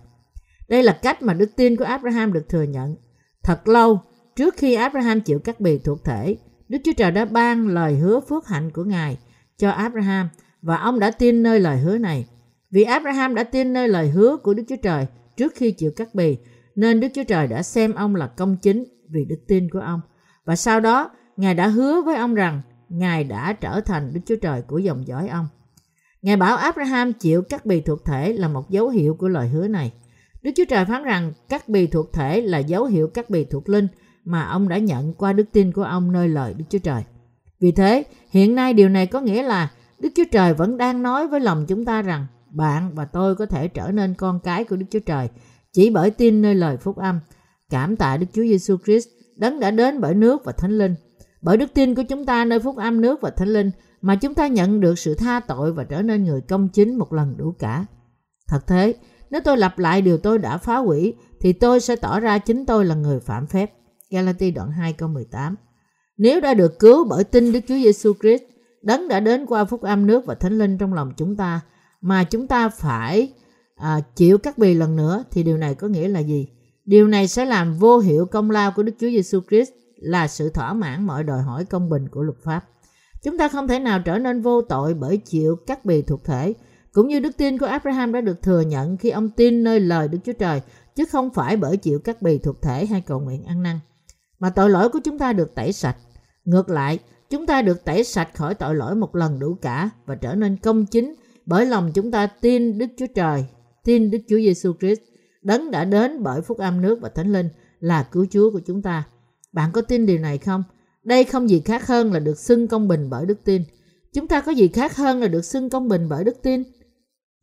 Đây 0.70 0.84
là 0.84 1.00
cách 1.02 1.22
mà 1.22 1.34
đức 1.34 1.50
tin 1.56 1.76
của 1.76 1.86
Abraham 1.86 2.34
được 2.34 2.50
thừa 2.50 2.64
nhận. 2.64 2.96
Thật 3.44 3.68
lâu 3.68 4.00
trước 4.36 4.56
khi 4.58 4.74
Abraham 4.74 5.22
chịu 5.22 5.40
cắt 5.40 5.60
bì 5.60 5.78
thuộc 5.78 6.04
thể, 6.04 6.38
Đức 6.70 6.78
Chúa 6.84 6.94
Trời 6.98 7.12
đã 7.12 7.26
ban 7.26 7.68
lời 7.68 7.96
hứa 7.96 8.20
phước 8.20 8.48
hạnh 8.48 8.72
của 8.72 8.84
Ngài 8.84 9.18
cho 9.58 9.70
Abraham 9.70 10.30
và 10.62 10.78
ông 10.78 11.00
đã 11.00 11.12
tin 11.12 11.44
nơi 11.44 11.60
lời 11.60 11.78
hứa 11.78 11.98
này. 11.98 12.26
Vì 12.72 12.84
Abraham 12.84 13.36
đã 13.36 13.44
tin 13.44 13.74
nơi 13.74 13.88
lời 13.88 14.10
hứa 14.10 14.38
của 14.38 14.54
Đức 14.54 14.64
Chúa 14.70 14.76
Trời 14.76 15.08
trước 15.38 15.54
khi 15.56 15.72
chịu 15.72 15.92
cắt 15.96 16.16
bì, 16.16 16.38
nên 16.76 17.00
Đức 17.00 17.08
Chúa 17.16 17.24
Trời 17.24 17.48
đã 17.48 17.64
xem 17.64 17.94
ông 17.94 18.16
là 18.16 18.28
công 18.28 18.58
chính 18.58 18.84
vì 19.10 19.26
đức 19.26 19.40
tin 19.48 19.70
của 19.70 19.80
ông. 19.80 20.02
Và 20.46 20.56
sau 20.56 20.80
đó, 20.80 21.12
Ngài 21.38 21.54
đã 21.54 21.68
hứa 21.68 22.02
với 22.02 22.16
ông 22.16 22.36
rằng 22.36 22.62
Ngài 22.90 23.24
đã 23.24 23.54
trở 23.54 23.82
thành 23.82 24.14
Đức 24.14 24.22
Chúa 24.26 24.36
Trời 24.36 24.62
của 24.62 24.78
dòng 24.78 25.08
dõi 25.08 25.28
ông. 25.28 25.48
Ngài 26.22 26.38
bảo 26.38 26.58
Abraham 26.58 27.14
chịu 27.14 27.42
cắt 27.42 27.66
bì 27.66 27.82
thuộc 27.82 28.06
thể 28.06 28.34
là 28.34 28.48
một 28.48 28.70
dấu 28.70 28.90
hiệu 28.90 29.16
của 29.20 29.28
lời 29.28 29.48
hứa 29.48 29.68
này. 29.68 29.94
Đức 30.42 30.52
Chúa 30.56 30.66
Trời 30.70 30.86
phán 30.86 31.04
rằng 31.04 31.34
cắt 31.50 31.70
bì 31.70 31.88
thuộc 31.88 32.14
thể 32.14 32.42
là 32.42 32.58
dấu 32.58 32.86
hiệu 32.86 33.08
cắt 33.08 33.30
bì 33.30 33.46
thuộc 33.46 33.70
linh 33.70 33.88
mà 34.30 34.44
ông 34.44 34.70
đã 34.70 34.78
nhận 34.78 35.14
qua 35.14 35.34
đức 35.34 35.44
tin 35.52 35.72
của 35.72 35.84
ông 35.84 36.12
nơi 36.12 36.30
lời 36.30 36.54
Đức 36.54 36.66
Chúa 36.70 36.80
Trời. 36.80 37.04
Vì 37.60 37.72
thế, 37.72 38.04
hiện 38.30 38.56
nay 38.56 38.74
điều 38.74 38.90
này 38.90 39.08
có 39.08 39.22
nghĩa 39.22 39.44
là 39.44 39.72
Đức 40.00 40.10
Chúa 40.16 40.24
Trời 40.32 40.54
vẫn 40.54 40.78
đang 40.78 41.04
nói 41.04 41.28
với 41.28 41.40
lòng 41.40 41.66
chúng 41.68 41.86
ta 41.86 42.02
rằng 42.02 42.26
bạn 42.50 42.96
và 42.96 43.06
tôi 43.06 43.36
có 43.36 43.46
thể 43.46 43.68
trở 43.68 43.92
nên 43.92 44.14
con 44.14 44.40
cái 44.40 44.64
của 44.64 44.76
Đức 44.76 44.86
Chúa 44.92 45.00
Trời 45.00 45.30
chỉ 45.74 45.90
bởi 45.90 46.12
tin 46.12 46.42
nơi 46.42 46.56
lời 46.56 46.78
phúc 46.78 46.98
âm. 46.98 47.20
Cảm 47.70 47.96
tạ 47.96 48.18
Đức 48.18 48.28
Chúa 48.34 48.42
Giêsu 48.42 48.78
Christ, 48.86 49.08
đấng 49.38 49.60
đã 49.60 49.72
đến 49.72 50.02
bởi 50.02 50.14
nước 50.14 50.46
và 50.46 50.52
thánh 50.52 50.78
linh. 50.78 50.96
Bởi 51.42 51.58
đức 51.58 51.74
tin 51.74 51.96
của 51.96 52.04
chúng 52.04 52.26
ta 52.26 52.46
nơi 52.46 52.60
phúc 52.60 52.78
âm 52.78 53.02
nước 53.02 53.22
và 53.22 53.30
thánh 53.30 53.50
linh 53.50 53.72
mà 54.02 54.16
chúng 54.16 54.34
ta 54.34 54.48
nhận 54.48 54.80
được 54.80 55.00
sự 55.00 55.16
tha 55.16 55.40
tội 55.40 55.74
và 55.74 55.84
trở 55.84 56.02
nên 56.02 56.24
người 56.24 56.42
công 56.42 56.68
chính 56.70 56.98
một 56.98 57.14
lần 57.14 57.38
đủ 57.38 57.56
cả. 57.60 57.86
Thật 58.48 58.68
thế, 58.68 58.94
nếu 59.30 59.42
tôi 59.44 59.58
lặp 59.58 59.80
lại 59.80 60.02
điều 60.02 60.18
tôi 60.18 60.38
đã 60.38 60.58
phá 60.58 60.78
hủy 60.78 61.16
thì 61.42 61.54
tôi 61.54 61.80
sẽ 61.80 61.96
tỏ 61.96 62.20
ra 62.20 62.38
chính 62.38 62.66
tôi 62.66 62.86
là 62.86 62.96
người 62.96 63.20
phạm 63.20 63.48
phép. 63.48 63.74
Galati 64.10 64.52
đoạn 64.52 64.72
2 64.72 64.94
câu 64.94 65.10
18 65.10 65.56
Nếu 66.18 66.42
đã 66.42 66.54
được 66.54 66.80
cứu 66.80 67.06
bởi 67.10 67.24
tin 67.24 67.52
Đức 67.52 67.60
Chúa 67.68 67.76
Giêsu 67.76 68.14
Christ, 68.22 68.44
đấng 68.82 69.08
đã 69.08 69.20
đến 69.20 69.46
qua 69.46 69.66
phúc 69.66 69.82
âm 69.82 70.08
nước 70.08 70.26
và 70.26 70.36
thánh 70.36 70.58
linh 70.58 70.78
trong 70.78 70.94
lòng 70.94 71.14
chúng 71.18 71.36
ta, 71.36 71.62
mà 72.02 72.24
chúng 72.24 72.48
ta 72.48 72.70
phải 72.70 73.34
à, 73.76 74.00
chịu 74.16 74.38
cắt 74.38 74.58
bì 74.58 74.74
lần 74.74 74.96
nữa 74.96 75.24
thì 75.32 75.44
điều 75.44 75.58
này 75.58 75.76
có 75.76 75.88
nghĩa 75.88 76.08
là 76.08 76.20
gì? 76.20 76.48
Điều 76.86 77.08
này 77.08 77.28
sẽ 77.28 77.46
làm 77.46 77.74
vô 77.74 78.00
hiệu 78.00 78.26
công 78.26 78.52
lao 78.52 78.72
của 78.72 78.84
Đức 78.84 78.94
Chúa 79.00 79.10
Giêsu 79.10 79.42
Christ 79.50 79.70
là 79.96 80.28
sự 80.28 80.50
thỏa 80.50 80.74
mãn 80.74 81.08
mọi 81.08 81.24
đòi 81.24 81.42
hỏi 81.42 81.66
công 81.66 81.90
bình 81.90 82.10
của 82.10 82.24
luật 82.24 82.38
pháp. 82.44 82.66
Chúng 83.24 83.38
ta 83.38 83.48
không 83.48 83.68
thể 83.68 83.80
nào 83.80 84.00
trở 84.06 84.18
nên 84.18 84.42
vô 84.42 84.62
tội 84.62 84.94
bởi 84.94 85.18
chịu 85.18 85.56
cắt 85.68 85.86
bì 85.86 86.02
thuộc 86.02 86.24
thể, 86.24 86.54
cũng 86.94 87.08
như 87.08 87.20
đức 87.20 87.38
tin 87.38 87.58
của 87.58 87.66
Abraham 87.66 88.12
đã 88.12 88.22
được 88.22 88.42
thừa 88.42 88.62
nhận 88.62 88.98
khi 88.98 89.10
ông 89.10 89.30
tin 89.30 89.64
nơi 89.64 89.80
lời 89.80 90.08
Đức 90.08 90.18
Chúa 90.26 90.34
Trời, 90.34 90.62
chứ 90.96 91.06
không 91.06 91.30
phải 91.34 91.58
bởi 91.58 91.78
chịu 91.78 92.00
cắt 92.00 92.22
bì 92.22 92.38
thuộc 92.38 92.62
thể 92.62 92.86
hay 92.86 93.02
cầu 93.02 93.20
nguyện 93.20 93.44
ăn 93.44 93.64
năn. 93.64 93.80
Mà 94.40 94.50
tội 94.50 94.70
lỗi 94.70 94.90
của 94.90 95.00
chúng 95.04 95.20
ta 95.20 95.34
được 95.34 95.56
tẩy 95.56 95.74
sạch. 95.74 95.98
Ngược 96.46 96.70
lại, 96.70 97.00
chúng 97.30 97.46
ta 97.46 97.62
được 97.62 97.86
tẩy 97.86 98.04
sạch 98.04 98.30
khỏi 98.36 98.56
tội 98.56 98.76
lỗi 98.76 98.96
một 98.96 99.16
lần 99.16 99.40
đủ 99.40 99.58
cả 99.62 99.90
và 100.06 100.16
trở 100.16 100.36
nên 100.36 100.58
công 100.58 100.86
chính 100.86 101.16
bởi 101.46 101.66
lòng 101.66 101.92
chúng 101.94 102.12
ta 102.12 102.28
tin 102.28 102.78
Đức 102.78 102.86
Chúa 102.98 103.08
Trời, 103.16 103.46
tin 103.84 104.12
Đức 104.12 104.20
Chúa 104.30 104.38
Giêsu 104.38 104.74
Christ, 104.80 105.00
đấng 105.42 105.72
đã 105.72 105.86
đến 105.86 106.24
bởi 106.24 106.42
phúc 106.42 106.58
âm 106.58 106.82
nước 106.82 107.02
và 107.02 107.10
thánh 107.10 107.34
linh 107.34 107.50
là 107.80 108.04
cứu 108.04 108.26
Chúa 108.30 108.52
của 108.52 108.62
chúng 108.66 108.82
ta. 108.82 109.08
Bạn 109.52 109.72
có 109.72 109.82
tin 109.82 110.06
điều 110.06 110.18
này 110.18 110.38
không? 110.38 110.64
Đây 111.04 111.24
không 111.24 111.50
gì 111.50 111.62
khác 111.66 111.88
hơn 111.88 112.14
là 112.14 112.20
được 112.20 112.40
xưng 112.40 112.68
công 112.68 112.88
bình 112.88 113.10
bởi 113.10 113.26
đức 113.26 113.44
tin. 113.44 113.64
Chúng 114.14 114.28
ta 114.28 114.42
có 114.42 114.52
gì 114.52 114.68
khác 114.68 114.96
hơn 114.96 115.22
là 115.22 115.28
được 115.28 115.46
xưng 115.46 115.70
công 115.70 115.88
bình 115.88 116.10
bởi 116.10 116.24
đức 116.24 116.38
tin? 116.44 116.64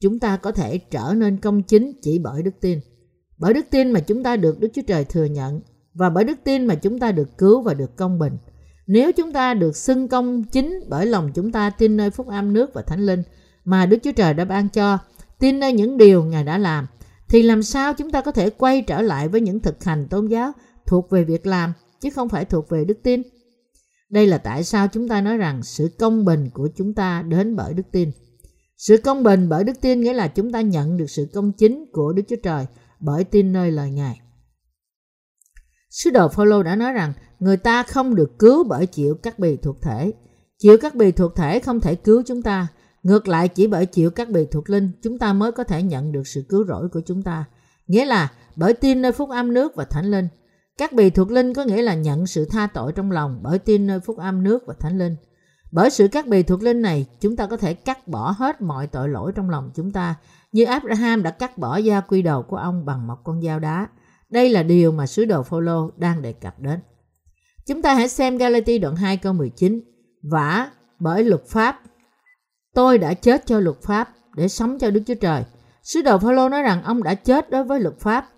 Chúng 0.01 0.19
ta 0.19 0.37
có 0.37 0.53
thể 0.53 0.79
trở 0.79 1.15
nên 1.17 1.37
công 1.37 1.63
chính 1.63 1.93
chỉ 2.03 2.19
bởi 2.19 2.43
đức 2.43 2.55
tin. 2.61 2.81
Bởi 3.39 3.55
đức 3.55 3.67
tin 3.71 3.91
mà 3.91 4.01
chúng 4.01 4.23
ta 4.23 4.37
được 4.37 4.61
Đức 4.61 4.69
Chúa 4.75 4.83
Trời 4.87 5.05
thừa 5.05 5.25
nhận 5.25 5.61
và 5.97 6.11
bởi 6.11 6.25
đức 6.25 6.39
tin 6.45 6.67
mà 6.67 6.75
chúng 6.75 6.99
ta 6.99 7.13
được 7.13 7.39
cứu 7.39 7.63
và 7.63 7.75
được 7.75 7.97
công 7.97 8.19
bình. 8.19 8.37
Nếu 8.87 9.13
chúng 9.13 9.33
ta 9.33 9.55
được 9.55 9.77
xưng 9.77 10.09
công 10.09 10.45
chính 10.45 10.81
bởi 10.89 11.07
lòng 11.07 11.31
chúng 11.35 11.53
ta 11.53 11.71
tin 11.71 11.97
nơi 11.97 12.11
phúc 12.11 12.29
âm 12.29 12.53
nước 12.53 12.75
và 12.75 12.83
thánh 12.83 13.07
linh 13.07 13.23
mà 13.65 13.87
Đức 13.87 13.99
Chúa 14.03 14.13
Trời 14.13 14.35
đã 14.35 14.45
ban 14.45 14.69
cho, 14.69 14.99
tin 15.39 15.61
nơi 15.61 15.73
những 15.73 15.97
điều 15.97 16.25
Ngài 16.25 16.45
đã 16.45 16.59
làm, 16.59 16.87
thì 17.29 17.43
làm 17.43 17.63
sao 17.63 17.95
chúng 17.95 18.11
ta 18.11 18.21
có 18.21 18.33
thể 18.33 18.51
quay 18.51 18.83
trở 18.83 19.03
lại 19.03 19.29
với 19.29 19.41
những 19.41 19.61
thực 19.61 19.85
hành 19.85 20.07
tôn 20.09 20.27
giáo 20.27 20.53
thuộc 20.87 21.11
về 21.11 21.25
việc 21.25 21.47
làm 21.47 21.73
chứ 22.01 22.11
không 22.11 22.29
phải 22.29 22.45
thuộc 22.45 22.69
về 22.69 22.85
đức 22.85 22.99
tin? 23.03 23.23
Đây 24.11 24.27
là 24.27 24.39
tại 24.39 24.65
sao 24.65 24.89
chúng 24.89 25.09
ta 25.09 25.21
nói 25.21 25.37
rằng 25.37 25.63
sự 25.63 25.91
công 25.99 26.25
bình 26.25 26.51
của 26.51 26.69
chúng 26.77 26.95
ta 26.95 27.23
đến 27.23 27.57
bởi 27.57 27.75
đức 27.75 27.83
tin. 27.93 28.11
Sự 28.77 28.97
công 28.97 29.23
bình 29.23 29.49
bởi 29.49 29.65
đức 29.65 29.81
tin 29.81 30.01
nghĩa 30.01 30.13
là 30.13 30.29
chúng 30.29 30.53
ta 30.53 30.61
nhận 30.61 30.97
được 30.97 31.11
sự 31.11 31.29
công 31.35 31.53
chính 31.53 31.85
của 31.93 32.13
Đức 32.13 32.23
Chúa 32.29 32.37
Trời 32.43 32.67
bởi 33.01 33.25
tin 33.25 33.53
nơi 33.53 33.71
lời 33.71 33.91
Ngài. 33.91 34.21
Sứ 35.97 36.11
đồ 36.11 36.29
Phaolô 36.29 36.63
đã 36.63 36.77
nói 36.77 36.93
rằng 36.93 37.13
người 37.39 37.57
ta 37.57 37.83
không 37.83 38.15
được 38.15 38.39
cứu 38.39 38.65
bởi 38.65 38.87
chịu 38.87 39.15
các 39.23 39.39
bì 39.39 39.57
thuộc 39.57 39.83
thể. 39.83 40.13
Chịu 40.59 40.79
các 40.81 40.95
bì 40.95 41.13
thuộc 41.13 41.37
thể 41.37 41.59
không 41.59 41.81
thể 41.81 41.95
cứu 41.95 42.23
chúng 42.27 42.43
ta. 42.43 42.67
Ngược 43.03 43.29
lại 43.29 43.49
chỉ 43.49 43.67
bởi 43.67 43.87
chịu 43.87 44.11
các 44.11 44.29
bì 44.29 44.47
thuộc 44.47 44.71
linh 44.71 44.91
chúng 45.03 45.19
ta 45.19 45.33
mới 45.33 45.53
có 45.53 45.65
thể 45.65 45.83
nhận 45.83 46.13
được 46.13 46.27
sự 46.27 46.45
cứu 46.49 46.65
rỗi 46.69 46.89
của 46.89 47.01
chúng 47.07 47.23
ta. 47.23 47.45
Nghĩa 47.87 48.05
là 48.05 48.33
bởi 48.57 48.75
tin 48.75 49.03
nơi 49.03 49.13
phúc 49.13 49.31
âm 49.31 49.55
nước 49.55 49.77
và 49.77 49.85
thánh 49.85 50.11
linh. 50.11 50.29
Các 50.79 50.93
bì 50.93 51.11
thuộc 51.11 51.31
linh 51.31 51.55
có 51.55 51.65
nghĩa 51.65 51.83
là 51.83 51.95
nhận 51.95 52.27
sự 52.27 52.45
tha 52.45 52.67
tội 52.67 52.93
trong 52.93 53.11
lòng 53.11 53.41
bởi 53.43 53.59
tin 53.59 53.87
nơi 53.87 54.01
phúc 54.01 54.19
âm 54.19 54.43
nước 54.43 54.63
và 54.67 54.75
thánh 54.81 54.99
linh. 54.99 55.17
Bởi 55.73 55.91
sự 55.91 56.09
các 56.09 56.27
bì 56.27 56.43
thuộc 56.43 56.63
linh 56.63 56.83
này, 56.83 57.07
chúng 57.21 57.37
ta 57.37 57.47
có 57.47 57.57
thể 57.57 57.75
cắt 57.75 58.09
bỏ 58.09 58.35
hết 58.39 58.63
mọi 58.63 58.87
tội 58.87 59.09
lỗi 59.09 59.33
trong 59.35 59.51
lòng 59.51 59.71
chúng 59.75 59.93
ta, 59.93 60.15
như 60.53 60.65
Abraham 60.65 61.23
đã 61.23 61.31
cắt 61.31 61.59
bỏ 61.59 61.77
da 61.77 62.01
quy 62.01 62.23
đầu 62.23 62.43
của 62.43 62.57
ông 62.57 62.85
bằng 62.85 63.07
một 63.07 63.17
con 63.25 63.43
dao 63.43 63.59
đá. 63.59 63.89
Đây 64.31 64.51
là 64.51 64.63
điều 64.63 64.93
mà 64.93 65.07
sứ 65.07 65.25
đồ 65.25 65.43
Phaolô 65.43 65.91
đang 65.97 66.23
đề 66.23 66.33
cập 66.33 66.61
đến. 66.61 66.81
Chúng 67.67 67.83
ta 67.83 67.95
hãy 67.95 68.09
xem 68.09 68.39
Galati 68.39 68.79
đoạn 68.79 68.97
2 68.97 69.17
câu 69.17 69.33
19. 69.33 69.81
Vả 70.23 70.71
bởi 70.99 71.25
luật 71.25 71.47
pháp. 71.47 71.81
Tôi 72.75 72.99
đã 72.99 73.15
chết 73.15 73.47
cho 73.47 73.61
luật 73.61 73.83
pháp 73.83 74.09
để 74.35 74.49
sống 74.49 74.79
cho 74.79 74.91
Đức 74.91 75.03
Chúa 75.07 75.15
Trời. 75.15 75.45
Sứ 75.83 76.03
đồ 76.03 76.19
Phaolô 76.19 76.49
nói 76.49 76.63
rằng 76.63 76.83
ông 76.83 77.03
đã 77.03 77.15
chết 77.15 77.51
đối 77.51 77.65
với 77.65 77.81
luật 77.81 78.01
pháp. 78.01 78.29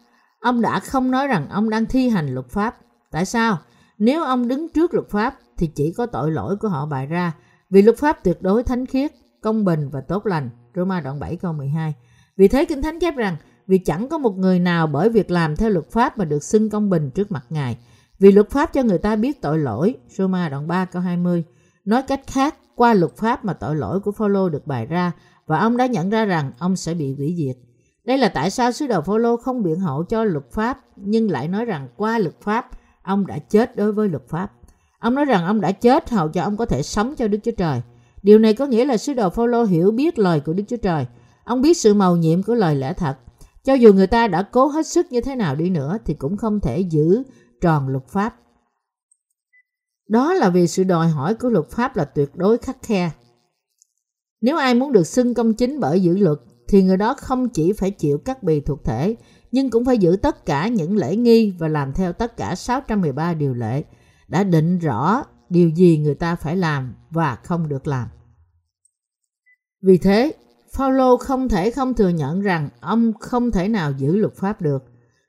Ông 0.41 0.61
đã 0.61 0.81
không 0.81 1.11
nói 1.11 1.27
rằng 1.27 1.49
ông 1.49 1.71
đang 1.71 1.87
thi 1.87 2.09
hành 2.09 2.35
luật 2.35 2.47
pháp. 2.51 2.77
Tại 3.11 3.25
sao? 3.25 3.59
Nếu 3.99 4.25
ông 4.25 4.49
đứng 4.49 4.69
trước 4.69 4.95
luật 4.95 5.11
pháp 5.11 5.39
thì 5.57 5.71
chỉ 5.75 5.95
có 5.97 6.07
tội 6.07 6.31
lỗi 6.31 6.57
của 6.57 6.69
họ 6.69 6.87
bày 6.87 7.07
ra. 7.07 7.33
Vì 7.71 7.83
luật 7.83 7.99
pháp 7.99 8.25
tuyệt 8.25 8.43
đối 8.43 8.63
thánh 8.63 8.87
khiết, 8.87 9.13
công 9.43 9.65
bình 9.65 9.91
và 9.93 10.01
tốt 10.01 10.27
lành. 10.27 10.51
Roma 10.75 11.01
đoạn 11.01 11.21
7 11.21 11.37
câu 11.37 11.53
12. 11.53 11.95
Vì 12.37 12.49
thế 12.49 12.65
Kinh 12.65 12.83
Thánh 12.83 13.01
chép 13.01 13.17
rằng 13.17 13.37
vì 13.69 13.79
chẳng 13.79 14.09
có 14.09 14.19
một 14.19 14.39
người 14.39 14.59
nào 14.59 14.87
bởi 14.87 15.09
việc 15.09 15.31
làm 15.31 15.57
theo 15.57 15.71
luật 15.71 15.91
pháp 15.91 16.19
mà 16.19 16.25
được 16.25 16.45
xưng 16.45 16.71
công 16.71 16.91
bình 16.91 17.11
trước 17.11 17.33
mặt 17.33 17.45
Ngài. 17.51 17.77
Vì 18.19 18.33
luật 18.33 18.51
pháp 18.51 18.73
cho 18.73 18.83
người 18.83 18.99
ta 18.99 19.17
biết 19.17 19.43
tội 19.43 19.59
lỗi. 19.59 19.95
Roma 20.09 20.49
đoạn 20.49 20.69
3 20.69 20.85
câu 20.85 21.03
20. 21.03 21.45
Nói 21.85 22.03
cách 22.03 22.21
khác, 22.27 22.55
qua 22.75 22.95
luật 22.95 23.17
pháp 23.17 23.45
mà 23.45 23.53
tội 23.53 23.77
lỗi 23.77 24.01
của 24.01 24.13
Phaolô 24.13 24.49
được 24.49 24.67
bày 24.67 24.87
ra 24.87 25.13
và 25.47 25.59
ông 25.59 25.77
đã 25.77 25.87
nhận 25.87 26.11
ra 26.11 26.25
rằng 26.25 26.53
ông 26.59 26.77
sẽ 26.77 26.95
bị 26.95 27.15
hủy 27.15 27.35
diệt. 27.39 27.57
Đây 28.05 28.19
là 28.19 28.29
tại 28.29 28.51
sao 28.51 28.73
sứ 28.73 28.87
đồ 28.87 29.01
Phaolô 29.01 29.37
không 29.37 29.63
biện 29.63 29.81
hộ 29.81 30.03
cho 30.03 30.25
luật 30.25 30.53
pháp 30.53 30.81
nhưng 30.97 31.31
lại 31.31 31.49
nói 31.49 31.65
rằng 31.65 31.89
qua 31.97 32.19
luật 32.19 32.41
pháp 32.41 32.71
ông 33.03 33.27
đã 33.27 33.39
chết 33.39 33.77
đối 33.77 33.93
với 33.93 34.09
luật 34.09 34.29
pháp. 34.29 34.53
Ông 34.99 35.15
nói 35.15 35.25
rằng 35.25 35.47
ông 35.47 35.61
đã 35.61 35.73
chết 35.73 36.11
hầu 36.11 36.29
cho 36.29 36.43
ông 36.43 36.57
có 36.57 36.67
thể 36.67 36.83
sống 36.83 37.15
cho 37.17 37.29
Đức 37.29 37.39
Chúa 37.45 37.53
Trời. 37.57 37.83
Điều 38.23 38.39
này 38.39 38.55
có 38.55 38.67
nghĩa 38.67 38.85
là 38.85 38.97
sứ 38.97 39.15
đồ 39.15 39.31
Phaolô 39.31 39.65
hiểu 39.65 39.91
biết 39.91 40.19
lời 40.19 40.41
của 40.41 40.53
Đức 40.53 40.65
Chúa 40.69 40.77
Trời. 40.77 41.07
Ông 41.45 41.63
biết 41.63 41.75
sự 41.77 41.95
màu 41.95 42.17
nhiệm 42.17 42.43
của 42.43 42.55
lời 42.55 42.75
lẽ 42.75 42.93
thật. 42.93 43.17
Cho 43.69 43.75
dù 43.75 43.93
người 43.93 44.07
ta 44.07 44.29
đã 44.29 44.43
cố 44.43 44.67
hết 44.67 44.87
sức 44.87 45.13
như 45.13 45.21
thế 45.21 45.37
nào 45.37 45.57
đi 45.57 45.71
nữa 45.71 45.99
thì 46.05 46.15
cũng 46.15 46.37
không 46.37 46.61
thể 46.61 46.81
giữ 46.81 47.23
tròn 47.61 47.89
luật 47.89 48.09
pháp. 48.09 48.37
Đó 50.09 50.35
là 50.35 50.51
vì 50.51 50.67
sự 50.67 50.85
đòi 50.85 51.09
hỏi 51.09 51.35
của 51.35 51.49
luật 51.49 51.71
pháp 51.71 51.97
là 51.97 52.05
tuyệt 52.05 52.37
đối 52.37 52.59
khắc 52.59 52.83
khe. 52.83 53.11
Nếu 54.41 54.57
ai 54.57 54.75
muốn 54.75 54.93
được 54.93 55.07
xưng 55.07 55.35
công 55.35 55.55
chính 55.55 55.81
bởi 55.81 56.03
giữ 56.03 56.17
luật 56.17 56.39
thì 56.69 56.83
người 56.83 56.97
đó 56.97 57.15
không 57.15 57.49
chỉ 57.49 57.73
phải 57.73 57.91
chịu 57.91 58.19
các 58.19 58.43
bì 58.43 58.61
thuộc 58.61 58.85
thể 58.85 59.17
nhưng 59.53 59.71
cũng 59.71 59.85
phải 59.85 59.99
giữ 59.99 60.17
tất 60.23 60.47
cả 60.47 60.69
những 60.69 60.97
lễ 60.97 61.17
nghi 61.17 61.55
và 61.59 61.69
làm 61.69 61.93
theo 61.93 62.13
tất 62.13 62.37
cả 62.37 62.55
613 62.55 63.35
điều 63.35 63.55
lệ 63.55 63.83
đã 64.29 64.45
định 64.45 64.79
rõ 64.79 65.25
điều 65.49 65.69
gì 65.69 65.99
người 65.99 66.15
ta 66.15 66.37
phải 66.37 66.57
làm 66.57 66.95
và 67.11 67.37
không 67.37 67.69
được 67.69 67.87
làm. 67.87 68.09
Vì 69.83 69.99
thế, 69.99 70.33
Phaolô 70.73 71.17
không 71.17 71.49
thể 71.49 71.71
không 71.71 71.95
thừa 71.95 72.09
nhận 72.09 72.41
rằng 72.41 72.69
ông 72.81 73.13
không 73.21 73.51
thể 73.51 73.69
nào 73.69 73.93
giữ 73.93 74.17
luật 74.17 74.37
pháp 74.37 74.63
được 74.63 74.85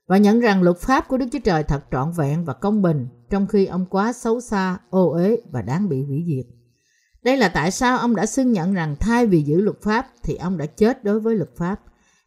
và 0.08 0.17
nhận 0.17 0.39
rằng 0.39 0.63
luật 0.63 0.78
pháp 0.78 1.08
của 1.08 1.17
Đức 1.17 1.25
Chúa 1.32 1.39
Trời 1.43 1.63
thật 1.63 1.84
trọn 1.91 2.12
vẹn 2.12 2.45
và 2.45 2.54
công 2.54 2.82
bình 2.82 3.08
trong 3.30 3.47
khi 3.47 3.65
ông 3.65 3.86
quá 3.86 4.13
xấu 4.13 4.41
xa, 4.41 4.78
ô 4.89 5.12
uế 5.12 5.38
và 5.52 5.62
đáng 5.62 5.89
bị 5.89 6.04
hủy 6.04 6.25
diệt. 6.28 6.45
Đây 7.23 7.38
là 7.38 7.49
tại 7.49 7.71
sao 7.71 7.97
ông 7.97 8.15
đã 8.15 8.25
xưng 8.25 8.52
nhận 8.52 8.73
rằng 8.73 8.95
thay 8.99 9.25
vì 9.28 9.41
giữ 9.41 9.62
luật 9.62 9.82
pháp 9.82 10.08
thì 10.23 10.36
ông 10.36 10.58
đã 10.58 10.65
chết 10.65 11.04
đối 11.04 11.19
với 11.19 11.36
luật 11.36 11.49
pháp. 11.58 11.82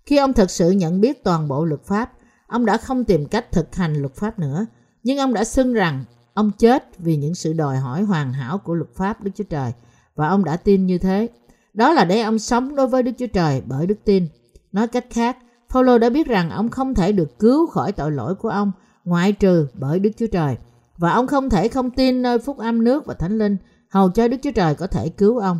Khi 0.06 0.16
ông 0.16 0.32
thực 0.32 0.50
sự 0.50 0.70
nhận 0.70 1.00
biết 1.00 1.24
toàn 1.24 1.48
bộ 1.48 1.64
luật 1.64 1.84
pháp, 1.84 2.12
ông 2.46 2.66
đã 2.66 2.76
không 2.76 3.04
tìm 3.04 3.26
cách 3.26 3.52
thực 3.52 3.74
hành 3.74 3.94
luật 3.94 4.14
pháp 4.14 4.38
nữa, 4.38 4.66
nhưng 5.02 5.18
ông 5.18 5.34
đã 5.34 5.44
xưng 5.44 5.72
rằng 5.72 6.04
ông 6.34 6.50
chết 6.58 6.98
vì 6.98 7.16
những 7.16 7.34
sự 7.34 7.52
đòi 7.52 7.76
hỏi 7.76 8.02
hoàn 8.02 8.32
hảo 8.32 8.58
của 8.58 8.74
luật 8.74 8.90
pháp 8.94 9.22
Đức 9.22 9.30
Chúa 9.34 9.44
Trời 9.44 9.72
và 10.14 10.28
ông 10.28 10.44
đã 10.44 10.56
tin 10.56 10.86
như 10.86 10.98
thế. 10.98 11.28
Đó 11.74 11.92
là 11.92 12.04
để 12.04 12.20
ông 12.20 12.38
sống 12.38 12.76
đối 12.76 12.86
với 12.86 13.02
Đức 13.02 13.12
Chúa 13.18 13.26
Trời 13.26 13.62
bởi 13.66 13.86
đức 13.86 13.98
tin. 14.04 14.28
Nói 14.72 14.88
cách 14.88 15.06
khác, 15.10 15.36
Phaolô 15.68 15.98
đã 15.98 16.10
biết 16.10 16.26
rằng 16.26 16.50
ông 16.50 16.70
không 16.70 16.94
thể 16.94 17.12
được 17.12 17.38
cứu 17.38 17.66
khỏi 17.66 17.92
tội 17.92 18.10
lỗi 18.10 18.34
của 18.34 18.48
ông 18.48 18.72
ngoại 19.04 19.32
trừ 19.32 19.66
bởi 19.74 19.98
Đức 19.98 20.10
Chúa 20.16 20.26
Trời 20.26 20.56
và 20.98 21.12
ông 21.12 21.26
không 21.26 21.50
thể 21.50 21.68
không 21.68 21.90
tin 21.90 22.22
nơi 22.22 22.38
phúc 22.38 22.58
âm 22.58 22.84
nước 22.84 23.06
và 23.06 23.14
thánh 23.14 23.38
linh 23.38 23.56
hầu 23.90 24.10
cho 24.10 24.28
Đức 24.28 24.36
Chúa 24.42 24.50
Trời 24.50 24.74
có 24.74 24.86
thể 24.86 25.08
cứu 25.08 25.38
ông. 25.38 25.58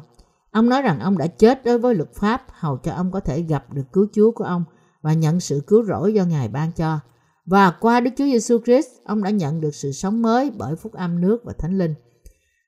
Ông 0.51 0.69
nói 0.69 0.83
rằng 0.83 1.01
ông 1.01 1.19
đã 1.19 1.27
chết 1.27 1.65
đối 1.65 1.79
với 1.79 1.95
luật 1.95 2.15
pháp 2.15 2.43
hầu 2.49 2.77
cho 2.77 2.93
ông 2.93 3.11
có 3.11 3.21
thể 3.21 3.43
gặp 3.43 3.73
được 3.73 3.85
cứu 3.93 4.07
Chúa 4.13 4.31
của 4.31 4.45
ông 4.45 4.65
và 5.03 5.13
nhận 5.13 5.41
sự 5.41 5.63
cứu 5.67 5.85
rỗi 5.85 6.15
do 6.15 6.25
Ngài 6.25 6.49
ban 6.49 6.73
cho. 6.73 6.99
Và 7.47 7.71
qua 7.71 8.01
Đức 8.01 8.11
Chúa 8.17 8.25
Giêsu 8.25 8.59
Christ, 8.65 8.89
ông 9.05 9.23
đã 9.23 9.31
nhận 9.31 9.61
được 9.61 9.75
sự 9.75 9.93
sống 9.93 10.23
mới 10.23 10.51
bởi 10.51 10.77
phúc 10.77 10.93
âm 10.93 11.21
nước 11.21 11.45
và 11.45 11.53
thánh 11.59 11.79
linh. 11.79 11.95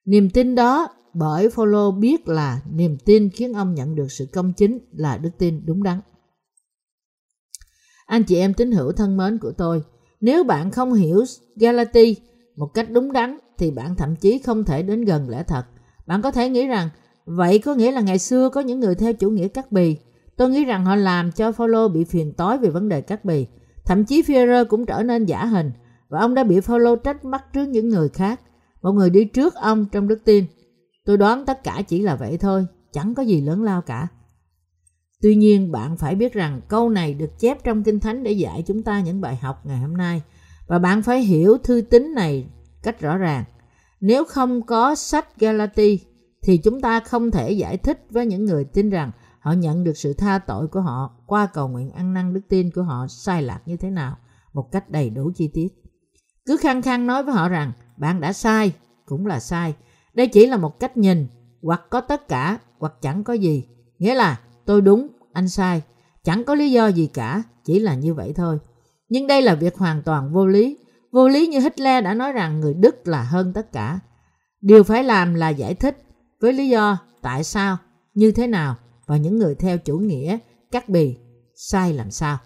Niềm 0.05 0.31
tin 0.31 0.55
đó 0.55 0.89
bởi 1.15 1.51
Phaolô 1.51 1.91
biết 1.91 2.29
là 2.29 2.61
niềm 2.71 2.99
tin 3.05 3.31
khiến 3.31 3.53
ông 3.53 3.75
nhận 3.75 3.95
được 3.95 4.13
sự 4.13 4.27
công 4.33 4.53
chính 4.53 4.79
là 4.93 5.17
đức 5.17 5.31
tin 5.39 5.67
đúng 5.67 5.83
đắn. 5.83 6.01
Anh 8.07 8.25
chị 8.25 8.37
em 8.37 8.55
tín 8.55 8.73
hữu 8.73 8.93
thân 8.93 9.17
mến 9.17 9.39
của 9.39 9.53
tôi, 9.53 9.83
nếu 10.21 10.45
bạn 10.45 10.71
không 10.71 10.93
hiểu 10.93 11.25
Galati 11.57 12.17
một 12.57 12.75
cách 12.75 12.91
đúng 12.91 13.13
đắn 13.13 13.39
thì 13.59 13.71
bạn 13.71 13.97
thậm 13.97 14.17
chí 14.17 14.39
không 14.39 14.65
thể 14.65 14.83
đến 14.83 15.05
gần 15.05 15.29
lẽ 15.29 15.43
thật. 15.43 15.65
Bạn 16.07 16.23
có 16.23 16.31
thể 16.31 16.49
nghĩ 16.49 16.67
rằng 16.67 16.89
vậy 17.25 17.59
có 17.59 17.75
nghĩa 17.75 17.93
là 17.93 18.01
ngày 18.01 18.19
xưa 18.19 18.49
có 18.49 18.61
những 18.61 18.81
người 18.81 18.95
theo 18.95 19.13
chủ 19.13 19.31
nghĩa 19.31 19.49
cắt 19.49 19.73
bì. 19.73 19.97
Tôi 20.37 20.51
nghĩ 20.51 20.65
rằng 20.65 20.85
họ 20.85 20.97
làm 20.97 21.33
cho 21.33 21.53
Phaolô 21.53 21.89
bị 21.89 22.05
phiền 22.05 22.33
tối 22.33 22.59
về 22.59 22.71
vấn 22.71 22.89
đề 22.89 23.01
cắt 23.01 23.25
bì. 23.25 23.47
Thậm 23.85 24.05
chí 24.05 24.23
Führer 24.23 24.65
cũng 24.65 24.87
trở 24.87 25.03
nên 25.03 25.25
giả 25.25 25.45
hình 25.45 25.73
và 26.09 26.21
ông 26.21 26.35
đã 26.35 26.45
bị 26.45 26.61
Phaolô 26.61 26.97
trách 26.97 27.25
mắc 27.25 27.53
trước 27.53 27.69
những 27.69 27.89
người 27.89 28.09
khác. 28.09 28.41
Một 28.83 28.93
người 28.93 29.11
đi 29.11 29.25
trước 29.25 29.55
ông 29.55 29.87
trong 29.93 30.09
đức 30.09 30.25
tin. 30.25 30.45
Tôi 31.05 31.17
đoán 31.17 31.47
tất 31.47 31.65
cả 31.65 31.83
chỉ 31.89 32.03
là 32.03 32.17
vậy 32.17 32.39
thôi, 32.39 32.67
chẳng 32.93 33.15
có 33.15 33.23
gì 33.23 33.41
lớn 33.41 33.63
lao 33.63 33.83
cả. 33.83 34.09
Tuy 35.23 35.37
nhiên 35.37 35.73
bạn 35.73 35.97
phải 35.97 36.15
biết 36.15 36.33
rằng 36.33 36.61
câu 36.69 36.89
này 36.89 37.15
được 37.15 37.39
chép 37.39 37.65
trong 37.65 37.83
Kinh 37.83 38.01
Thánh 38.01 38.23
để 38.23 38.33
dạy 38.33 38.63
chúng 38.67 38.83
ta 38.83 39.01
những 39.01 39.21
bài 39.21 39.37
học 39.37 39.67
ngày 39.67 39.79
hôm 39.79 39.97
nay 39.97 40.23
và 40.67 40.79
bạn 40.79 41.03
phải 41.03 41.21
hiểu 41.21 41.59
thư 41.59 41.81
tín 41.81 42.15
này 42.15 42.47
cách 42.83 43.01
rõ 43.01 43.17
ràng. 43.17 43.45
Nếu 44.01 44.25
không 44.25 44.63
có 44.63 44.95
sách 44.95 45.41
Galati 45.41 46.01
thì 46.43 46.59
chúng 46.59 46.81
ta 46.81 47.01
không 47.01 47.31
thể 47.31 47.53
giải 47.53 47.77
thích 47.77 48.07
với 48.11 48.27
những 48.27 48.45
người 48.45 48.65
tin 48.65 48.91
rằng 48.91 49.11
họ 49.41 49.53
nhận 49.53 49.85
được 49.85 49.97
sự 49.97 50.13
tha 50.13 50.39
tội 50.39 50.67
của 50.69 50.81
họ 50.81 51.17
qua 51.27 51.47
cầu 51.47 51.69
nguyện 51.69 51.91
ăn 51.91 52.15
năn 52.15 52.35
đức 52.35 52.41
tin 52.49 52.71
của 52.71 52.83
họ 52.83 53.07
sai 53.09 53.43
lạc 53.43 53.61
như 53.67 53.77
thế 53.77 53.91
nào 53.91 54.17
một 54.53 54.69
cách 54.73 54.91
đầy 54.91 55.11
đủ 55.11 55.31
chi 55.37 55.51
tiết. 55.55 55.69
Cứ 56.47 56.57
khăng 56.57 56.83
khăng 56.83 57.07
nói 57.07 57.23
với 57.23 57.35
họ 57.35 57.49
rằng 57.49 57.73
bạn 57.97 58.21
đã 58.21 58.33
sai 58.33 58.73
cũng 59.07 59.27
là 59.27 59.41
sai. 59.41 59.75
Đây 60.15 60.27
chỉ 60.27 60.47
là 60.47 60.57
một 60.57 60.81
cách 60.81 60.97
nhìn 60.97 61.27
hoặc 61.63 61.83
có 61.91 62.01
tất 62.01 62.29
cả 62.29 62.59
hoặc 62.79 62.93
chẳng 63.01 63.25
có 63.25 63.33
gì. 63.33 63.65
Nghĩa 63.99 64.15
là 64.15 64.41
tôi 64.65 64.81
đúng, 64.81 65.09
anh 65.33 65.49
sai. 65.49 65.83
Chẳng 66.25 66.45
có 66.45 66.55
lý 66.55 66.73
do 66.73 66.87
gì 66.87 67.07
cả, 67.07 67.43
chỉ 67.65 67.79
là 67.79 67.95
như 67.95 68.15
vậy 68.15 68.33
thôi. 68.37 68.59
Nhưng 69.09 69.27
đây 69.27 69.43
là 69.43 69.55
việc 69.55 69.77
hoàn 69.77 70.03
toàn 70.03 70.33
vô 70.33 70.47
lý. 70.47 70.79
Vô 71.13 71.29
lý 71.29 71.47
như 71.47 71.61
Hitler 71.61 72.05
đã 72.05 72.15
nói 72.15 72.33
rằng 72.33 72.61
người 72.61 72.75
Đức 72.75 73.09
là 73.09 73.23
hơn 73.23 73.53
tất 73.53 73.73
cả. 73.73 74.01
Điều 74.61 74.83
phải 74.85 75.05
làm 75.05 75.35
là 75.35 75.49
giải 75.49 75.75
thích 75.75 76.03
với 76.41 76.53
lý 76.53 76.69
do 76.69 76.99
tại 77.23 77.45
sao, 77.45 77.77
như 78.15 78.33
thế 78.33 78.47
nào 78.47 78.77
và 79.07 79.17
những 79.17 79.39
người 79.39 79.55
theo 79.55 79.79
chủ 79.79 79.99
nghĩa 79.99 80.39
cắt 80.71 80.89
bì 80.89 81.17
sai 81.55 81.93
làm 81.93 82.11
sao. 82.11 82.39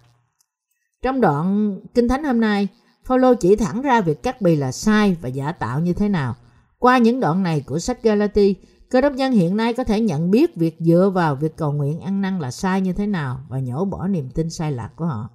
Trong 1.03 1.21
đoạn 1.21 1.79
Kinh 1.95 2.09
Thánh 2.09 2.25
hôm 2.25 2.41
nay, 2.41 2.69
Phaolô 3.05 3.35
chỉ 3.35 3.57
thẳng 3.57 3.83
ra 3.83 4.01
việc 4.01 4.23
cắt 4.23 4.41
bì 4.41 4.57
là 4.57 4.73
sai 4.73 5.17
và 5.21 5.29
giả 5.29 5.53
tạo 5.53 5.81
như 5.81 5.93
thế 5.93 6.09
nào. 6.09 6.37
Qua 6.79 6.99
những 6.99 7.21
đoạn 7.21 7.43
này 7.43 7.63
của 7.67 7.79
sách 7.79 8.03
Galati, 8.03 8.55
cơ 8.91 9.01
đốc 9.01 9.13
nhân 9.13 9.33
hiện 9.33 9.57
nay 9.57 9.75
có 9.75 9.85
thể 9.85 10.01
nhận 10.01 10.31
biết 10.31 10.57
việc 10.57 10.77
dựa 10.81 11.11
vào 11.15 11.35
việc 11.35 11.57
cầu 11.57 11.73
nguyện 11.73 12.01
ăn 12.01 12.21
năn 12.21 12.39
là 12.39 12.51
sai 12.51 12.81
như 12.81 12.93
thế 12.93 13.07
nào 13.07 13.41
và 13.49 13.59
nhổ 13.59 13.85
bỏ 13.85 14.09
niềm 14.09 14.31
tin 14.35 14.51
sai 14.51 14.73
lạc 14.73 14.91
của 14.97 15.05
họ. 15.05 15.29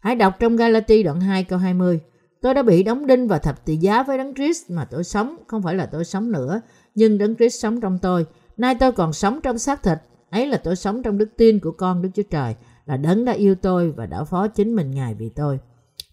Hãy 0.00 0.16
đọc 0.16 0.34
trong 0.40 0.56
Galati 0.56 1.02
đoạn 1.02 1.20
2 1.20 1.44
câu 1.44 1.58
20. 1.58 2.00
Tôi 2.42 2.54
đã 2.54 2.62
bị 2.62 2.82
đóng 2.82 3.06
đinh 3.06 3.28
và 3.28 3.38
thập 3.38 3.64
tự 3.64 3.72
giá 3.72 4.02
với 4.02 4.18
Đấng 4.18 4.34
Christ 4.34 4.70
mà 4.70 4.84
tôi 4.84 5.04
sống, 5.04 5.36
không 5.46 5.62
phải 5.62 5.74
là 5.74 5.86
tôi 5.86 6.04
sống 6.04 6.32
nữa, 6.32 6.60
nhưng 6.94 7.18
Đấng 7.18 7.36
Christ 7.36 7.62
sống 7.62 7.80
trong 7.80 7.98
tôi. 7.98 8.26
Nay 8.56 8.74
tôi 8.80 8.92
còn 8.92 9.12
sống 9.12 9.40
trong 9.40 9.58
xác 9.58 9.82
thịt, 9.82 9.98
ấy 10.30 10.46
là 10.46 10.56
tôi 10.56 10.76
sống 10.76 11.02
trong 11.02 11.18
đức 11.18 11.28
tin 11.36 11.60
của 11.60 11.70
con 11.70 12.02
Đức 12.02 12.08
Chúa 12.14 12.22
Trời, 12.30 12.54
là 12.86 12.96
Đấng 12.96 13.24
đã 13.24 13.32
yêu 13.32 13.54
tôi 13.54 13.90
và 13.90 14.06
đã 14.06 14.24
phó 14.24 14.48
chính 14.48 14.76
mình 14.76 14.90
Ngài 14.90 15.14
vì 15.14 15.28
tôi. 15.28 15.58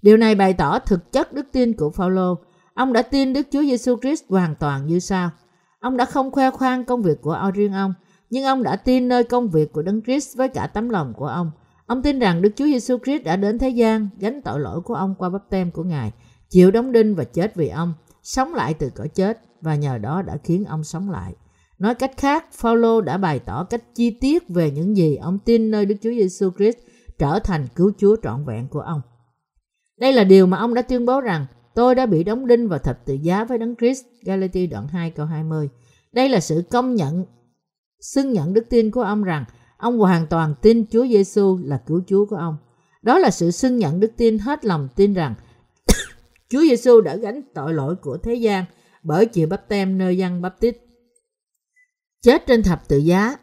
Điều 0.02 0.18
này 0.18 0.36
bày 0.36 0.54
tỏ 0.54 0.80
thực 0.80 1.12
chất 1.12 1.34
đức 1.34 1.46
tin 1.52 1.74
của 1.74 1.90
Phaolô. 1.90 2.38
Ông 2.82 2.94
đã 2.94 3.02
tin 3.02 3.34
Đức 3.34 3.48
Chúa 3.52 3.62
Giêsu 3.62 3.98
Christ 4.02 4.24
hoàn 4.30 4.56
toàn 4.56 4.86
như 4.86 5.00
sau. 5.00 5.30
Ông 5.80 5.98
đã 5.98 6.06
không 6.06 6.32
khoe 6.32 6.52
khoang 6.52 6.86
công 6.86 7.02
việc 7.02 7.22
của 7.22 7.52
riêng 7.54 7.74
ông, 7.74 7.94
nhưng 8.30 8.44
ông 8.44 8.64
đã 8.64 8.76
tin 8.76 9.08
nơi 9.08 9.24
công 9.24 9.50
việc 9.50 9.72
của 9.72 9.82
Đấng 9.82 10.02
Christ 10.02 10.38
với 10.38 10.48
cả 10.48 10.68
tấm 10.68 10.90
lòng 10.90 11.14
của 11.18 11.26
ông. 11.26 11.52
Ông 11.86 12.02
tin 12.02 12.20
rằng 12.20 12.42
Đức 12.42 12.50
Chúa 12.56 12.66
Giêsu 12.66 12.98
Christ 12.98 13.24
đã 13.24 13.36
đến 13.36 13.60
thế 13.60 13.70
gian 13.70 14.10
gánh 14.20 14.42
tội 14.42 14.60
lỗi 14.60 14.82
của 14.82 14.94
ông 14.94 15.16
qua 15.18 15.30
bắp 15.30 15.50
tem 15.50 15.72
của 15.72 15.84
Ngài, 15.84 16.12
chịu 16.50 16.72
đóng 16.72 16.92
đinh 16.92 17.16
và 17.16 17.24
chết 17.24 17.56
vì 17.56 17.70
ông, 17.70 17.94
sống 18.24 18.54
lại 18.54 18.74
từ 18.74 18.90
cõi 18.90 19.08
chết 19.08 19.42
và 19.62 19.76
nhờ 19.76 19.98
đó 19.98 20.22
đã 20.22 20.38
khiến 20.44 20.66
ông 20.66 20.84
sống 20.84 21.10
lại. 21.10 21.34
Nói 21.80 21.96
cách 21.96 22.12
khác, 22.18 22.46
Phaolô 22.54 23.02
đã 23.02 23.18
bày 23.18 23.40
tỏ 23.40 23.64
cách 23.64 23.96
chi 23.96 24.18
tiết 24.22 24.50
về 24.50 24.72
những 24.72 24.98
gì 24.98 25.16
ông 25.16 25.40
tin 25.40 25.72
nơi 25.72 25.86
Đức 25.86 25.96
Chúa 26.02 26.12
Giêsu 26.12 26.52
Christ 26.58 26.78
trở 27.18 27.40
thành 27.40 27.68
cứu 27.76 27.92
Chúa 27.98 28.16
trọn 28.24 28.46
vẹn 28.46 28.68
của 28.68 28.82
ông. 28.82 29.02
Đây 30.00 30.14
là 30.14 30.24
điều 30.24 30.46
mà 30.46 30.58
ông 30.58 30.74
đã 30.74 30.82
tuyên 30.82 31.06
bố 31.06 31.22
rằng 31.22 31.46
tôi 31.76 31.96
đã 31.96 32.06
bị 32.06 32.24
đóng 32.24 32.48
đinh 32.48 32.70
và 32.70 32.78
thập 32.78 33.06
tự 33.06 33.14
giá 33.14 33.44
với 33.44 33.58
Đấng 33.58 33.76
Christ, 33.76 34.06
Galati 34.26 34.68
đoạn 34.68 34.88
2 34.88 35.12
câu 35.12 35.26
20. 35.26 35.70
Đây 36.12 36.30
là 36.30 36.40
sự 36.40 36.64
công 36.72 36.96
nhận, 36.96 37.26
xưng 38.00 38.34
nhận 38.34 38.54
đức 38.54 38.70
tin 38.70 38.92
của 38.92 39.02
ông 39.02 39.24
rằng 39.24 39.46
ông 39.78 40.00
hoàn 40.00 40.28
toàn 40.28 40.56
tin 40.62 40.86
Chúa 40.88 41.08
Giêsu 41.08 41.60
là 41.64 41.82
cứu 41.88 42.02
Chúa 42.08 42.26
của 42.26 42.36
ông. 42.36 42.58
Đó 43.02 43.20
là 43.20 43.32
sự 43.32 43.52
xưng 43.52 43.78
nhận 43.78 44.00
đức 44.00 44.12
tin 44.18 44.40
hết 44.40 44.66
lòng 44.66 44.88
tin 44.96 45.14
rằng 45.14 45.36
Chúa 46.50 46.62
Giêsu 46.62 47.02
đã 47.02 47.16
gánh 47.16 47.42
tội 47.54 47.74
lỗi 47.74 47.96
của 47.96 48.18
thế 48.18 48.36
gian 48.36 48.66
bởi 49.04 49.26
chịu 49.26 49.48
bắp 49.48 49.68
tem 49.68 49.98
nơi 49.98 50.18
dân 50.18 50.42
bắp 50.42 50.60
tít. 50.60 50.78
Chết 52.22 52.48
trên 52.48 52.64
thập 52.64 52.88
tự 52.88 52.98
giá, 52.98 53.38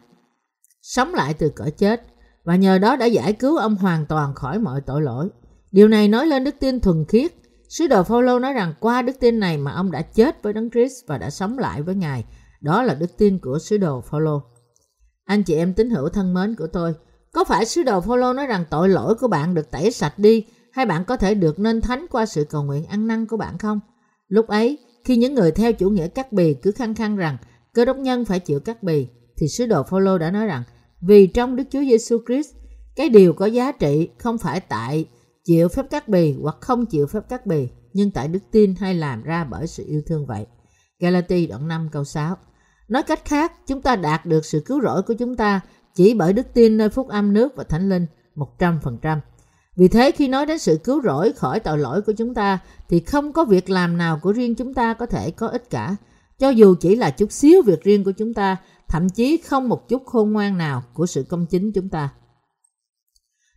sống 0.81 1.13
lại 1.13 1.33
từ 1.33 1.49
cõi 1.55 1.71
chết 1.71 2.03
và 2.43 2.55
nhờ 2.55 2.77
đó 2.77 2.95
đã 2.95 3.05
giải 3.05 3.33
cứu 3.33 3.57
ông 3.57 3.75
hoàn 3.75 4.05
toàn 4.05 4.33
khỏi 4.33 4.59
mọi 4.59 4.81
tội 4.81 5.01
lỗi. 5.01 5.29
Điều 5.71 5.87
này 5.87 6.07
nói 6.07 6.27
lên 6.27 6.43
đức 6.43 6.55
tin 6.59 6.79
thuần 6.79 7.05
khiết. 7.07 7.31
Sứ 7.69 7.87
đồ 7.87 8.03
Phaolô 8.03 8.39
nói 8.39 8.53
rằng 8.53 8.73
qua 8.79 9.01
đức 9.01 9.19
tin 9.19 9.39
này 9.39 9.57
mà 9.57 9.71
ông 9.71 9.91
đã 9.91 10.01
chết 10.01 10.43
với 10.43 10.53
Đấng 10.53 10.69
Christ 10.69 11.07
và 11.07 11.17
đã 11.17 11.29
sống 11.29 11.57
lại 11.57 11.81
với 11.81 11.95
Ngài. 11.95 12.25
Đó 12.61 12.83
là 12.83 12.93
đức 12.93 13.17
tin 13.17 13.39
của 13.39 13.59
sứ 13.59 13.77
đồ 13.77 14.01
Phaolô. 14.01 14.41
Anh 15.25 15.43
chị 15.43 15.55
em 15.55 15.73
tín 15.73 15.89
hữu 15.89 16.09
thân 16.09 16.33
mến 16.33 16.55
của 16.55 16.67
tôi, 16.67 16.93
có 17.31 17.43
phải 17.43 17.65
sứ 17.65 17.83
đồ 17.83 18.01
Phaolô 18.01 18.33
nói 18.33 18.47
rằng 18.47 18.65
tội 18.69 18.89
lỗi 18.89 19.15
của 19.15 19.27
bạn 19.27 19.53
được 19.53 19.71
tẩy 19.71 19.91
sạch 19.91 20.19
đi 20.19 20.45
hay 20.71 20.85
bạn 20.85 21.05
có 21.05 21.17
thể 21.17 21.33
được 21.35 21.59
nên 21.59 21.81
thánh 21.81 22.05
qua 22.11 22.25
sự 22.25 22.43
cầu 22.49 22.63
nguyện 22.63 22.85
ăn 22.85 23.07
năn 23.07 23.25
của 23.25 23.37
bạn 23.37 23.57
không? 23.57 23.79
Lúc 24.27 24.47
ấy, 24.47 24.77
khi 25.03 25.17
những 25.17 25.33
người 25.33 25.51
theo 25.51 25.73
chủ 25.73 25.89
nghĩa 25.89 26.07
cắt 26.07 26.33
bì 26.33 26.53
cứ 26.53 26.71
khăng 26.71 26.95
khăng 26.95 27.15
rằng 27.15 27.37
cơ 27.73 27.85
đốc 27.85 27.97
nhân 27.97 28.25
phải 28.25 28.39
chịu 28.39 28.59
cắt 28.59 28.83
bì, 28.83 29.07
thì 29.37 29.47
sứ 29.47 29.65
đồ 29.65 29.83
Phaolô 29.83 30.17
đã 30.17 30.31
nói 30.31 30.47
rằng 30.47 30.63
vì 31.01 31.27
trong 31.27 31.55
Đức 31.55 31.63
Chúa 31.71 31.81
Giêsu 31.81 32.17
Christ, 32.27 32.55
cái 32.95 33.09
điều 33.09 33.33
có 33.33 33.45
giá 33.45 33.71
trị 33.71 34.09
không 34.17 34.37
phải 34.37 34.59
tại 34.59 35.05
chịu 35.49 35.69
phép 35.69 35.85
cắt 35.89 36.07
bì 36.07 36.35
hoặc 36.41 36.57
không 36.61 36.85
chịu 36.85 37.07
phép 37.07 37.29
cắt 37.29 37.45
bì, 37.45 37.69
nhưng 37.93 38.11
tại 38.11 38.27
đức 38.27 38.39
tin 38.51 38.75
hay 38.75 38.93
làm 38.93 39.23
ra 39.23 39.43
bởi 39.43 39.67
sự 39.67 39.85
yêu 39.87 40.01
thương 40.07 40.25
vậy. 40.25 40.45
Galati 40.99 41.47
đoạn 41.47 41.67
5 41.67 41.89
câu 41.91 42.03
6 42.03 42.37
Nói 42.87 43.03
cách 43.03 43.25
khác, 43.25 43.67
chúng 43.67 43.81
ta 43.81 43.95
đạt 43.95 44.25
được 44.25 44.45
sự 44.45 44.63
cứu 44.65 44.81
rỗi 44.81 45.01
của 45.01 45.13
chúng 45.13 45.35
ta 45.35 45.61
chỉ 45.95 46.13
bởi 46.13 46.33
đức 46.33 46.47
tin 46.53 46.77
nơi 46.77 46.89
phúc 46.89 47.07
âm 47.07 47.33
nước 47.33 47.55
và 47.55 47.63
thánh 47.63 47.89
linh 47.89 48.05
100%. 48.35 49.19
Vì 49.75 49.87
thế 49.87 50.11
khi 50.11 50.27
nói 50.27 50.45
đến 50.45 50.59
sự 50.59 50.79
cứu 50.83 51.01
rỗi 51.01 51.33
khỏi 51.33 51.59
tội 51.59 51.77
lỗi 51.77 52.01
của 52.01 52.13
chúng 52.13 52.33
ta 52.33 52.59
thì 52.89 52.99
không 52.99 53.33
có 53.33 53.45
việc 53.45 53.69
làm 53.69 53.97
nào 53.97 54.19
của 54.21 54.31
riêng 54.31 54.55
chúng 54.55 54.73
ta 54.73 54.93
có 54.93 55.05
thể 55.05 55.31
có 55.31 55.47
ích 55.47 55.69
cả. 55.69 55.95
Cho 56.39 56.49
dù 56.49 56.75
chỉ 56.75 56.95
là 56.95 57.09
chút 57.11 57.31
xíu 57.31 57.61
việc 57.61 57.83
riêng 57.83 58.03
của 58.03 58.11
chúng 58.11 58.33
ta, 58.33 58.57
thậm 58.87 59.09
chí 59.09 59.37
không 59.37 59.69
một 59.69 59.89
chút 59.89 60.05
khôn 60.05 60.31
ngoan 60.31 60.57
nào 60.57 60.83
của 60.93 61.05
sự 61.05 61.23
công 61.23 61.45
chính 61.45 61.71
chúng 61.71 61.89
ta. 61.89 62.09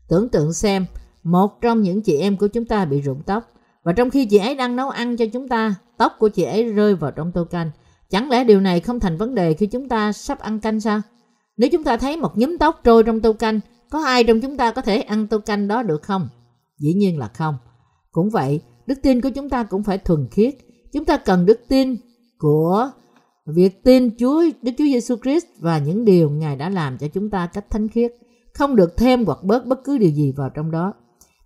Tưởng 0.08 0.28
tượng 0.28 0.52
xem, 0.52 0.86
một 1.22 1.60
trong 1.60 1.82
những 1.82 2.02
chị 2.02 2.16
em 2.16 2.36
của 2.36 2.46
chúng 2.46 2.64
ta 2.64 2.84
bị 2.84 3.00
rụng 3.00 3.22
tóc 3.26 3.44
và 3.82 3.92
trong 3.92 4.10
khi 4.10 4.26
chị 4.26 4.38
ấy 4.38 4.54
đang 4.54 4.76
nấu 4.76 4.90
ăn 4.90 5.16
cho 5.16 5.24
chúng 5.32 5.48
ta, 5.48 5.74
tóc 5.96 6.12
của 6.18 6.28
chị 6.28 6.42
ấy 6.42 6.64
rơi 6.72 6.94
vào 6.94 7.10
trong 7.10 7.32
tô 7.32 7.44
canh. 7.44 7.70
Chẳng 8.10 8.30
lẽ 8.30 8.44
điều 8.44 8.60
này 8.60 8.80
không 8.80 9.00
thành 9.00 9.16
vấn 9.16 9.34
đề 9.34 9.54
khi 9.54 9.66
chúng 9.66 9.88
ta 9.88 10.12
sắp 10.12 10.38
ăn 10.38 10.60
canh 10.60 10.80
sao? 10.80 11.00
Nếu 11.56 11.70
chúng 11.72 11.84
ta 11.84 11.96
thấy 11.96 12.16
một 12.16 12.38
nhúm 12.38 12.56
tóc 12.60 12.80
trôi 12.84 13.02
trong 13.02 13.20
tô 13.20 13.32
canh, 13.32 13.60
có 13.90 14.04
ai 14.04 14.24
trong 14.24 14.40
chúng 14.40 14.56
ta 14.56 14.70
có 14.70 14.82
thể 14.82 15.00
ăn 15.00 15.26
tô 15.26 15.38
canh 15.38 15.68
đó 15.68 15.82
được 15.82 16.02
không? 16.02 16.28
Dĩ 16.78 16.94
nhiên 16.94 17.18
là 17.18 17.28
không. 17.28 17.54
Cũng 18.10 18.30
vậy, 18.30 18.60
đức 18.86 18.98
tin 19.02 19.20
của 19.20 19.30
chúng 19.30 19.48
ta 19.48 19.62
cũng 19.62 19.82
phải 19.82 19.98
thuần 19.98 20.28
khiết. 20.30 20.54
Chúng 20.92 21.04
ta 21.04 21.16
cần 21.16 21.46
đức 21.46 21.60
tin 21.68 21.96
của 22.38 22.90
việc 23.46 23.84
tin 23.84 24.10
Chúa 24.18 24.42
Đức 24.62 24.72
Chúa 24.78 24.84
Giêsu 24.84 25.16
Christ 25.22 25.46
và 25.60 25.78
những 25.78 26.04
điều 26.04 26.30
Ngài 26.30 26.56
đã 26.56 26.68
làm 26.68 26.98
cho 26.98 27.08
chúng 27.08 27.30
ta 27.30 27.46
cách 27.46 27.70
thánh 27.70 27.88
khiết, 27.88 28.12
không 28.54 28.76
được 28.76 28.96
thêm 28.96 29.24
hoặc 29.24 29.38
bớt 29.42 29.66
bất 29.66 29.84
cứ 29.84 29.98
điều 29.98 30.10
gì 30.10 30.32
vào 30.36 30.50
trong 30.50 30.70
đó. 30.70 30.94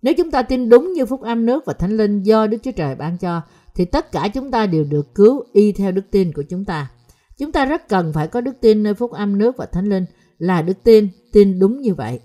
Nếu 0.07 0.13
chúng 0.17 0.31
ta 0.31 0.41
tin 0.41 0.69
đúng 0.69 0.93
như 0.93 1.05
phúc 1.05 1.21
âm 1.21 1.45
nước 1.45 1.65
và 1.65 1.73
thánh 1.73 1.97
linh 1.97 2.23
do 2.23 2.47
Đức 2.47 2.57
Chúa 2.63 2.71
Trời 2.71 2.95
ban 2.95 3.17
cho, 3.17 3.41
thì 3.75 3.85
tất 3.85 4.11
cả 4.11 4.27
chúng 4.33 4.51
ta 4.51 4.65
đều 4.65 4.83
được 4.83 5.15
cứu 5.15 5.43
y 5.53 5.71
theo 5.71 5.91
đức 5.91 6.01
tin 6.11 6.33
của 6.33 6.43
chúng 6.49 6.65
ta. 6.65 6.91
Chúng 7.37 7.51
ta 7.51 7.65
rất 7.65 7.89
cần 7.89 8.13
phải 8.13 8.27
có 8.27 8.41
đức 8.41 8.51
tin 8.61 8.83
nơi 8.83 8.93
phúc 8.93 9.11
âm 9.11 9.37
nước 9.37 9.57
và 9.57 9.65
thánh 9.65 9.85
linh 9.85 10.05
là 10.37 10.61
đức 10.61 10.83
tin, 10.83 11.07
tin 11.33 11.59
đúng 11.59 11.81
như 11.81 11.93
vậy. 11.93 12.19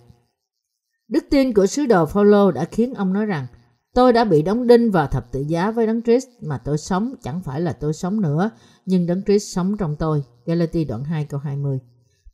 Đức 1.08 1.24
tin 1.30 1.54
của 1.54 1.66
sứ 1.66 1.86
đồ 1.86 2.06
Phaolô 2.06 2.50
đã 2.50 2.64
khiến 2.64 2.94
ông 2.94 3.12
nói 3.12 3.26
rằng 3.26 3.46
Tôi 3.94 4.12
đã 4.12 4.24
bị 4.24 4.42
đóng 4.42 4.66
đinh 4.66 4.90
vào 4.90 5.06
thập 5.06 5.32
tự 5.32 5.40
giá 5.40 5.70
với 5.70 5.86
Đấng 5.86 6.02
Christ 6.02 6.28
mà 6.42 6.58
tôi 6.58 6.78
sống 6.78 7.14
chẳng 7.22 7.40
phải 7.42 7.60
là 7.60 7.72
tôi 7.72 7.92
sống 7.92 8.20
nữa, 8.20 8.50
nhưng 8.86 9.06
Đấng 9.06 9.22
Christ 9.22 9.54
sống 9.54 9.76
trong 9.76 9.96
tôi. 9.98 10.22
Galati 10.46 10.84
đoạn 10.84 11.04
2 11.04 11.24
câu 11.24 11.40
20. 11.40 11.78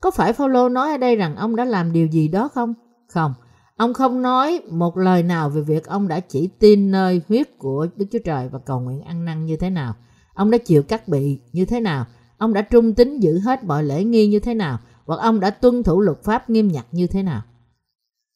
Có 0.01 0.11
phải 0.11 0.33
Phaolô 0.33 0.69
nói 0.69 0.91
ở 0.91 0.97
đây 0.97 1.17
rằng 1.17 1.37
ông 1.37 1.57
đã 1.57 1.65
làm 1.65 1.93
điều 1.93 2.07
gì 2.07 2.29
đó 2.29 2.49
không? 2.49 2.75
Không, 3.09 3.35
Ông 3.79 3.95
không 3.95 4.23
nói 4.23 4.61
một 4.71 4.97
lời 4.97 5.23
nào 5.23 5.51
về 5.51 5.61
việc 5.61 5.87
ông 5.87 6.09
đã 6.09 6.21
chỉ 6.21 6.49
tin 6.59 6.91
nơi 6.91 7.23
huyết 7.29 7.59
của 7.59 7.87
Đức 7.97 8.07
Chúa 8.13 8.19
Trời 8.25 8.49
và 8.49 8.59
cầu 8.59 8.81
nguyện 8.81 9.03
ăn 9.03 9.25
năn 9.25 9.47
như 9.47 9.57
thế 9.57 9.71
nào. 9.71 9.95
Ông 10.35 10.51
đã 10.51 10.59
chịu 10.59 10.83
cắt 10.83 11.09
bị 11.09 11.41
như 11.53 11.65
thế 11.65 11.81
nào. 11.81 12.07
Ông 12.39 12.53
đã 12.53 12.63
trung 12.63 12.95
tín 12.95 13.19
giữ 13.19 13.39
hết 13.39 13.65
mọi 13.65 13.85
lễ 13.85 14.05
nghi 14.05 14.27
như 14.27 14.41
thế 14.41 14.55
nào. 14.55 14.79
Hoặc 15.07 15.21
ông 15.21 15.41
đã 15.41 15.51
tuân 15.51 15.83
thủ 15.83 16.01
luật 16.01 16.25
pháp 16.25 16.51
nghiêm 16.51 16.69
ngặt 16.69 16.87
như 16.93 17.07
thế 17.07 17.23
nào. 17.23 17.43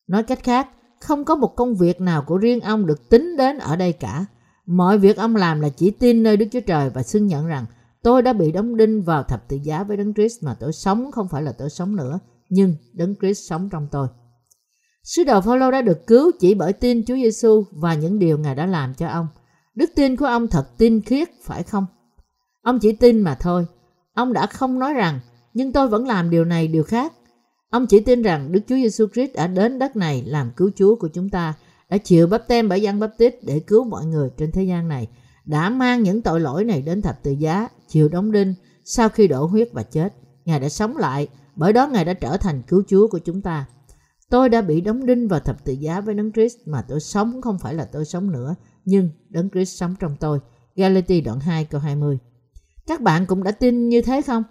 Nói 0.06 0.22
cách 0.22 0.42
khác, 0.42 0.68
không 1.00 1.24
có 1.24 1.34
một 1.34 1.56
công 1.56 1.74
việc 1.74 2.00
nào 2.00 2.22
của 2.26 2.38
riêng 2.38 2.60
ông 2.60 2.86
được 2.86 3.08
tính 3.08 3.36
đến 3.36 3.58
ở 3.58 3.76
đây 3.76 3.92
cả. 3.92 4.26
Mọi 4.66 4.98
việc 4.98 5.16
ông 5.16 5.36
làm 5.36 5.60
là 5.60 5.68
chỉ 5.68 5.90
tin 5.90 6.22
nơi 6.22 6.36
Đức 6.36 6.46
Chúa 6.52 6.60
Trời 6.60 6.90
và 6.90 7.02
xưng 7.02 7.26
nhận 7.26 7.46
rằng 7.46 7.64
tôi 8.02 8.22
đã 8.22 8.32
bị 8.32 8.52
đóng 8.52 8.76
đinh 8.76 9.02
vào 9.02 9.22
thập 9.22 9.48
tự 9.48 9.56
giá 9.62 9.84
với 9.84 9.96
Đấng 9.96 10.14
Christ 10.14 10.42
mà 10.42 10.54
tôi 10.54 10.72
sống 10.72 11.12
không 11.12 11.28
phải 11.28 11.42
là 11.42 11.52
tôi 11.52 11.70
sống 11.70 11.96
nữa, 11.96 12.18
nhưng 12.48 12.74
Đấng 12.92 13.14
Christ 13.20 13.48
sống 13.48 13.68
trong 13.68 13.88
tôi. 13.90 14.08
Sứ 15.04 15.24
đồ 15.24 15.40
Phaolô 15.40 15.70
đã 15.70 15.82
được 15.82 16.06
cứu 16.06 16.30
chỉ 16.40 16.54
bởi 16.54 16.72
tin 16.72 17.04
Chúa 17.04 17.14
Giêsu 17.14 17.64
và 17.70 17.94
những 17.94 18.18
điều 18.18 18.38
Ngài 18.38 18.54
đã 18.54 18.66
làm 18.66 18.94
cho 18.94 19.08
ông. 19.08 19.28
Đức 19.74 19.90
tin 19.94 20.16
của 20.16 20.26
ông 20.26 20.48
thật 20.48 20.78
tin 20.78 21.00
khiết, 21.00 21.28
phải 21.42 21.62
không? 21.62 21.86
Ông 22.62 22.78
chỉ 22.78 22.92
tin 22.92 23.20
mà 23.20 23.34
thôi. 23.34 23.66
Ông 24.14 24.32
đã 24.32 24.46
không 24.46 24.78
nói 24.78 24.94
rằng, 24.94 25.20
nhưng 25.54 25.72
tôi 25.72 25.88
vẫn 25.88 26.06
làm 26.06 26.30
điều 26.30 26.44
này, 26.44 26.68
điều 26.68 26.84
khác. 26.84 27.12
Ông 27.70 27.86
chỉ 27.86 28.00
tin 28.00 28.22
rằng 28.22 28.52
Đức 28.52 28.60
Chúa 28.68 28.74
Giêsu 28.74 29.06
Christ 29.06 29.34
đã 29.34 29.46
đến 29.46 29.78
đất 29.78 29.96
này 29.96 30.24
làm 30.26 30.50
cứu 30.56 30.70
Chúa 30.76 30.96
của 30.96 31.08
chúng 31.08 31.28
ta, 31.28 31.54
đã 31.88 31.98
chịu 31.98 32.26
bắp 32.26 32.48
tem 32.48 32.68
bởi 32.68 32.82
dân 32.82 33.00
bắp 33.00 33.10
tít 33.18 33.34
để 33.42 33.60
cứu 33.60 33.84
mọi 33.84 34.06
người 34.06 34.30
trên 34.36 34.50
thế 34.50 34.64
gian 34.64 34.88
này, 34.88 35.08
đã 35.44 35.70
mang 35.70 36.02
những 36.02 36.22
tội 36.22 36.40
lỗi 36.40 36.64
này 36.64 36.82
đến 36.82 37.02
thập 37.02 37.22
tự 37.22 37.30
giá, 37.30 37.68
chịu 37.88 38.08
đóng 38.08 38.32
đinh 38.32 38.54
sau 38.84 39.08
khi 39.08 39.28
đổ 39.28 39.46
huyết 39.46 39.68
và 39.72 39.82
chết. 39.82 40.14
Ngài 40.44 40.60
đã 40.60 40.68
sống 40.68 40.96
lại, 40.96 41.28
bởi 41.56 41.72
đó 41.72 41.86
Ngài 41.86 42.04
đã 42.04 42.12
trở 42.12 42.36
thành 42.36 42.62
cứu 42.62 42.82
Chúa 42.88 43.08
của 43.08 43.18
chúng 43.18 43.42
ta. 43.42 43.66
Tôi 44.32 44.48
đã 44.48 44.62
bị 44.62 44.80
đóng 44.80 45.06
đinh 45.06 45.28
vào 45.28 45.40
thập 45.40 45.64
tự 45.64 45.72
giá 45.72 46.00
với 46.00 46.14
Đấng 46.14 46.32
Christ 46.32 46.56
mà 46.66 46.82
tôi 46.88 47.00
sống 47.00 47.42
không 47.42 47.58
phải 47.58 47.74
là 47.74 47.84
tôi 47.84 48.04
sống 48.04 48.30
nữa, 48.30 48.54
nhưng 48.84 49.10
Đấng 49.28 49.50
Christ 49.50 49.78
sống 49.78 49.94
trong 50.00 50.16
tôi. 50.20 50.38
Galati 50.76 51.20
đoạn 51.20 51.40
2 51.40 51.64
câu 51.64 51.80
20. 51.80 52.18
Các 52.86 53.00
bạn 53.00 53.26
cũng 53.26 53.42
đã 53.42 53.50
tin 53.50 53.88
như 53.88 54.02
thế 54.02 54.22
không? 54.22 54.42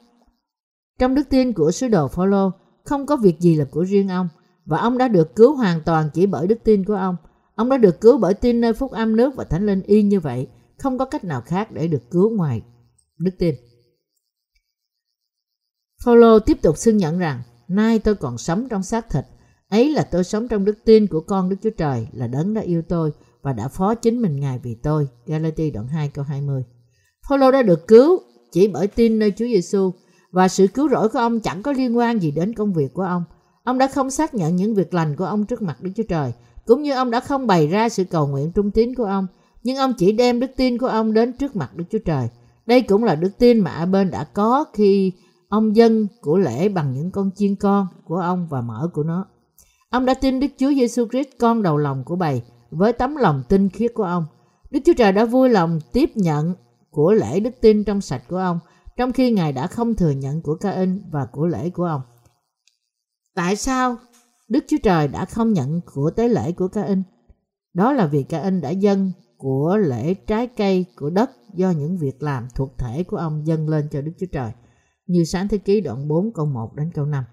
Trong 1.00 1.16
đức 1.16 1.30
tin 1.30 1.54
của 1.54 1.72
sứ 1.72 1.88
đồ 1.88 2.08
Phaolô, 2.08 2.52
không 2.84 3.06
có 3.06 3.18
việc 3.18 3.40
gì 3.40 3.56
là 3.56 3.66
của 3.72 3.86
riêng 3.86 4.10
ông 4.10 4.30
và 4.66 4.78
ông 4.78 4.98
đã 4.98 5.08
được 5.08 5.36
cứu 5.36 5.56
hoàn 5.56 5.82
toàn 5.82 6.10
chỉ 6.14 6.26
bởi 6.26 6.48
đức 6.48 6.60
tin 6.64 6.86
của 6.86 6.96
ông. 6.96 7.16
Ông 7.56 7.70
đã 7.70 7.78
được 7.78 8.02
cứu 8.02 8.18
bởi 8.18 8.34
tin 8.34 8.62
nơi 8.62 8.74
phúc 8.74 8.92
âm 8.92 9.16
nước 9.16 9.36
và 9.36 9.44
thánh 9.44 9.66
linh 9.66 9.82
y 9.82 10.04
như 10.04 10.20
vậy, 10.20 10.48
không 10.78 10.98
có 10.98 11.06
cách 11.06 11.24
nào 11.24 11.42
khác 11.42 11.72
để 11.72 11.88
được 11.88 12.12
cứu 12.12 12.30
ngoài 12.30 12.62
đức 13.18 13.32
tin. 13.40 13.56
Phaolô 16.04 16.40
tiếp 16.40 16.58
tục 16.62 16.78
xưng 16.78 16.98
nhận 16.98 17.20
rằng 17.20 17.42
nay 17.68 18.00
tôi 18.00 18.16
còn 18.16 18.38
sống 18.38 18.68
trong 18.70 18.84
xác 18.84 19.10
thịt. 19.10 19.26
Ấy 19.72 19.90
là 19.90 20.04
tôi 20.04 20.24
sống 20.24 20.48
trong 20.48 20.66
đức 20.66 20.78
tin 20.86 21.08
của 21.08 21.22
con 21.22 21.50
Đức 21.50 21.56
Chúa 21.64 21.70
Trời 21.70 22.08
là 22.14 22.28
đấng 22.28 22.54
đã 22.54 22.62
yêu 22.62 22.82
tôi 22.82 23.12
và 23.42 23.54
đã 23.54 23.68
phó 23.68 23.96
chính 23.96 24.22
mình 24.22 24.40
Ngài 24.40 24.60
vì 24.64 24.76
tôi. 24.76 25.08
Galati 25.26 25.72
đoạn 25.72 25.88
2 25.88 26.10
câu 26.10 26.26
20 26.26 26.64
Phaolô 27.30 27.52
đã 27.52 27.62
được 27.62 27.88
cứu 27.88 28.20
chỉ 28.52 28.68
bởi 28.68 28.88
tin 28.88 29.20
nơi 29.20 29.32
Chúa 29.32 29.46
Giêsu 29.46 29.92
và 30.32 30.48
sự 30.48 30.68
cứu 30.68 30.90
rỗi 30.90 31.10
của 31.10 31.20
ông 31.20 31.40
chẳng 31.40 31.64
có 31.64 31.72
liên 31.72 31.98
quan 31.98 32.20
gì 32.20 32.32
đến 32.32 32.54
công 32.54 32.74
việc 32.74 32.94
của 32.94 33.02
ông. 33.02 33.24
Ông 33.64 33.78
đã 33.78 33.88
không 33.88 34.12
xác 34.12 34.34
nhận 34.34 34.56
những 34.56 34.76
việc 34.76 34.94
lành 34.94 35.16
của 35.16 35.26
ông 35.26 35.46
trước 35.46 35.62
mặt 35.62 35.78
Đức 35.82 35.92
Chúa 35.96 36.04
Trời, 36.04 36.34
cũng 36.66 36.82
như 36.82 36.94
ông 36.94 37.12
đã 37.12 37.20
không 37.20 37.48
bày 37.48 37.68
ra 37.68 37.90
sự 37.90 38.04
cầu 38.04 38.28
nguyện 38.28 38.52
trung 38.52 38.72
tín 38.72 38.96
của 38.96 39.06
ông, 39.06 39.28
nhưng 39.64 39.78
ông 39.78 39.94
chỉ 39.98 40.12
đem 40.12 40.40
đức 40.40 40.52
tin 40.58 40.78
của 40.78 40.88
ông 40.88 41.14
đến 41.14 41.34
trước 41.34 41.56
mặt 41.56 41.76
Đức 41.76 41.86
Chúa 41.92 42.00
Trời. 42.06 42.28
Đây 42.66 42.82
cũng 42.82 43.04
là 43.04 43.16
đức 43.16 43.32
tin 43.38 43.60
mà 43.60 43.86
bên 43.86 44.12
đã 44.12 44.24
có 44.24 44.66
khi 44.74 45.14
ông 45.50 45.76
dân 45.76 46.08
của 46.22 46.38
lễ 46.38 46.70
bằng 46.70 46.94
những 46.94 47.12
con 47.12 47.30
chiên 47.36 47.56
con 47.56 47.88
của 48.06 48.18
ông 48.18 48.48
và 48.50 48.62
mỡ 48.62 48.90
của 48.94 49.04
nó. 49.04 49.26
Ông 49.92 50.06
đã 50.06 50.14
tin 50.14 50.40
Đức 50.40 50.48
Chúa 50.58 50.74
Giêsu 50.74 51.08
Christ 51.08 51.28
con 51.40 51.64
đầu 51.64 51.78
lòng 51.78 52.04
của 52.04 52.16
bầy 52.16 52.42
với 52.70 52.94
tấm 52.94 53.16
lòng 53.16 53.44
tinh 53.50 53.70
khiết 53.70 53.92
của 53.94 54.04
ông. 54.04 54.26
Đức 54.70 54.80
Chúa 54.86 54.94
Trời 54.98 55.12
đã 55.12 55.26
vui 55.26 55.50
lòng 55.50 55.80
tiếp 55.94 56.10
nhận 56.16 56.54
của 56.90 57.14
lễ 57.14 57.40
đức 57.40 57.52
tin 57.62 57.84
trong 57.84 58.02
sạch 58.02 58.24
của 58.28 58.38
ông, 58.38 58.60
trong 58.98 59.12
khi 59.12 59.32
Ngài 59.32 59.54
đã 59.54 59.68
không 59.68 59.96
thừa 59.96 60.10
nhận 60.10 60.42
của 60.42 60.56
ca 60.56 60.72
in 60.72 61.02
và 61.12 61.26
của 61.26 61.48
lễ 61.48 61.70
của 61.70 61.84
ông. 61.84 62.02
Tại 63.36 63.56
sao 63.56 63.98
Đức 64.50 64.64
Chúa 64.68 64.78
Trời 64.84 65.08
đã 65.08 65.26
không 65.26 65.54
nhận 65.54 65.82
của 65.94 66.12
tế 66.12 66.28
lễ 66.28 66.52
của 66.52 66.68
ca 66.68 66.84
in? 66.84 67.04
Đó 67.74 67.94
là 67.94 68.08
vì 68.08 68.24
ca 68.24 68.42
in 68.42 68.62
đã 68.62 68.70
dâng 68.70 69.12
của 69.38 69.78
lễ 69.78 70.14
trái 70.14 70.48
cây 70.48 70.86
của 70.96 71.10
đất 71.10 71.32
do 71.54 71.72
những 71.72 71.98
việc 71.98 72.24
làm 72.24 72.48
thuộc 72.56 72.78
thể 72.78 73.04
của 73.04 73.18
ông 73.18 73.48
dâng 73.48 73.70
lên 73.70 73.88
cho 73.92 74.02
Đức 74.02 74.12
Chúa 74.20 74.28
Trời, 74.32 74.52
như 75.08 75.24
sáng 75.24 75.48
thế 75.48 75.58
ký 75.58 75.82
đoạn 75.82 76.08
4 76.08 76.34
câu 76.34 76.46
1 76.46 76.76
đến 76.76 76.92
câu 76.94 77.06
5. 77.06 77.24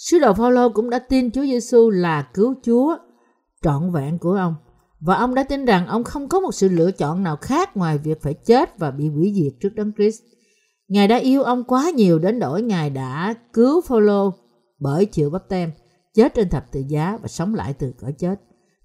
Sứ 0.00 0.18
đồ 0.18 0.34
Phaolô 0.34 0.68
cũng 0.68 0.90
đã 0.90 0.98
tin 0.98 1.30
Chúa 1.30 1.42
Giêsu 1.42 1.90
là 1.90 2.22
cứu 2.34 2.54
Chúa 2.62 2.96
trọn 3.62 3.92
vẹn 3.92 4.18
của 4.18 4.32
ông 4.32 4.54
và 5.00 5.14
ông 5.14 5.34
đã 5.34 5.42
tin 5.42 5.64
rằng 5.64 5.86
ông 5.86 6.04
không 6.04 6.28
có 6.28 6.40
một 6.40 6.54
sự 6.54 6.68
lựa 6.68 6.90
chọn 6.90 7.22
nào 7.22 7.36
khác 7.36 7.76
ngoài 7.76 7.98
việc 7.98 8.22
phải 8.22 8.34
chết 8.34 8.78
và 8.78 8.90
bị 8.90 9.08
hủy 9.08 9.32
diệt 9.34 9.52
trước 9.60 9.74
Đấng 9.74 9.92
Christ. 9.92 10.22
Ngài 10.88 11.08
đã 11.08 11.16
yêu 11.16 11.42
ông 11.42 11.64
quá 11.64 11.90
nhiều 11.90 12.18
đến 12.18 12.38
đổi 12.38 12.62
Ngài 12.62 12.90
đã 12.90 13.34
cứu 13.52 13.80
Phaolô 13.80 14.32
bởi 14.78 15.06
chịu 15.06 15.30
bắp 15.30 15.48
tem, 15.48 15.72
chết 16.14 16.34
trên 16.34 16.48
thập 16.48 16.72
tự 16.72 16.80
giá 16.88 17.18
và 17.22 17.28
sống 17.28 17.54
lại 17.54 17.74
từ 17.78 17.92
cõi 18.00 18.12
chết. 18.18 18.34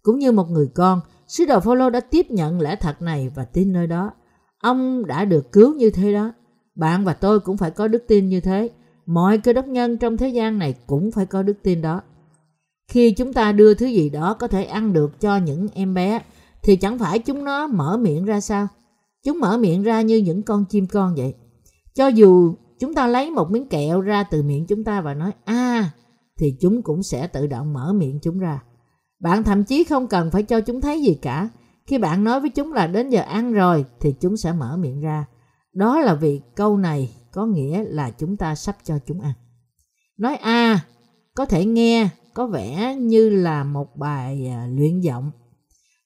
Cũng 0.02 0.20
như 0.20 0.32
một 0.32 0.50
người 0.50 0.68
con, 0.76 1.02
sứ 1.28 1.46
đồ 1.46 1.60
Phaolô 1.60 1.90
đã 1.90 2.00
tiếp 2.00 2.26
nhận 2.30 2.62
lẽ 2.62 2.76
thật 2.76 3.02
này 3.02 3.32
và 3.36 3.46
tin 3.46 3.74
nơi 3.74 3.88
đó. 3.88 4.12
Ông 4.60 5.06
đã 5.08 5.26
được 5.26 5.52
cứu 5.52 5.74
như 5.74 5.90
thế 5.90 6.14
đó. 6.14 6.34
Bạn 6.76 7.06
và 7.06 7.14
tôi 7.14 7.40
cũng 7.40 7.58
phải 7.58 7.72
có 7.72 7.88
đức 7.88 8.04
tin 8.08 8.30
như 8.30 8.40
thế. 8.40 8.70
Mọi 9.06 9.38
cơ 9.38 9.54
đốc 9.54 9.68
nhân 9.68 9.98
trong 9.98 10.18
thế 10.18 10.30
gian 10.30 10.60
này 10.60 10.76
cũng 10.88 11.12
phải 11.12 11.26
có 11.26 11.44
đức 11.44 11.58
tin 11.64 11.82
đó. 11.82 12.02
Khi 12.88 13.12
chúng 13.12 13.34
ta 13.34 13.52
đưa 13.52 13.74
thứ 13.74 13.86
gì 13.86 14.10
đó 14.10 14.34
có 14.34 14.48
thể 14.48 14.64
ăn 14.64 14.94
được 14.94 15.22
cho 15.22 15.38
những 15.38 15.68
em 15.74 15.94
bé, 15.94 16.22
thì 16.64 16.76
chẳng 16.76 17.00
phải 17.00 17.20
chúng 17.20 17.44
nó 17.44 17.68
mở 17.68 17.98
miệng 17.98 18.26
ra 18.26 18.42
sao? 18.42 18.68
Chúng 19.26 19.40
mở 19.40 19.58
miệng 19.58 19.84
ra 19.84 20.02
như 20.02 20.18
những 20.18 20.44
con 20.44 20.66
chim 20.66 20.88
con 20.88 21.16
vậy. 21.16 21.34
Cho 21.96 22.08
dù 22.08 22.56
chúng 22.80 22.94
ta 22.94 23.08
lấy 23.08 23.32
một 23.32 23.52
miếng 23.52 23.68
kẹo 23.68 24.02
ra 24.02 24.24
từ 24.24 24.44
miệng 24.44 24.66
chúng 24.66 24.84
ta 24.84 25.02
và 25.02 25.14
nói 25.14 25.32
a 25.46 25.92
thì 26.40 26.56
chúng 26.62 26.82
cũng 26.82 27.04
sẽ 27.04 27.28
tự 27.28 27.48
động 27.48 27.74
mở 27.74 27.94
miệng 27.94 28.20
chúng 28.22 28.40
ra. 28.40 28.64
Bạn 29.20 29.44
thậm 29.44 29.64
chí 29.64 29.84
không 29.84 30.08
cần 30.08 30.32
phải 30.32 30.44
cho 30.44 30.62
chúng 30.62 30.82
thấy 30.82 31.02
gì 31.02 31.14
cả. 31.22 31.50
Khi 31.88 31.98
bạn 31.98 32.24
nói 32.24 32.40
với 32.40 32.50
chúng 32.50 32.74
là 32.74 32.88
đến 32.88 33.10
giờ 33.10 33.22
ăn 33.22 33.54
rồi 33.54 33.86
thì 34.00 34.16
chúng 34.22 34.38
sẽ 34.38 34.52
mở 34.52 34.78
miệng 34.78 35.02
ra. 35.02 35.26
Đó 35.74 36.00
là 36.00 36.14
vì 36.14 36.42
câu 36.56 36.78
này 36.78 37.15
có 37.36 37.46
nghĩa 37.46 37.84
là 37.84 38.10
chúng 38.10 38.38
ta 38.38 38.56
sắp 38.56 38.78
cho 38.84 39.00
chúng 39.06 39.22
ăn. 39.22 39.34
Nói 40.18 40.36
a 40.36 40.80
có 41.34 41.46
thể 41.46 41.66
nghe 41.66 42.10
có 42.34 42.48
vẻ 42.48 42.96
như 42.96 43.30
là 43.30 43.64
một 43.64 43.98
bài 43.98 44.48
à, 44.48 44.68
luyện 44.68 45.00
giọng. 45.00 45.32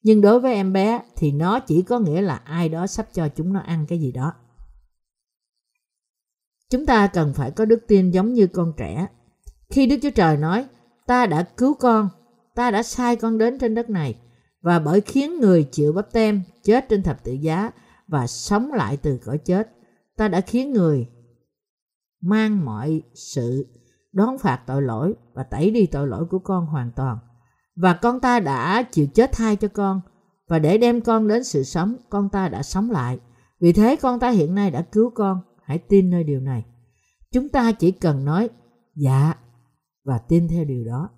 Nhưng 0.04 0.22
đối 0.22 0.40
với 0.40 0.54
em 0.54 0.74
bé 0.74 1.02
thì 1.16 1.32
nó 1.32 1.60
chỉ 1.60 1.82
có 1.82 2.00
nghĩa 2.00 2.22
là 2.22 2.36
ai 2.36 2.70
đó 2.70 2.88
sắp 2.88 3.08
cho 3.14 3.28
chúng 3.28 3.54
nó 3.54 3.60
ăn 3.60 3.86
cái 3.90 4.00
gì 4.00 4.12
đó. 4.12 4.34
Chúng 6.70 6.86
ta 6.86 7.08
cần 7.08 7.34
phải 7.34 7.52
có 7.52 7.66
đức 7.66 7.84
tin 7.88 8.12
giống 8.12 8.34
như 8.34 8.48
con 8.48 8.74
trẻ. 8.78 9.08
Khi 9.70 9.86
Đức 9.86 9.96
Chúa 10.02 10.10
Trời 10.10 10.38
nói, 10.38 10.66
ta 11.06 11.26
đã 11.26 11.44
cứu 11.44 11.74
con, 11.74 12.10
ta 12.56 12.72
đã 12.72 12.84
sai 12.84 13.16
con 13.16 13.38
đến 13.38 13.60
trên 13.60 13.76
đất 13.76 13.90
này, 13.90 14.16
và 14.62 14.80
bởi 14.80 15.02
khiến 15.02 15.40
người 15.40 15.64
chịu 15.64 15.94
bắp 15.94 16.12
tem, 16.12 16.42
chết 16.64 16.90
trên 16.90 17.04
thập 17.04 17.24
tự 17.24 17.32
giá 17.32 17.72
và 18.08 18.28
sống 18.28 18.74
lại 18.74 18.98
từ 18.98 19.18
cõi 19.26 19.38
chết, 19.38 19.72
ta 20.18 20.28
đã 20.28 20.42
khiến 20.42 20.72
người 20.72 21.08
mang 22.22 22.66
mọi 22.66 23.02
sự 23.14 23.68
đón 24.12 24.38
phạt 24.38 24.62
tội 24.68 24.82
lỗi 24.82 25.14
và 25.34 25.44
tẩy 25.44 25.72
đi 25.72 25.86
tội 25.86 26.08
lỗi 26.08 26.26
của 26.26 26.40
con 26.40 26.66
hoàn 26.66 26.92
toàn. 26.96 27.18
Và 27.76 27.94
con 27.94 28.20
ta 28.20 28.40
đã 28.40 28.84
chịu 28.84 29.08
chết 29.14 29.32
thay 29.34 29.56
cho 29.56 29.68
con, 29.68 30.02
và 30.48 30.60
để 30.60 30.78
đem 30.78 31.02
con 31.02 31.28
đến 31.28 31.44
sự 31.44 31.64
sống, 31.64 31.96
con 32.10 32.30
ta 32.30 32.50
đã 32.50 32.64
sống 32.64 32.92
lại. 32.92 33.20
Vì 33.60 33.74
thế 33.74 33.96
con 33.96 34.20
ta 34.20 34.30
hiện 34.30 34.56
nay 34.56 34.72
đã 34.72 34.82
cứu 34.82 35.12
con, 35.16 35.42
hãy 35.64 35.78
tin 35.78 36.10
nơi 36.10 36.24
điều 36.24 36.40
này. 36.40 36.66
Chúng 37.32 37.50
ta 37.50 37.72
chỉ 37.72 37.92
cần 37.92 38.26
nói 38.26 38.50
dạ 38.96 39.34
và 40.04 40.18
tin 40.18 40.48
theo 40.48 40.66
điều 40.66 40.86
đó. 40.86 41.10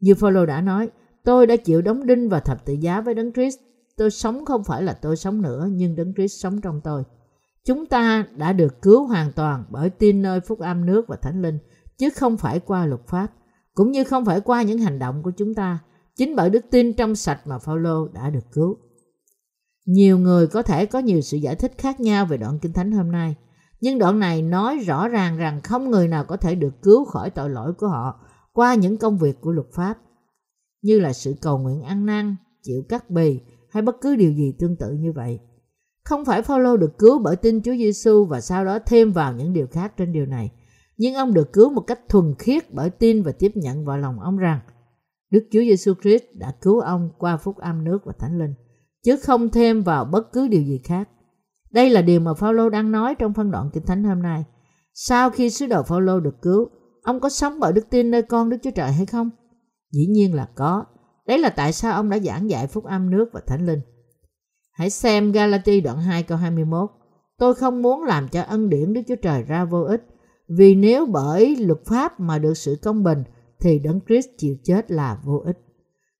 Như 0.00 0.14
Phaolô 0.14 0.46
đã 0.46 0.60
nói, 0.60 0.90
tôi 1.24 1.46
đã 1.46 1.56
chịu 1.56 1.82
đóng 1.82 2.06
đinh 2.06 2.28
và 2.28 2.40
thập 2.40 2.64
tự 2.64 2.72
giá 2.72 3.00
với 3.00 3.14
Đấng 3.14 3.32
Christ. 3.32 3.58
Tôi 3.96 4.10
sống 4.10 4.44
không 4.44 4.64
phải 4.64 4.82
là 4.82 4.92
tôi 4.92 5.16
sống 5.16 5.42
nữa, 5.42 5.68
nhưng 5.70 5.96
Đấng 5.96 6.14
Christ 6.14 6.42
sống 6.42 6.60
trong 6.60 6.80
tôi. 6.84 7.04
Chúng 7.66 7.86
ta 7.86 8.26
đã 8.36 8.52
được 8.52 8.82
cứu 8.82 9.06
hoàn 9.06 9.32
toàn 9.32 9.64
bởi 9.70 9.90
tin 9.90 10.22
nơi 10.22 10.40
phúc 10.40 10.58
âm 10.58 10.86
nước 10.86 11.08
và 11.08 11.16
thánh 11.16 11.42
linh, 11.42 11.58
chứ 11.98 12.10
không 12.10 12.36
phải 12.36 12.60
qua 12.60 12.86
luật 12.86 13.00
pháp, 13.06 13.28
cũng 13.74 13.90
như 13.90 14.04
không 14.04 14.24
phải 14.24 14.40
qua 14.40 14.62
những 14.62 14.78
hành 14.78 14.98
động 14.98 15.22
của 15.22 15.32
chúng 15.36 15.54
ta. 15.54 15.78
Chính 16.16 16.36
bởi 16.36 16.50
đức 16.50 16.64
tin 16.70 16.92
trong 16.92 17.16
sạch 17.16 17.46
mà 17.46 17.58
Phaolô 17.58 18.08
đã 18.08 18.30
được 18.30 18.52
cứu. 18.52 18.78
Nhiều 19.86 20.18
người 20.18 20.46
có 20.46 20.62
thể 20.62 20.86
có 20.86 20.98
nhiều 20.98 21.20
sự 21.20 21.36
giải 21.36 21.54
thích 21.54 21.72
khác 21.78 22.00
nhau 22.00 22.26
về 22.26 22.36
đoạn 22.36 22.58
kinh 22.62 22.72
thánh 22.72 22.92
hôm 22.92 23.12
nay. 23.12 23.36
Nhưng 23.80 23.98
đoạn 23.98 24.18
này 24.18 24.42
nói 24.42 24.78
rõ 24.78 25.08
ràng 25.08 25.36
rằng 25.36 25.60
không 25.60 25.90
người 25.90 26.08
nào 26.08 26.24
có 26.24 26.36
thể 26.36 26.54
được 26.54 26.82
cứu 26.82 27.04
khỏi 27.04 27.30
tội 27.30 27.50
lỗi 27.50 27.72
của 27.72 27.88
họ 27.88 28.20
qua 28.52 28.74
những 28.74 28.96
công 28.96 29.18
việc 29.18 29.40
của 29.40 29.52
luật 29.52 29.66
pháp, 29.72 29.98
như 30.82 31.00
là 31.00 31.12
sự 31.12 31.34
cầu 31.40 31.58
nguyện 31.58 31.82
ăn 31.82 32.06
năn, 32.06 32.36
chịu 32.62 32.82
cắt 32.88 33.10
bì 33.10 33.40
hay 33.70 33.82
bất 33.82 33.96
cứ 34.00 34.16
điều 34.16 34.32
gì 34.32 34.54
tương 34.58 34.76
tự 34.76 34.92
như 34.92 35.12
vậy. 35.12 35.38
Không 36.10 36.24
phải 36.24 36.42
Phaolô 36.42 36.76
được 36.76 36.98
cứu 36.98 37.18
bởi 37.18 37.36
tin 37.36 37.62
Chúa 37.62 37.74
Giêsu 37.76 38.24
và 38.24 38.40
sau 38.40 38.64
đó 38.64 38.78
thêm 38.86 39.12
vào 39.12 39.32
những 39.32 39.52
điều 39.52 39.66
khác 39.66 39.92
trên 39.96 40.12
điều 40.12 40.26
này, 40.26 40.50
nhưng 40.96 41.14
ông 41.14 41.34
được 41.34 41.52
cứu 41.52 41.70
một 41.70 41.80
cách 41.80 42.00
thuần 42.08 42.34
khiết 42.38 42.72
bởi 42.72 42.90
tin 42.90 43.22
và 43.22 43.32
tiếp 43.32 43.52
nhận 43.54 43.84
vào 43.84 43.98
lòng 43.98 44.20
ông 44.20 44.36
rằng 44.36 44.60
Đức 45.30 45.48
Chúa 45.52 45.60
Giêsu 45.60 45.94
Christ 46.02 46.22
đã 46.34 46.52
cứu 46.62 46.80
ông 46.80 47.10
qua 47.18 47.36
phúc 47.36 47.56
âm 47.56 47.84
nước 47.84 47.98
và 48.04 48.12
thánh 48.18 48.38
linh, 48.38 48.54
chứ 49.04 49.16
không 49.16 49.48
thêm 49.48 49.82
vào 49.82 50.04
bất 50.04 50.32
cứ 50.32 50.48
điều 50.48 50.62
gì 50.62 50.80
khác. 50.84 51.08
Đây 51.70 51.90
là 51.90 52.02
điều 52.02 52.20
mà 52.20 52.34
Phaolô 52.34 52.68
đang 52.68 52.92
nói 52.92 53.14
trong 53.14 53.34
phân 53.34 53.50
đoạn 53.50 53.70
Kinh 53.72 53.86
Thánh 53.86 54.04
hôm 54.04 54.22
nay. 54.22 54.44
Sau 54.94 55.30
khi 55.30 55.50
sứ 55.50 55.66
đồ 55.66 55.82
Phaolô 55.82 56.20
được 56.20 56.42
cứu, 56.42 56.68
ông 57.02 57.20
có 57.20 57.28
sống 57.28 57.60
bởi 57.60 57.72
đức 57.72 57.90
tin 57.90 58.10
nơi 58.10 58.22
con 58.22 58.50
Đức 58.50 58.56
Chúa 58.62 58.70
Trời 58.70 58.92
hay 58.92 59.06
không? 59.06 59.30
Dĩ 59.92 60.06
nhiên 60.06 60.34
là 60.34 60.48
có. 60.54 60.84
Đấy 61.26 61.38
là 61.38 61.50
tại 61.50 61.72
sao 61.72 61.92
ông 61.92 62.10
đã 62.10 62.18
giảng 62.18 62.50
dạy 62.50 62.66
phúc 62.66 62.84
âm 62.84 63.10
nước 63.10 63.28
và 63.32 63.40
thánh 63.46 63.66
linh. 63.66 63.80
Hãy 64.80 64.90
xem 64.90 65.32
Galati 65.32 65.80
đoạn 65.80 65.98
2 65.98 66.22
câu 66.22 66.38
21. 66.38 66.90
Tôi 67.38 67.54
không 67.54 67.82
muốn 67.82 68.04
làm 68.04 68.28
cho 68.28 68.42
ân 68.42 68.68
điển 68.70 68.92
Đức 68.92 69.00
Chúa 69.08 69.16
Trời 69.16 69.42
ra 69.42 69.64
vô 69.64 69.82
ích, 69.82 70.06
vì 70.48 70.74
nếu 70.74 71.06
bởi 71.06 71.56
luật 71.56 71.78
pháp 71.86 72.20
mà 72.20 72.38
được 72.38 72.54
sự 72.54 72.76
công 72.82 73.04
bình 73.04 73.24
thì 73.60 73.78
Đấng 73.78 74.00
Christ 74.08 74.28
chịu 74.38 74.56
chết 74.64 74.90
là 74.90 75.18
vô 75.24 75.42
ích. 75.44 75.58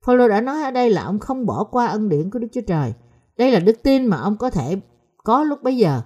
Phaolô 0.07 0.29
đã 0.29 0.41
nói 0.41 0.63
ở 0.63 0.71
đây 0.71 0.91
là 0.91 1.03
ông 1.03 1.19
không 1.19 1.47
bỏ 1.47 1.65
qua 1.65 1.87
ân 1.87 2.09
điển 2.09 2.31
của 2.31 2.39
Đức 2.39 2.49
Chúa 2.53 2.61
Trời. 2.67 2.93
Đây 3.39 3.51
là 3.51 3.61
đức 3.61 3.83
tin 3.83 4.07
mà 4.07 4.17
ông 4.17 4.37
có 4.37 4.51
thể 4.51 4.81
có 5.25 5.45
lúc 5.45 5.63
bấy 5.63 5.77
giờ. 5.77 6.03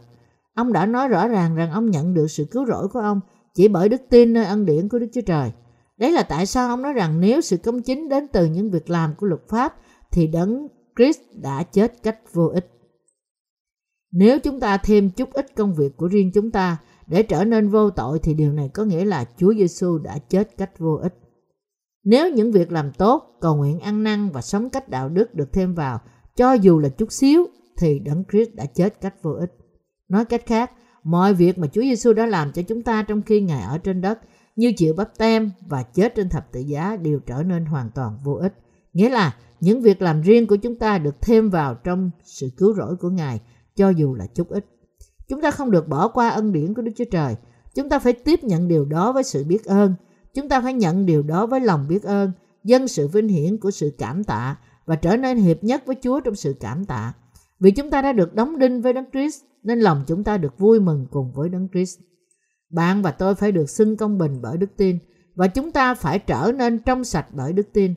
Ông 0.54 0.72
đã 0.72 0.86
nói 0.86 1.08
rõ 1.08 1.28
ràng 1.28 1.54
rằng 1.54 1.72
ông 1.72 1.90
nhận 1.90 2.14
được 2.14 2.26
sự 2.30 2.44
cứu 2.50 2.66
rỗi 2.66 2.88
của 2.88 3.00
ông 3.00 3.20
chỉ 3.54 3.68
bởi 3.68 3.88
đức 3.88 4.00
tin 4.10 4.32
nơi 4.32 4.44
ân 4.44 4.66
điển 4.66 4.88
của 4.88 4.98
Đức 4.98 5.08
Chúa 5.14 5.20
Trời. 5.26 5.52
Đấy 5.96 6.12
là 6.12 6.22
tại 6.22 6.46
sao 6.46 6.68
ông 6.68 6.82
nói 6.82 6.92
rằng 6.92 7.20
nếu 7.20 7.40
sự 7.40 7.56
công 7.56 7.82
chính 7.82 8.08
đến 8.08 8.26
từ 8.32 8.46
những 8.46 8.70
việc 8.70 8.90
làm 8.90 9.14
của 9.18 9.26
luật 9.26 9.48
pháp 9.48 9.74
thì 10.10 10.26
đấng 10.26 10.68
Chris 10.96 11.18
đã 11.32 11.62
chết 11.62 12.02
cách 12.02 12.18
vô 12.32 12.46
ích. 12.46 12.70
Nếu 14.12 14.38
chúng 14.38 14.60
ta 14.60 14.76
thêm 14.76 15.10
chút 15.10 15.32
ít 15.32 15.54
công 15.56 15.74
việc 15.74 15.96
của 15.96 16.08
riêng 16.08 16.30
chúng 16.34 16.50
ta 16.50 16.78
để 17.06 17.22
trở 17.22 17.44
nên 17.44 17.68
vô 17.68 17.90
tội 17.90 18.18
thì 18.18 18.34
điều 18.34 18.52
này 18.52 18.68
có 18.68 18.84
nghĩa 18.84 19.04
là 19.04 19.24
Chúa 19.36 19.54
Giêsu 19.54 19.98
đã 19.98 20.18
chết 20.18 20.56
cách 20.56 20.78
vô 20.78 20.94
ích. 20.94 21.14
Nếu 22.04 22.30
những 22.30 22.52
việc 22.52 22.72
làm 22.72 22.92
tốt, 22.92 23.36
cầu 23.40 23.56
nguyện 23.56 23.80
ăn 23.80 24.02
năn 24.02 24.30
và 24.30 24.40
sống 24.40 24.70
cách 24.70 24.88
đạo 24.88 25.08
đức 25.08 25.34
được 25.34 25.52
thêm 25.52 25.74
vào, 25.74 26.00
cho 26.36 26.52
dù 26.52 26.78
là 26.78 26.88
chút 26.88 27.12
xíu 27.12 27.46
thì 27.78 27.98
Đấng 27.98 28.24
Christ 28.32 28.50
đã 28.54 28.66
chết 28.66 29.00
cách 29.00 29.22
vô 29.22 29.32
ích. 29.32 29.52
Nói 30.08 30.24
cách 30.24 30.46
khác, 30.46 30.70
mọi 31.04 31.34
việc 31.34 31.58
mà 31.58 31.66
Chúa 31.66 31.82
Giêsu 31.82 32.12
đã 32.12 32.26
làm 32.26 32.52
cho 32.52 32.62
chúng 32.62 32.82
ta 32.82 33.02
trong 33.02 33.22
khi 33.22 33.40
Ngài 33.40 33.62
ở 33.62 33.78
trên 33.78 34.00
đất 34.00 34.18
như 34.56 34.72
chịu 34.76 34.94
bắp 34.94 35.18
tem 35.18 35.50
và 35.66 35.82
chết 35.82 36.14
trên 36.14 36.28
thập 36.28 36.52
tự 36.52 36.60
giá 36.60 36.96
đều 36.96 37.18
trở 37.18 37.42
nên 37.42 37.64
hoàn 37.64 37.90
toàn 37.94 38.18
vô 38.24 38.34
ích. 38.34 38.63
Nghĩa 38.94 39.08
là 39.08 39.36
những 39.60 39.80
việc 39.80 40.02
làm 40.02 40.22
riêng 40.22 40.46
của 40.46 40.56
chúng 40.56 40.76
ta 40.76 40.98
được 40.98 41.20
thêm 41.20 41.50
vào 41.50 41.74
trong 41.74 42.10
sự 42.24 42.50
cứu 42.56 42.74
rỗi 42.74 42.96
của 42.96 43.10
Ngài 43.10 43.40
cho 43.76 43.88
dù 43.88 44.14
là 44.14 44.26
chút 44.26 44.48
ít. 44.48 44.66
Chúng 45.28 45.40
ta 45.40 45.50
không 45.50 45.70
được 45.70 45.88
bỏ 45.88 46.08
qua 46.08 46.28
ân 46.28 46.52
điển 46.52 46.74
của 46.74 46.82
Đức 46.82 46.92
Chúa 46.96 47.04
Trời. 47.10 47.34
Chúng 47.74 47.88
ta 47.88 47.98
phải 47.98 48.12
tiếp 48.12 48.44
nhận 48.44 48.68
điều 48.68 48.84
đó 48.84 49.12
với 49.12 49.22
sự 49.22 49.44
biết 49.44 49.64
ơn. 49.64 49.94
Chúng 50.34 50.48
ta 50.48 50.60
phải 50.60 50.72
nhận 50.72 51.06
điều 51.06 51.22
đó 51.22 51.46
với 51.46 51.60
lòng 51.60 51.88
biết 51.88 52.02
ơn, 52.02 52.32
dân 52.64 52.88
sự 52.88 53.08
vinh 53.08 53.28
hiển 53.28 53.58
của 53.58 53.70
sự 53.70 53.92
cảm 53.98 54.24
tạ 54.24 54.56
và 54.86 54.96
trở 54.96 55.16
nên 55.16 55.38
hiệp 55.38 55.64
nhất 55.64 55.86
với 55.86 55.96
Chúa 56.02 56.20
trong 56.20 56.34
sự 56.34 56.54
cảm 56.60 56.84
tạ. 56.84 57.12
Vì 57.60 57.70
chúng 57.70 57.90
ta 57.90 58.02
đã 58.02 58.12
được 58.12 58.34
đóng 58.34 58.58
đinh 58.58 58.82
với 58.82 58.92
Đấng 58.92 59.10
Christ 59.12 59.42
nên 59.62 59.80
lòng 59.80 60.04
chúng 60.06 60.24
ta 60.24 60.38
được 60.38 60.58
vui 60.58 60.80
mừng 60.80 61.06
cùng 61.10 61.32
với 61.32 61.48
Đấng 61.48 61.68
Christ. 61.72 61.98
Bạn 62.70 63.02
và 63.02 63.10
tôi 63.10 63.34
phải 63.34 63.52
được 63.52 63.70
xưng 63.70 63.96
công 63.96 64.18
bình 64.18 64.38
bởi 64.42 64.56
đức 64.56 64.70
tin 64.76 64.98
và 65.34 65.46
chúng 65.46 65.72
ta 65.72 65.94
phải 65.94 66.18
trở 66.18 66.52
nên 66.56 66.78
trong 66.78 67.04
sạch 67.04 67.26
bởi 67.32 67.52
đức 67.52 67.68
tin. 67.72 67.94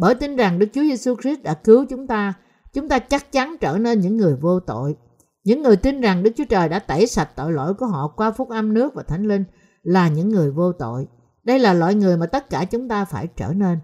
Bởi 0.00 0.14
tin 0.14 0.36
rằng 0.36 0.58
Đức 0.58 0.66
Chúa 0.72 0.82
Giêsu 0.82 1.14
Christ 1.22 1.42
đã 1.42 1.54
cứu 1.54 1.86
chúng 1.88 2.06
ta, 2.06 2.34
chúng 2.72 2.88
ta 2.88 2.98
chắc 2.98 3.32
chắn 3.32 3.56
trở 3.60 3.78
nên 3.78 4.00
những 4.00 4.16
người 4.16 4.36
vô 4.36 4.60
tội. 4.60 4.96
Những 5.44 5.62
người 5.62 5.76
tin 5.76 6.00
rằng 6.00 6.22
Đức 6.22 6.30
Chúa 6.36 6.44
Trời 6.44 6.68
đã 6.68 6.78
tẩy 6.78 7.06
sạch 7.06 7.30
tội 7.36 7.52
lỗi 7.52 7.74
của 7.74 7.86
họ 7.86 8.08
qua 8.08 8.30
phúc 8.30 8.48
âm 8.48 8.74
nước 8.74 8.94
và 8.94 9.02
thánh 9.02 9.26
linh 9.26 9.44
là 9.82 10.08
những 10.08 10.28
người 10.28 10.50
vô 10.50 10.72
tội. 10.72 11.06
Đây 11.44 11.58
là 11.58 11.74
loại 11.74 11.94
người 11.94 12.16
mà 12.16 12.26
tất 12.26 12.50
cả 12.50 12.64
chúng 12.64 12.88
ta 12.88 13.04
phải 13.04 13.26
trở 13.36 13.52
nên. 13.52 13.78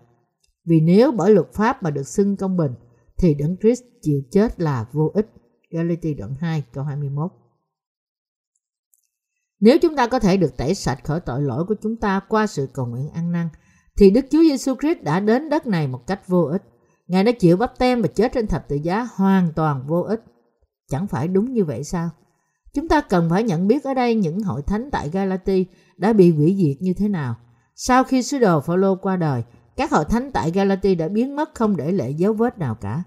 Vì 0.64 0.80
nếu 0.80 1.12
bởi 1.12 1.30
luật 1.30 1.52
pháp 1.52 1.82
mà 1.82 1.90
được 1.90 2.08
xưng 2.08 2.36
công 2.36 2.56
bình, 2.56 2.72
thì 3.18 3.34
Đấng 3.34 3.56
Christ 3.56 3.82
chịu 4.02 4.22
chết 4.30 4.60
là 4.60 4.86
vô 4.92 5.10
ích. 5.14 5.26
Galati 5.70 6.14
đoạn 6.14 6.34
2 6.40 6.64
câu 6.72 6.84
21 6.84 7.32
Nếu 9.60 9.78
chúng 9.82 9.96
ta 9.96 10.06
có 10.06 10.18
thể 10.18 10.36
được 10.36 10.56
tẩy 10.56 10.74
sạch 10.74 11.04
khỏi 11.04 11.20
tội 11.20 11.42
lỗi 11.42 11.64
của 11.68 11.74
chúng 11.82 11.96
ta 11.96 12.20
qua 12.28 12.46
sự 12.46 12.68
cầu 12.72 12.86
nguyện 12.86 13.08
ăn 13.08 13.32
năn, 13.32 13.48
thì 13.97 14.11
Đức 14.11 14.26
Chúa 14.30 14.42
Giêsu 14.42 14.74
Christ 14.74 15.03
đã 15.03 15.20
đến 15.20 15.49
đất 15.49 15.66
này 15.66 15.88
một 15.88 16.07
cách 16.07 16.28
vô 16.28 16.42
ích. 16.42 16.62
Ngài 17.07 17.24
đã 17.24 17.32
chịu 17.32 17.57
bắp 17.57 17.78
tem 17.78 18.03
và 18.03 18.09
chết 18.09 18.32
trên 18.32 18.47
thập 18.47 18.68
tự 18.68 18.76
giá 18.76 19.09
hoàn 19.14 19.53
toàn 19.57 19.82
vô 19.86 20.01
ích. 20.01 20.24
Chẳng 20.90 21.07
phải 21.07 21.28
đúng 21.28 21.53
như 21.53 21.64
vậy 21.64 21.84
sao? 21.84 22.11
Chúng 22.74 22.88
ta 22.88 23.01
cần 23.01 23.30
phải 23.30 23.42
nhận 23.42 23.68
biết 23.68 23.84
ở 23.84 23.94
đây 23.94 24.14
những 24.14 24.42
hội 24.42 24.62
thánh 24.62 24.90
tại 24.90 25.11
Galati 25.12 25.66
đã 25.97 26.12
bị 26.12 26.30
hủy 26.30 26.57
diệt 26.59 26.82
như 26.82 26.92
thế 26.92 27.09
nào. 27.09 27.34
Sau 27.74 28.05
khi 28.05 28.22
sứ 28.22 28.38
đồ 28.38 28.61
Phaolô 28.61 28.94
qua 28.94 29.16
đời, 29.16 29.42
các 29.76 29.90
hội 29.90 30.05
thánh 30.05 30.32
tại 30.32 30.51
Galati 30.51 30.94
đã 30.94 31.09
biến 31.09 31.36
mất 31.36 31.55
không 31.55 31.76
để 31.76 31.92
lại 31.92 32.14
dấu 32.14 32.32
vết 32.32 32.59
nào 32.59 32.74
cả. 32.74 33.03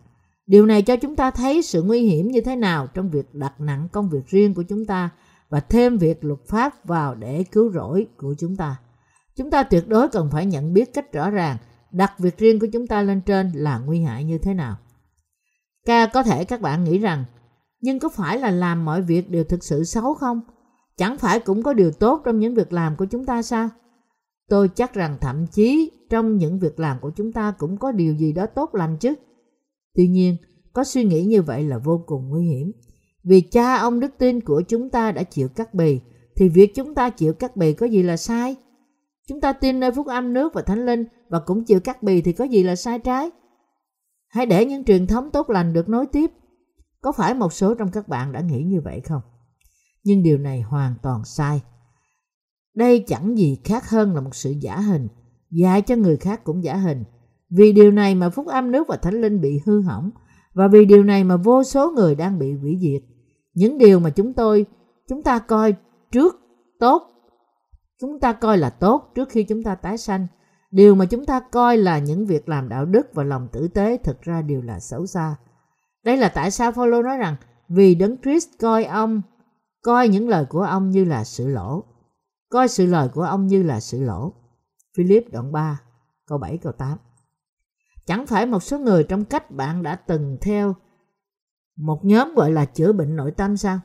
Điều 0.48 0.66
này 0.66 0.82
cho 0.82 0.96
chúng 0.96 1.16
ta 1.16 1.32
thấy 1.32 1.62
sự 1.62 1.84
nguy 1.84 2.02
hiểm 2.02 2.28
như 2.28 2.42
thế 2.42 2.56
nào 2.56 2.88
trong 2.88 3.10
việc 3.10 3.34
đặt 3.34 3.62
nặng 3.62 3.88
công 3.92 4.10
việc 4.10 4.28
riêng 4.28 4.54
của 4.54 4.64
chúng 4.64 4.86
ta 4.86 5.10
và 5.50 5.60
thêm 5.60 5.98
việc 5.98 6.26
luật 6.26 6.40
pháp 6.48 6.86
vào 6.86 7.16
để 7.16 7.44
cứu 7.52 7.72
rỗi 7.72 8.08
của 8.18 8.36
chúng 8.40 8.56
ta. 8.56 8.76
Chúng 9.40 9.52
ta 9.52 9.64
tuyệt 9.64 9.88
đối 9.88 10.10
cần 10.10 10.30
phải 10.32 10.46
nhận 10.46 10.74
biết 10.74 10.94
cách 10.94 11.14
rõ 11.14 11.30
ràng 11.30 11.58
đặt 11.92 12.20
việc 12.20 12.38
riêng 12.38 12.60
của 12.60 12.68
chúng 12.74 12.88
ta 12.88 13.02
lên 13.02 13.22
trên 13.22 13.52
là 13.52 13.80
nguy 13.80 14.02
hại 14.02 14.24
như 14.24 14.38
thế 14.38 14.54
nào. 14.54 14.78
Ca 15.86 16.06
có 16.06 16.24
thể 16.24 16.46
các 16.46 16.62
bạn 16.62 16.84
nghĩ 16.84 16.98
rằng 16.98 17.26
nhưng 17.82 18.00
có 18.00 18.10
phải 18.10 18.38
là 18.38 18.52
làm 18.52 18.86
mọi 18.86 19.02
việc 19.02 19.30
đều 19.30 19.44
thực 19.44 19.64
sự 19.64 19.84
xấu 19.84 20.14
không? 20.14 20.42
Chẳng 20.98 21.18
phải 21.18 21.40
cũng 21.40 21.64
có 21.64 21.74
điều 21.74 21.92
tốt 21.92 22.22
trong 22.26 22.40
những 22.40 22.56
việc 22.56 22.74
làm 22.74 22.96
của 22.96 23.06
chúng 23.06 23.26
ta 23.26 23.42
sao? 23.42 23.70
Tôi 24.50 24.70
chắc 24.76 24.94
rằng 24.94 25.18
thậm 25.22 25.48
chí 25.48 25.92
trong 26.10 26.38
những 26.38 26.60
việc 26.60 26.80
làm 26.80 27.00
của 27.00 27.12
chúng 27.16 27.32
ta 27.32 27.52
cũng 27.52 27.78
có 27.78 27.92
điều 27.92 28.16
gì 28.16 28.32
đó 28.32 28.46
tốt 28.46 28.76
lành 28.76 28.98
chứ. 28.98 29.14
Tuy 29.96 30.08
nhiên, 30.08 30.38
có 30.74 30.84
suy 30.84 31.04
nghĩ 31.04 31.24
như 31.24 31.42
vậy 31.42 31.64
là 31.64 31.78
vô 31.78 32.04
cùng 32.06 32.30
nguy 32.30 32.46
hiểm. 32.46 32.72
Vì 33.24 33.42
cha 33.42 33.76
ông 33.76 34.00
đức 34.00 34.12
tin 34.18 34.42
của 34.42 34.62
chúng 34.68 34.90
ta 34.90 35.12
đã 35.12 35.24
chịu 35.24 35.48
cắt 35.48 35.74
bì, 35.74 36.00
thì 36.36 36.50
việc 36.50 36.76
chúng 36.76 36.96
ta 36.96 37.10
chịu 37.10 37.34
cắt 37.34 37.56
bì 37.56 37.74
có 37.74 37.86
gì 37.86 38.04
là 38.04 38.18
sai? 38.18 38.56
Chúng 39.30 39.42
ta 39.42 39.54
tin 39.54 39.80
nơi 39.80 39.92
phúc 39.92 40.08
âm 40.08 40.34
nước 40.34 40.54
và 40.54 40.62
thánh 40.62 40.86
linh 40.86 41.06
và 41.30 41.40
cũng 41.40 41.66
chịu 41.66 41.80
cắt 41.80 42.04
bì 42.04 42.22
thì 42.22 42.34
có 42.34 42.44
gì 42.46 42.64
là 42.64 42.76
sai 42.76 43.00
trái? 43.00 43.30
Hãy 44.28 44.46
để 44.46 44.66
những 44.66 44.84
truyền 44.84 45.08
thống 45.08 45.30
tốt 45.32 45.50
lành 45.50 45.74
được 45.74 45.90
nối 45.90 46.06
tiếp. 46.06 46.32
Có 47.02 47.12
phải 47.12 47.34
một 47.34 47.54
số 47.54 47.74
trong 47.76 47.92
các 47.92 48.08
bạn 48.08 48.32
đã 48.32 48.42
nghĩ 48.42 48.64
như 48.64 48.82
vậy 48.82 49.02
không? 49.02 49.22
Nhưng 50.04 50.24
điều 50.24 50.38
này 50.38 50.62
hoàn 50.62 50.96
toàn 51.04 51.26
sai. 51.26 51.62
Đây 52.76 53.04
chẳng 53.08 53.38
gì 53.38 53.58
khác 53.64 53.90
hơn 53.90 54.16
là 54.16 54.22
một 54.22 54.36
sự 54.36 54.54
giả 54.62 54.80
hình, 54.80 55.08
dạy 55.52 55.82
cho 55.82 55.96
người 55.96 56.18
khác 56.18 56.44
cũng 56.44 56.64
giả 56.64 56.76
hình. 56.76 57.04
Vì 57.50 57.74
điều 57.74 57.92
này 57.92 58.16
mà 58.16 58.30
phúc 58.30 58.48
âm 58.48 58.72
nước 58.72 58.88
và 58.88 58.98
thánh 58.98 59.22
linh 59.22 59.42
bị 59.42 59.60
hư 59.66 59.82
hỏng 59.82 60.10
và 60.54 60.68
vì 60.68 60.86
điều 60.86 61.04
này 61.04 61.24
mà 61.24 61.38
vô 61.38 61.64
số 61.64 61.92
người 61.92 62.16
đang 62.16 62.40
bị 62.40 62.54
hủy 62.54 62.78
diệt. 62.82 63.02
Những 63.54 63.78
điều 63.78 64.00
mà 64.00 64.10
chúng 64.10 64.34
tôi 64.34 64.66
chúng 65.10 65.24
ta 65.24 65.40
coi 65.40 65.74
trước 66.12 66.36
tốt 66.80 67.19
chúng 68.02 68.20
ta 68.20 68.34
coi 68.34 68.58
là 68.58 68.70
tốt 68.70 69.12
trước 69.16 69.30
khi 69.30 69.44
chúng 69.44 69.64
ta 69.64 69.76
tái 69.76 69.98
sanh. 69.98 70.28
Điều 70.72 70.96
mà 70.96 71.06
chúng 71.06 71.26
ta 71.26 71.40
coi 71.40 71.78
là 71.78 72.00
những 72.00 72.26
việc 72.26 72.50
làm 72.50 72.70
đạo 72.70 72.86
đức 72.86 73.08
và 73.14 73.24
lòng 73.24 73.48
tử 73.52 73.68
tế 73.68 73.98
thực 73.98 74.22
ra 74.22 74.42
đều 74.42 74.62
là 74.62 74.80
xấu 74.80 75.06
xa. 75.06 75.36
Đây 76.04 76.18
là 76.18 76.30
tại 76.30 76.52
sao 76.52 76.72
Phaolô 76.72 77.02
nói 77.02 77.18
rằng 77.18 77.36
vì 77.70 77.96
Đấng 77.96 78.18
Christ 78.22 78.50
coi 78.60 78.84
ông 78.84 79.22
coi 79.82 80.08
những 80.08 80.30
lời 80.30 80.46
của 80.46 80.62
ông 80.62 80.90
như 80.90 81.06
là 81.06 81.24
sự 81.24 81.48
lỗ 81.48 81.84
coi 82.50 82.68
sự 82.68 82.86
lời 82.86 83.10
của 83.10 83.22
ông 83.22 83.48
như 83.48 83.64
là 83.64 83.80
sự 83.80 84.04
lỗ. 84.04 84.34
Philip 84.98 85.24
đoạn 85.32 85.52
3, 85.52 85.82
câu 86.28 86.38
7, 86.38 86.58
câu 86.58 86.72
8. 86.72 86.98
Chẳng 88.06 88.28
phải 88.28 88.46
một 88.46 88.64
số 88.64 88.80
người 88.80 89.04
trong 89.04 89.26
cách 89.26 89.52
bạn 89.52 89.84
đã 89.84 89.96
từng 89.96 90.38
theo 90.42 90.76
một 91.78 92.06
nhóm 92.06 92.36
gọi 92.36 92.52
là 92.52 92.66
chữa 92.66 92.92
bệnh 92.92 93.16
nội 93.16 93.32
tâm 93.32 93.58
sao? 93.58 93.80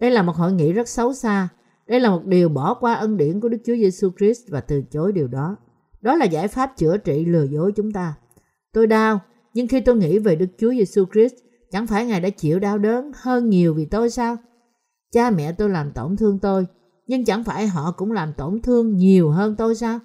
Đây 0.00 0.10
là 0.10 0.22
một 0.22 0.36
hội 0.36 0.52
nghị 0.52 0.72
rất 0.72 0.88
xấu 0.88 1.14
xa. 1.14 1.48
Đây 1.88 2.00
là 2.00 2.10
một 2.10 2.26
điều 2.26 2.48
bỏ 2.48 2.74
qua 2.74 2.94
ân 2.94 3.16
điển 3.16 3.40
của 3.40 3.48
Đức 3.48 3.58
Chúa 3.66 3.76
Giêsu 3.76 4.10
Christ 4.18 4.48
và 4.48 4.60
từ 4.60 4.82
chối 4.82 5.12
điều 5.12 5.28
đó. 5.28 5.56
Đó 6.00 6.16
là 6.16 6.24
giải 6.24 6.48
pháp 6.48 6.72
chữa 6.76 6.96
trị 6.96 7.24
lừa 7.24 7.44
dối 7.44 7.72
chúng 7.76 7.92
ta. 7.92 8.14
Tôi 8.72 8.86
đau, 8.86 9.20
nhưng 9.54 9.68
khi 9.68 9.80
tôi 9.80 9.96
nghĩ 9.96 10.18
về 10.18 10.36
Đức 10.36 10.46
Chúa 10.58 10.70
Giêsu 10.70 11.04
Christ, 11.12 11.34
chẳng 11.70 11.86
phải 11.86 12.06
Ngài 12.06 12.20
đã 12.20 12.30
chịu 12.30 12.58
đau 12.58 12.78
đớn 12.78 13.12
hơn 13.14 13.48
nhiều 13.48 13.74
vì 13.74 13.84
tôi 13.84 14.10
sao? 14.10 14.36
Cha 15.12 15.30
mẹ 15.30 15.52
tôi 15.52 15.68
làm 15.68 15.92
tổn 15.92 16.16
thương 16.16 16.38
tôi, 16.38 16.66
nhưng 17.06 17.24
chẳng 17.24 17.44
phải 17.44 17.66
họ 17.66 17.92
cũng 17.92 18.12
làm 18.12 18.32
tổn 18.32 18.62
thương 18.62 18.96
nhiều 18.96 19.30
hơn 19.30 19.54
tôi 19.58 19.74
sao? 19.74 19.98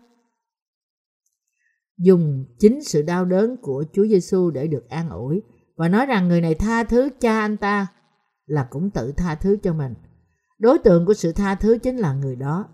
Dùng 1.97 2.45
chính 2.59 2.83
sự 2.83 3.01
đau 3.01 3.25
đớn 3.25 3.57
của 3.61 3.83
Chúa 3.93 4.07
Giêsu 4.07 4.49
để 4.49 4.67
được 4.67 4.89
an 4.89 5.09
ủi 5.09 5.41
và 5.75 5.87
nói 5.87 6.05
rằng 6.05 6.27
người 6.27 6.41
này 6.41 6.55
tha 6.55 6.83
thứ 6.83 7.09
cha 7.19 7.39
anh 7.39 7.57
ta 7.57 7.87
là 8.45 8.67
cũng 8.69 8.89
tự 8.89 9.11
tha 9.17 9.35
thứ 9.35 9.57
cho 9.63 9.73
mình. 9.73 9.93
Đối 10.63 10.79
tượng 10.79 11.05
của 11.05 11.13
sự 11.13 11.31
tha 11.31 11.55
thứ 11.55 11.77
chính 11.83 11.97
là 11.97 12.13
người 12.13 12.35
đó. 12.35 12.65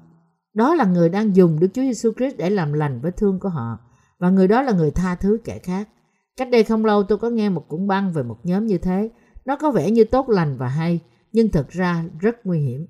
Đó 0.54 0.76
là 0.76 0.86
người 0.86 1.10
đang 1.10 1.36
dùng 1.36 1.60
Đức 1.60 1.68
Chúa 1.74 1.82
Giêsu 1.82 2.12
Christ 2.18 2.38
để 2.38 2.50
làm 2.50 2.74
lành 2.74 3.02
vết 3.02 3.18
thương 3.18 3.40
của 3.40 3.50
họ 3.50 3.78
và 4.20 4.30
người 4.30 4.48
đó 4.48 4.62
là 4.62 4.72
người 4.72 4.92
tha 4.92 5.16
thứ 5.16 5.38
kẻ 5.44 5.60
khác. 5.60 5.90
Cách 6.38 6.48
đây 6.52 6.64
không 6.64 6.86
lâu 6.86 7.04
tôi 7.04 7.18
có 7.18 7.30
nghe 7.30 7.50
một 7.50 7.66
cuốn 7.68 7.88
băng 7.88 8.14
về 8.14 8.24
một 8.24 8.38
nhóm 8.44 8.68
như 8.68 8.78
thế. 8.78 9.10
Nó 9.46 9.56
có 9.56 9.72
vẻ 9.72 9.92
như 9.92 10.04
tốt 10.04 10.30
lành 10.30 10.58
và 10.58 10.68
hay, 10.68 11.00
nhưng 11.32 11.50
thực 11.50 11.70
ra 11.70 12.04
rất 12.20 12.46
nguy 12.46 12.60
hiểm. 12.60 12.88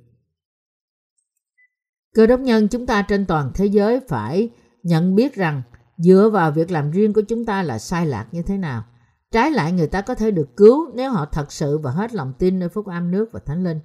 Cơ 2.15 2.27
đốc 2.27 2.39
nhân 2.39 2.67
chúng 2.67 2.85
ta 2.85 3.01
trên 3.01 3.25
toàn 3.25 3.51
thế 3.53 3.65
giới 3.65 3.99
phải 4.07 4.49
nhận 4.83 5.15
biết 5.15 5.35
rằng 5.35 5.61
dựa 5.97 6.29
vào 6.33 6.51
việc 6.51 6.71
làm 6.71 6.91
riêng 6.91 7.13
của 7.13 7.21
chúng 7.21 7.45
ta 7.45 7.63
là 7.63 7.79
sai 7.79 8.05
lạc 8.05 8.27
như 8.31 8.41
thế 8.41 8.57
nào. 8.57 8.83
Trái 9.31 9.51
lại 9.51 9.71
người 9.71 9.87
ta 9.87 10.01
có 10.01 10.15
thể 10.15 10.31
được 10.31 10.57
cứu 10.57 10.91
nếu 10.95 11.11
họ 11.11 11.25
thật 11.25 11.51
sự 11.51 11.77
và 11.77 11.91
hết 11.91 12.13
lòng 12.13 12.33
tin 12.39 12.59
nơi 12.59 12.69
phúc 12.69 12.87
âm 12.87 13.11
nước 13.11 13.29
và 13.31 13.39
thánh 13.45 13.63
linh. 13.63 13.79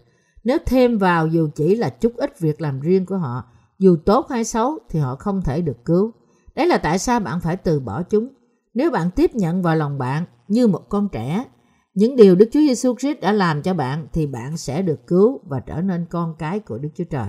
Nếu 0.45 0.59
thêm 0.67 0.99
vào 0.99 1.27
dù 1.27 1.49
chỉ 1.55 1.77
là 1.77 1.89
chút 1.89 2.13
ít 2.17 2.41
việc 2.41 2.61
làm 2.61 2.81
riêng 2.81 3.07
của 3.07 3.17
họ, 3.17 3.45
dù 3.79 3.97
tốt 4.05 4.27
hay 4.31 4.45
xấu 4.45 4.79
thì 4.89 4.99
họ 4.99 5.17
không 5.17 5.43
thể 5.43 5.61
được 5.61 5.85
cứu. 5.85 6.13
Đấy 6.55 6.67
là 6.67 6.79
tại 6.79 6.99
sao 6.99 7.21
bạn 7.21 7.41
phải 7.41 7.57
từ 7.57 7.81
bỏ 7.81 8.03
chúng. 8.03 8.29
Nếu 8.75 8.91
bạn 8.91 9.11
tiếp 9.11 9.35
nhận 9.35 9.63
vào 9.63 9.77
lòng 9.77 9.99
bạn 9.99 10.25
như 10.49 10.67
một 10.67 10.89
con 10.89 11.09
trẻ, 11.13 11.45
những 11.95 12.17
điều 12.17 12.35
Đức 12.35 12.49
Chúa 12.53 12.61
Giêsu 12.61 12.95
Christ 12.99 13.21
đã 13.21 13.33
làm 13.33 13.63
cho 13.63 13.75
bạn 13.75 14.07
thì 14.13 14.27
bạn 14.27 14.57
sẽ 14.57 14.83
được 14.83 15.07
cứu 15.07 15.41
và 15.45 15.61
trở 15.61 15.81
nên 15.81 16.07
con 16.11 16.35
cái 16.39 16.61
của 16.61 16.79
Đức 16.79 16.89
Chúa 16.95 17.05
Trời. 17.05 17.29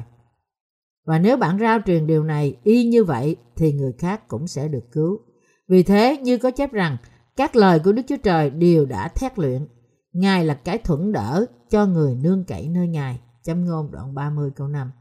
Và 1.06 1.20
nếu 1.20 1.38
bạn 1.38 1.60
rao 1.60 1.80
truyền 1.86 2.08
điều 2.08 2.24
này 2.24 2.58
y 2.64 2.88
như 2.88 3.04
vậy 3.04 3.36
thì 3.56 3.74
người 3.74 3.94
khác 3.98 4.28
cũng 4.28 4.48
sẽ 4.48 4.68
được 4.68 4.92
cứu. 4.92 5.20
Vì 5.68 5.84
thế 5.84 6.18
như 6.18 6.38
có 6.38 6.52
chép 6.52 6.72
rằng 6.72 6.98
các 7.36 7.56
lời 7.56 7.80
của 7.80 7.92
Đức 7.92 8.02
Chúa 8.08 8.18
Trời 8.24 8.50
đều 8.50 8.86
đã 8.86 9.08
thét 9.08 9.40
luyện. 9.40 9.68
Ngài 10.16 10.46
là 10.46 10.54
cái 10.54 10.78
thuẫn 10.78 11.12
đỡ 11.12 11.46
cho 11.70 11.86
người 11.86 12.16
nương 12.16 12.44
cậy 12.44 12.70
nơi 12.70 12.88
Ngài. 12.88 13.20
Châm 13.44 13.66
ngôn 13.66 13.92
đoạn 13.92 14.16
30 14.16 14.52
câu 14.56 14.68
5. 14.68 14.92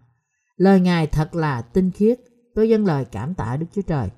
Lời 0.57 0.81
Ngài 0.81 1.07
thật 1.07 1.35
là 1.35 1.63
tinh 1.63 1.91
khiết. 1.91 2.21
Tôi 2.55 2.69
dâng 2.69 2.87
lời 2.87 3.05
cảm 3.05 3.35
tạ 3.35 3.57
Đức 3.57 3.67
Chúa 3.75 3.83
Trời. 3.83 4.09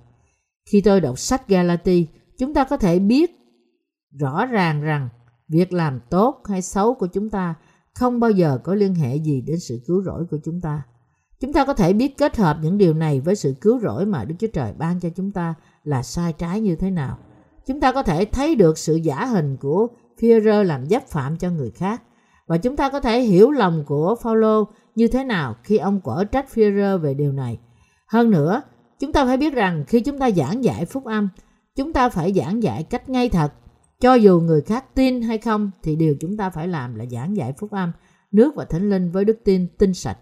Khi 0.70 0.80
tôi 0.80 1.00
đọc 1.00 1.18
sách 1.18 1.48
Galati, 1.48 2.06
chúng 2.38 2.54
ta 2.54 2.64
có 2.64 2.76
thể 2.76 2.98
biết 2.98 3.30
rõ 4.20 4.46
ràng 4.46 4.82
rằng 4.82 5.08
việc 5.48 5.72
làm 5.72 6.00
tốt 6.10 6.42
hay 6.44 6.62
xấu 6.62 6.94
của 6.94 7.06
chúng 7.06 7.30
ta 7.30 7.54
không 7.94 8.20
bao 8.20 8.30
giờ 8.30 8.58
có 8.64 8.74
liên 8.74 8.94
hệ 8.94 9.16
gì 9.16 9.40
đến 9.40 9.58
sự 9.60 9.80
cứu 9.86 10.02
rỗi 10.02 10.24
của 10.30 10.38
chúng 10.44 10.60
ta. 10.60 10.82
Chúng 11.40 11.52
ta 11.52 11.64
có 11.64 11.74
thể 11.74 11.92
biết 11.92 12.18
kết 12.18 12.36
hợp 12.36 12.56
những 12.62 12.78
điều 12.78 12.94
này 12.94 13.20
với 13.20 13.36
sự 13.36 13.54
cứu 13.60 13.80
rỗi 13.80 14.06
mà 14.06 14.24
Đức 14.24 14.34
Chúa 14.38 14.46
Trời 14.52 14.72
ban 14.78 15.00
cho 15.00 15.08
chúng 15.16 15.32
ta 15.32 15.54
là 15.84 16.02
sai 16.02 16.32
trái 16.32 16.60
như 16.60 16.76
thế 16.76 16.90
nào. 16.90 17.18
Chúng 17.66 17.80
ta 17.80 17.92
có 17.92 18.02
thể 18.02 18.24
thấy 18.24 18.54
được 18.54 18.78
sự 18.78 18.96
giả 18.96 19.24
hình 19.24 19.56
của 19.56 19.88
Führer 20.20 20.62
làm 20.62 20.86
giáp 20.86 21.06
phạm 21.06 21.36
cho 21.36 21.50
người 21.50 21.70
khác 21.70 22.02
và 22.46 22.56
chúng 22.56 22.76
ta 22.76 22.88
có 22.88 23.00
thể 23.00 23.20
hiểu 23.20 23.50
lòng 23.50 23.84
của 23.86 24.16
Phaolô 24.22 24.64
như 24.94 25.08
thế 25.08 25.24
nào 25.24 25.56
khi 25.64 25.76
ông 25.76 26.00
quở 26.00 26.24
trách 26.24 26.46
Führer 26.54 26.98
về 26.98 27.14
điều 27.14 27.32
này. 27.32 27.58
Hơn 28.06 28.30
nữa, 28.30 28.62
chúng 28.98 29.12
ta 29.12 29.24
phải 29.24 29.36
biết 29.36 29.54
rằng 29.54 29.84
khi 29.88 30.00
chúng 30.00 30.18
ta 30.18 30.30
giảng 30.30 30.64
dạy 30.64 30.84
phúc 30.84 31.04
âm, 31.04 31.28
chúng 31.76 31.92
ta 31.92 32.08
phải 32.08 32.32
giảng 32.32 32.62
dạy 32.62 32.82
cách 32.82 33.08
ngay 33.08 33.28
thật. 33.28 33.52
Cho 34.00 34.14
dù 34.14 34.40
người 34.40 34.62
khác 34.62 34.94
tin 34.94 35.22
hay 35.22 35.38
không 35.38 35.70
thì 35.82 35.96
điều 35.96 36.14
chúng 36.20 36.36
ta 36.36 36.50
phải 36.50 36.68
làm 36.68 36.94
là 36.94 37.04
giảng 37.10 37.36
dạy 37.36 37.52
phúc 37.58 37.70
âm, 37.70 37.92
nước 38.32 38.54
và 38.54 38.64
thánh 38.64 38.90
linh 38.90 39.10
với 39.10 39.24
đức 39.24 39.38
tin 39.44 39.66
tinh 39.78 39.94
sạch 39.94 40.18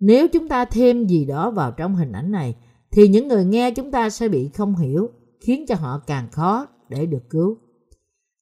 Nếu 0.00 0.28
chúng 0.28 0.48
ta 0.48 0.64
thêm 0.64 1.06
gì 1.06 1.24
đó 1.24 1.50
vào 1.50 1.72
trong 1.72 1.94
hình 1.96 2.12
ảnh 2.12 2.30
này, 2.30 2.56
thì 2.92 3.08
những 3.08 3.28
người 3.28 3.44
nghe 3.44 3.70
chúng 3.70 3.90
ta 3.90 4.10
sẽ 4.10 4.28
bị 4.28 4.50
không 4.54 4.76
hiểu, 4.76 5.10
khiến 5.40 5.64
cho 5.68 5.74
họ 5.74 5.98
càng 6.06 6.28
khó 6.30 6.66
để 6.88 7.06
được 7.06 7.30
cứu. 7.30 7.58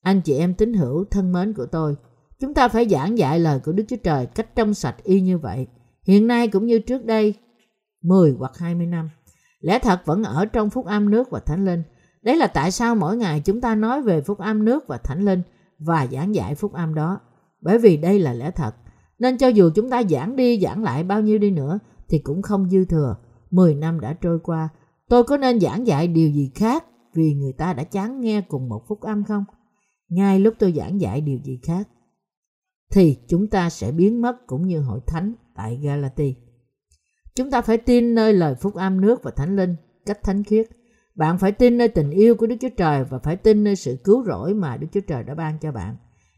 Anh 0.01 0.21
chị 0.21 0.37
em 0.37 0.53
tín 0.53 0.73
hữu 0.73 1.05
thân 1.05 1.31
mến 1.31 1.53
của 1.53 1.65
tôi, 1.65 1.95
chúng 2.39 2.53
ta 2.53 2.67
phải 2.67 2.89
giảng 2.89 3.17
dạy 3.17 3.39
lời 3.39 3.59
của 3.59 3.71
Đức 3.71 3.83
Chúa 3.87 3.95
Trời 4.03 4.25
cách 4.25 4.55
trong 4.55 4.73
sạch 4.73 5.03
y 5.03 5.21
như 5.21 5.37
vậy. 5.37 5.67
Hiện 6.03 6.27
nay 6.27 6.47
cũng 6.47 6.65
như 6.65 6.79
trước 6.79 7.05
đây, 7.05 7.33
10 8.01 8.35
hoặc 8.39 8.57
20 8.57 8.85
năm. 8.85 9.09
Lẽ 9.59 9.79
thật 9.79 10.05
vẫn 10.05 10.23
ở 10.23 10.45
trong 10.45 10.69
phúc 10.69 10.85
âm 10.85 11.09
nước 11.09 11.29
và 11.29 11.39
thánh 11.39 11.65
linh. 11.65 11.83
Đấy 12.21 12.37
là 12.37 12.47
tại 12.47 12.71
sao 12.71 12.95
mỗi 12.95 13.17
ngày 13.17 13.41
chúng 13.45 13.61
ta 13.61 13.75
nói 13.75 14.01
về 14.01 14.21
phúc 14.21 14.37
âm 14.37 14.65
nước 14.65 14.87
và 14.87 14.97
thánh 14.97 15.25
linh 15.25 15.41
và 15.79 16.07
giảng 16.11 16.35
dạy 16.35 16.55
phúc 16.55 16.73
âm 16.73 16.93
đó. 16.93 17.19
Bởi 17.61 17.77
vì 17.77 17.97
đây 17.97 18.19
là 18.19 18.33
lẽ 18.33 18.51
thật. 18.51 18.75
Nên 19.19 19.37
cho 19.37 19.47
dù 19.47 19.69
chúng 19.75 19.89
ta 19.89 20.03
giảng 20.09 20.35
đi 20.35 20.59
giảng 20.59 20.83
lại 20.83 21.03
bao 21.03 21.21
nhiêu 21.21 21.37
đi 21.37 21.51
nữa 21.51 21.79
thì 22.09 22.19
cũng 22.19 22.41
không 22.41 22.69
dư 22.69 22.85
thừa. 22.85 23.15
Mười 23.51 23.75
năm 23.75 23.99
đã 23.99 24.13
trôi 24.13 24.39
qua, 24.39 24.69
tôi 25.09 25.23
có 25.23 25.37
nên 25.37 25.59
giảng 25.59 25.87
dạy 25.87 26.07
điều 26.07 26.29
gì 26.29 26.51
khác 26.55 26.85
vì 27.13 27.33
người 27.33 27.53
ta 27.53 27.73
đã 27.73 27.83
chán 27.83 28.21
nghe 28.21 28.41
cùng 28.41 28.69
một 28.69 28.87
phúc 28.87 29.01
âm 29.01 29.23
không? 29.23 29.45
Ngay 30.09 30.39
lúc 30.39 30.53
tôi 30.59 30.73
giảng 30.77 31.01
dạy 31.01 31.21
điều 31.21 31.39
gì 31.43 31.59
khác, 31.63 31.87
thì 32.91 33.17
chúng 33.27 33.47
ta 33.47 33.69
sẽ 33.69 33.91
biến 33.91 34.21
mất 34.21 34.47
cũng 34.47 34.67
như 34.67 34.79
hội 34.79 34.99
thánh 35.07 35.33
tại 35.55 35.79
Galati. 35.83 36.35
Chúng 37.35 37.51
ta 37.51 37.61
phải 37.61 37.77
tin 37.77 38.15
nơi 38.15 38.33
lời 38.33 38.55
phúc 38.55 38.75
âm 38.75 39.01
nước 39.01 39.23
và 39.23 39.31
thánh 39.31 39.55
linh, 39.55 39.75
cách 40.05 40.23
thánh 40.23 40.43
khiết. 40.43 40.67
Bạn 41.15 41.37
phải 41.37 41.51
tin 41.51 41.77
nơi 41.77 41.87
tình 41.87 42.09
yêu 42.09 42.35
của 42.35 42.47
Đức 42.47 42.55
Chúa 42.61 42.69
Trời 42.77 43.03
và 43.03 43.19
phải 43.19 43.35
tin 43.35 43.63
nơi 43.63 43.75
sự 43.75 43.97
cứu 44.03 44.23
rỗi 44.25 44.53
mà 44.53 44.77
Đức 44.77 44.87
Chúa 44.91 45.01
Trời 45.07 45.23
đã 45.23 45.35
ban 45.35 45.59
cho 45.61 45.71
bạn. 45.71 45.95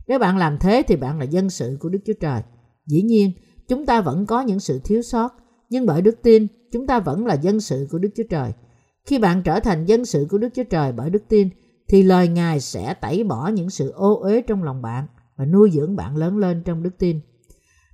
Nếu 0.07 0.19
bạn 0.19 0.37
làm 0.37 0.57
thế 0.57 0.83
thì 0.87 0.95
bạn 0.95 1.19
là 1.19 1.25
dân 1.25 1.49
sự 1.49 1.77
của 1.79 1.89
Đức 1.89 1.99
Chúa 2.05 2.13
Trời. 2.19 2.41
Dĩ 2.85 3.01
nhiên, 3.01 3.31
chúng 3.67 3.85
ta 3.85 4.01
vẫn 4.01 4.25
có 4.25 4.41
những 4.41 4.59
sự 4.59 4.79
thiếu 4.83 5.01
sót, 5.01 5.29
nhưng 5.69 5.85
bởi 5.85 6.01
đức 6.01 6.21
tin, 6.23 6.47
chúng 6.71 6.87
ta 6.87 6.99
vẫn 6.99 7.25
là 7.25 7.33
dân 7.33 7.59
sự 7.59 7.87
của 7.91 7.97
Đức 7.97 8.09
Chúa 8.15 8.23
Trời. 8.29 8.51
Khi 9.05 9.19
bạn 9.19 9.41
trở 9.43 9.59
thành 9.59 9.85
dân 9.85 10.05
sự 10.05 10.27
của 10.29 10.37
Đức 10.37 10.49
Chúa 10.53 10.63
Trời 10.63 10.91
bởi 10.91 11.09
đức 11.09 11.23
tin, 11.27 11.49
thì 11.91 12.03
lời 12.03 12.27
Ngài 12.27 12.59
sẽ 12.59 12.93
tẩy 12.93 13.23
bỏ 13.23 13.47
những 13.47 13.69
sự 13.69 13.91
ô 13.91 14.19
uế 14.21 14.41
trong 14.41 14.63
lòng 14.63 14.81
bạn 14.81 15.07
và 15.37 15.45
nuôi 15.45 15.71
dưỡng 15.71 15.95
bạn 15.95 16.17
lớn 16.17 16.37
lên 16.37 16.63
trong 16.63 16.83
đức 16.83 16.97
tin. 16.97 17.19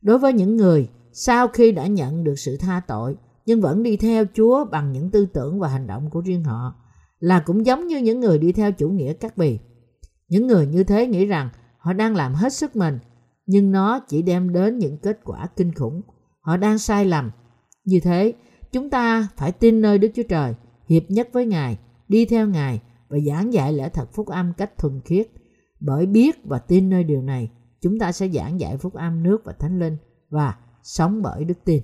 Đối 0.01 0.19
với 0.19 0.33
những 0.33 0.57
người 0.57 0.89
sau 1.11 1.47
khi 1.47 1.71
đã 1.71 1.87
nhận 1.87 2.23
được 2.23 2.35
sự 2.35 2.57
tha 2.57 2.81
tội 2.87 3.15
nhưng 3.45 3.61
vẫn 3.61 3.83
đi 3.83 3.97
theo 3.97 4.25
Chúa 4.33 4.65
bằng 4.65 4.91
những 4.91 5.11
tư 5.11 5.25
tưởng 5.25 5.59
và 5.59 5.67
hành 5.67 5.87
động 5.87 6.09
của 6.09 6.21
riêng 6.21 6.43
họ 6.43 6.75
là 7.19 7.39
cũng 7.39 7.65
giống 7.65 7.87
như 7.87 7.97
những 7.97 8.19
người 8.19 8.39
đi 8.39 8.51
theo 8.51 8.71
chủ 8.71 8.89
nghĩa 8.89 9.13
cắt 9.13 9.37
bì. 9.37 9.59
Những 10.29 10.47
người 10.47 10.65
như 10.67 10.83
thế 10.83 11.07
nghĩ 11.07 11.25
rằng 11.25 11.49
họ 11.77 11.93
đang 11.93 12.15
làm 12.15 12.33
hết 12.33 12.53
sức 12.53 12.75
mình 12.75 12.99
nhưng 13.45 13.71
nó 13.71 13.99
chỉ 13.99 14.21
đem 14.21 14.53
đến 14.53 14.77
những 14.77 14.97
kết 14.97 15.19
quả 15.23 15.47
kinh 15.55 15.73
khủng. 15.73 16.01
Họ 16.41 16.57
đang 16.57 16.77
sai 16.77 17.05
lầm. 17.05 17.31
Như 17.85 17.99
thế, 18.03 18.33
chúng 18.71 18.89
ta 18.89 19.27
phải 19.37 19.51
tin 19.51 19.81
nơi 19.81 19.97
Đức 19.97 20.11
Chúa 20.15 20.23
Trời, 20.29 20.53
hiệp 20.89 21.03
nhất 21.09 21.29
với 21.33 21.45
Ngài, 21.45 21.77
đi 22.07 22.25
theo 22.25 22.47
Ngài 22.47 22.81
và 23.09 23.17
giảng 23.19 23.53
dạy 23.53 23.73
lẽ 23.73 23.89
thật 23.89 24.09
phúc 24.13 24.27
âm 24.27 24.53
cách 24.57 24.77
thuần 24.77 25.01
khiết. 25.01 25.27
Bởi 25.79 26.05
biết 26.05 26.35
và 26.43 26.59
tin 26.59 26.89
nơi 26.89 27.03
điều 27.03 27.21
này, 27.21 27.49
chúng 27.81 27.99
ta 27.99 28.11
sẽ 28.11 28.29
giảng 28.29 28.59
dạy 28.59 28.77
phúc 28.77 28.93
âm 28.93 29.23
nước 29.23 29.41
và 29.45 29.53
thánh 29.53 29.79
linh 29.79 29.97
và 30.29 30.57
sống 30.83 31.21
bởi 31.21 31.43
đức 31.43 31.57
tin. 31.65 31.83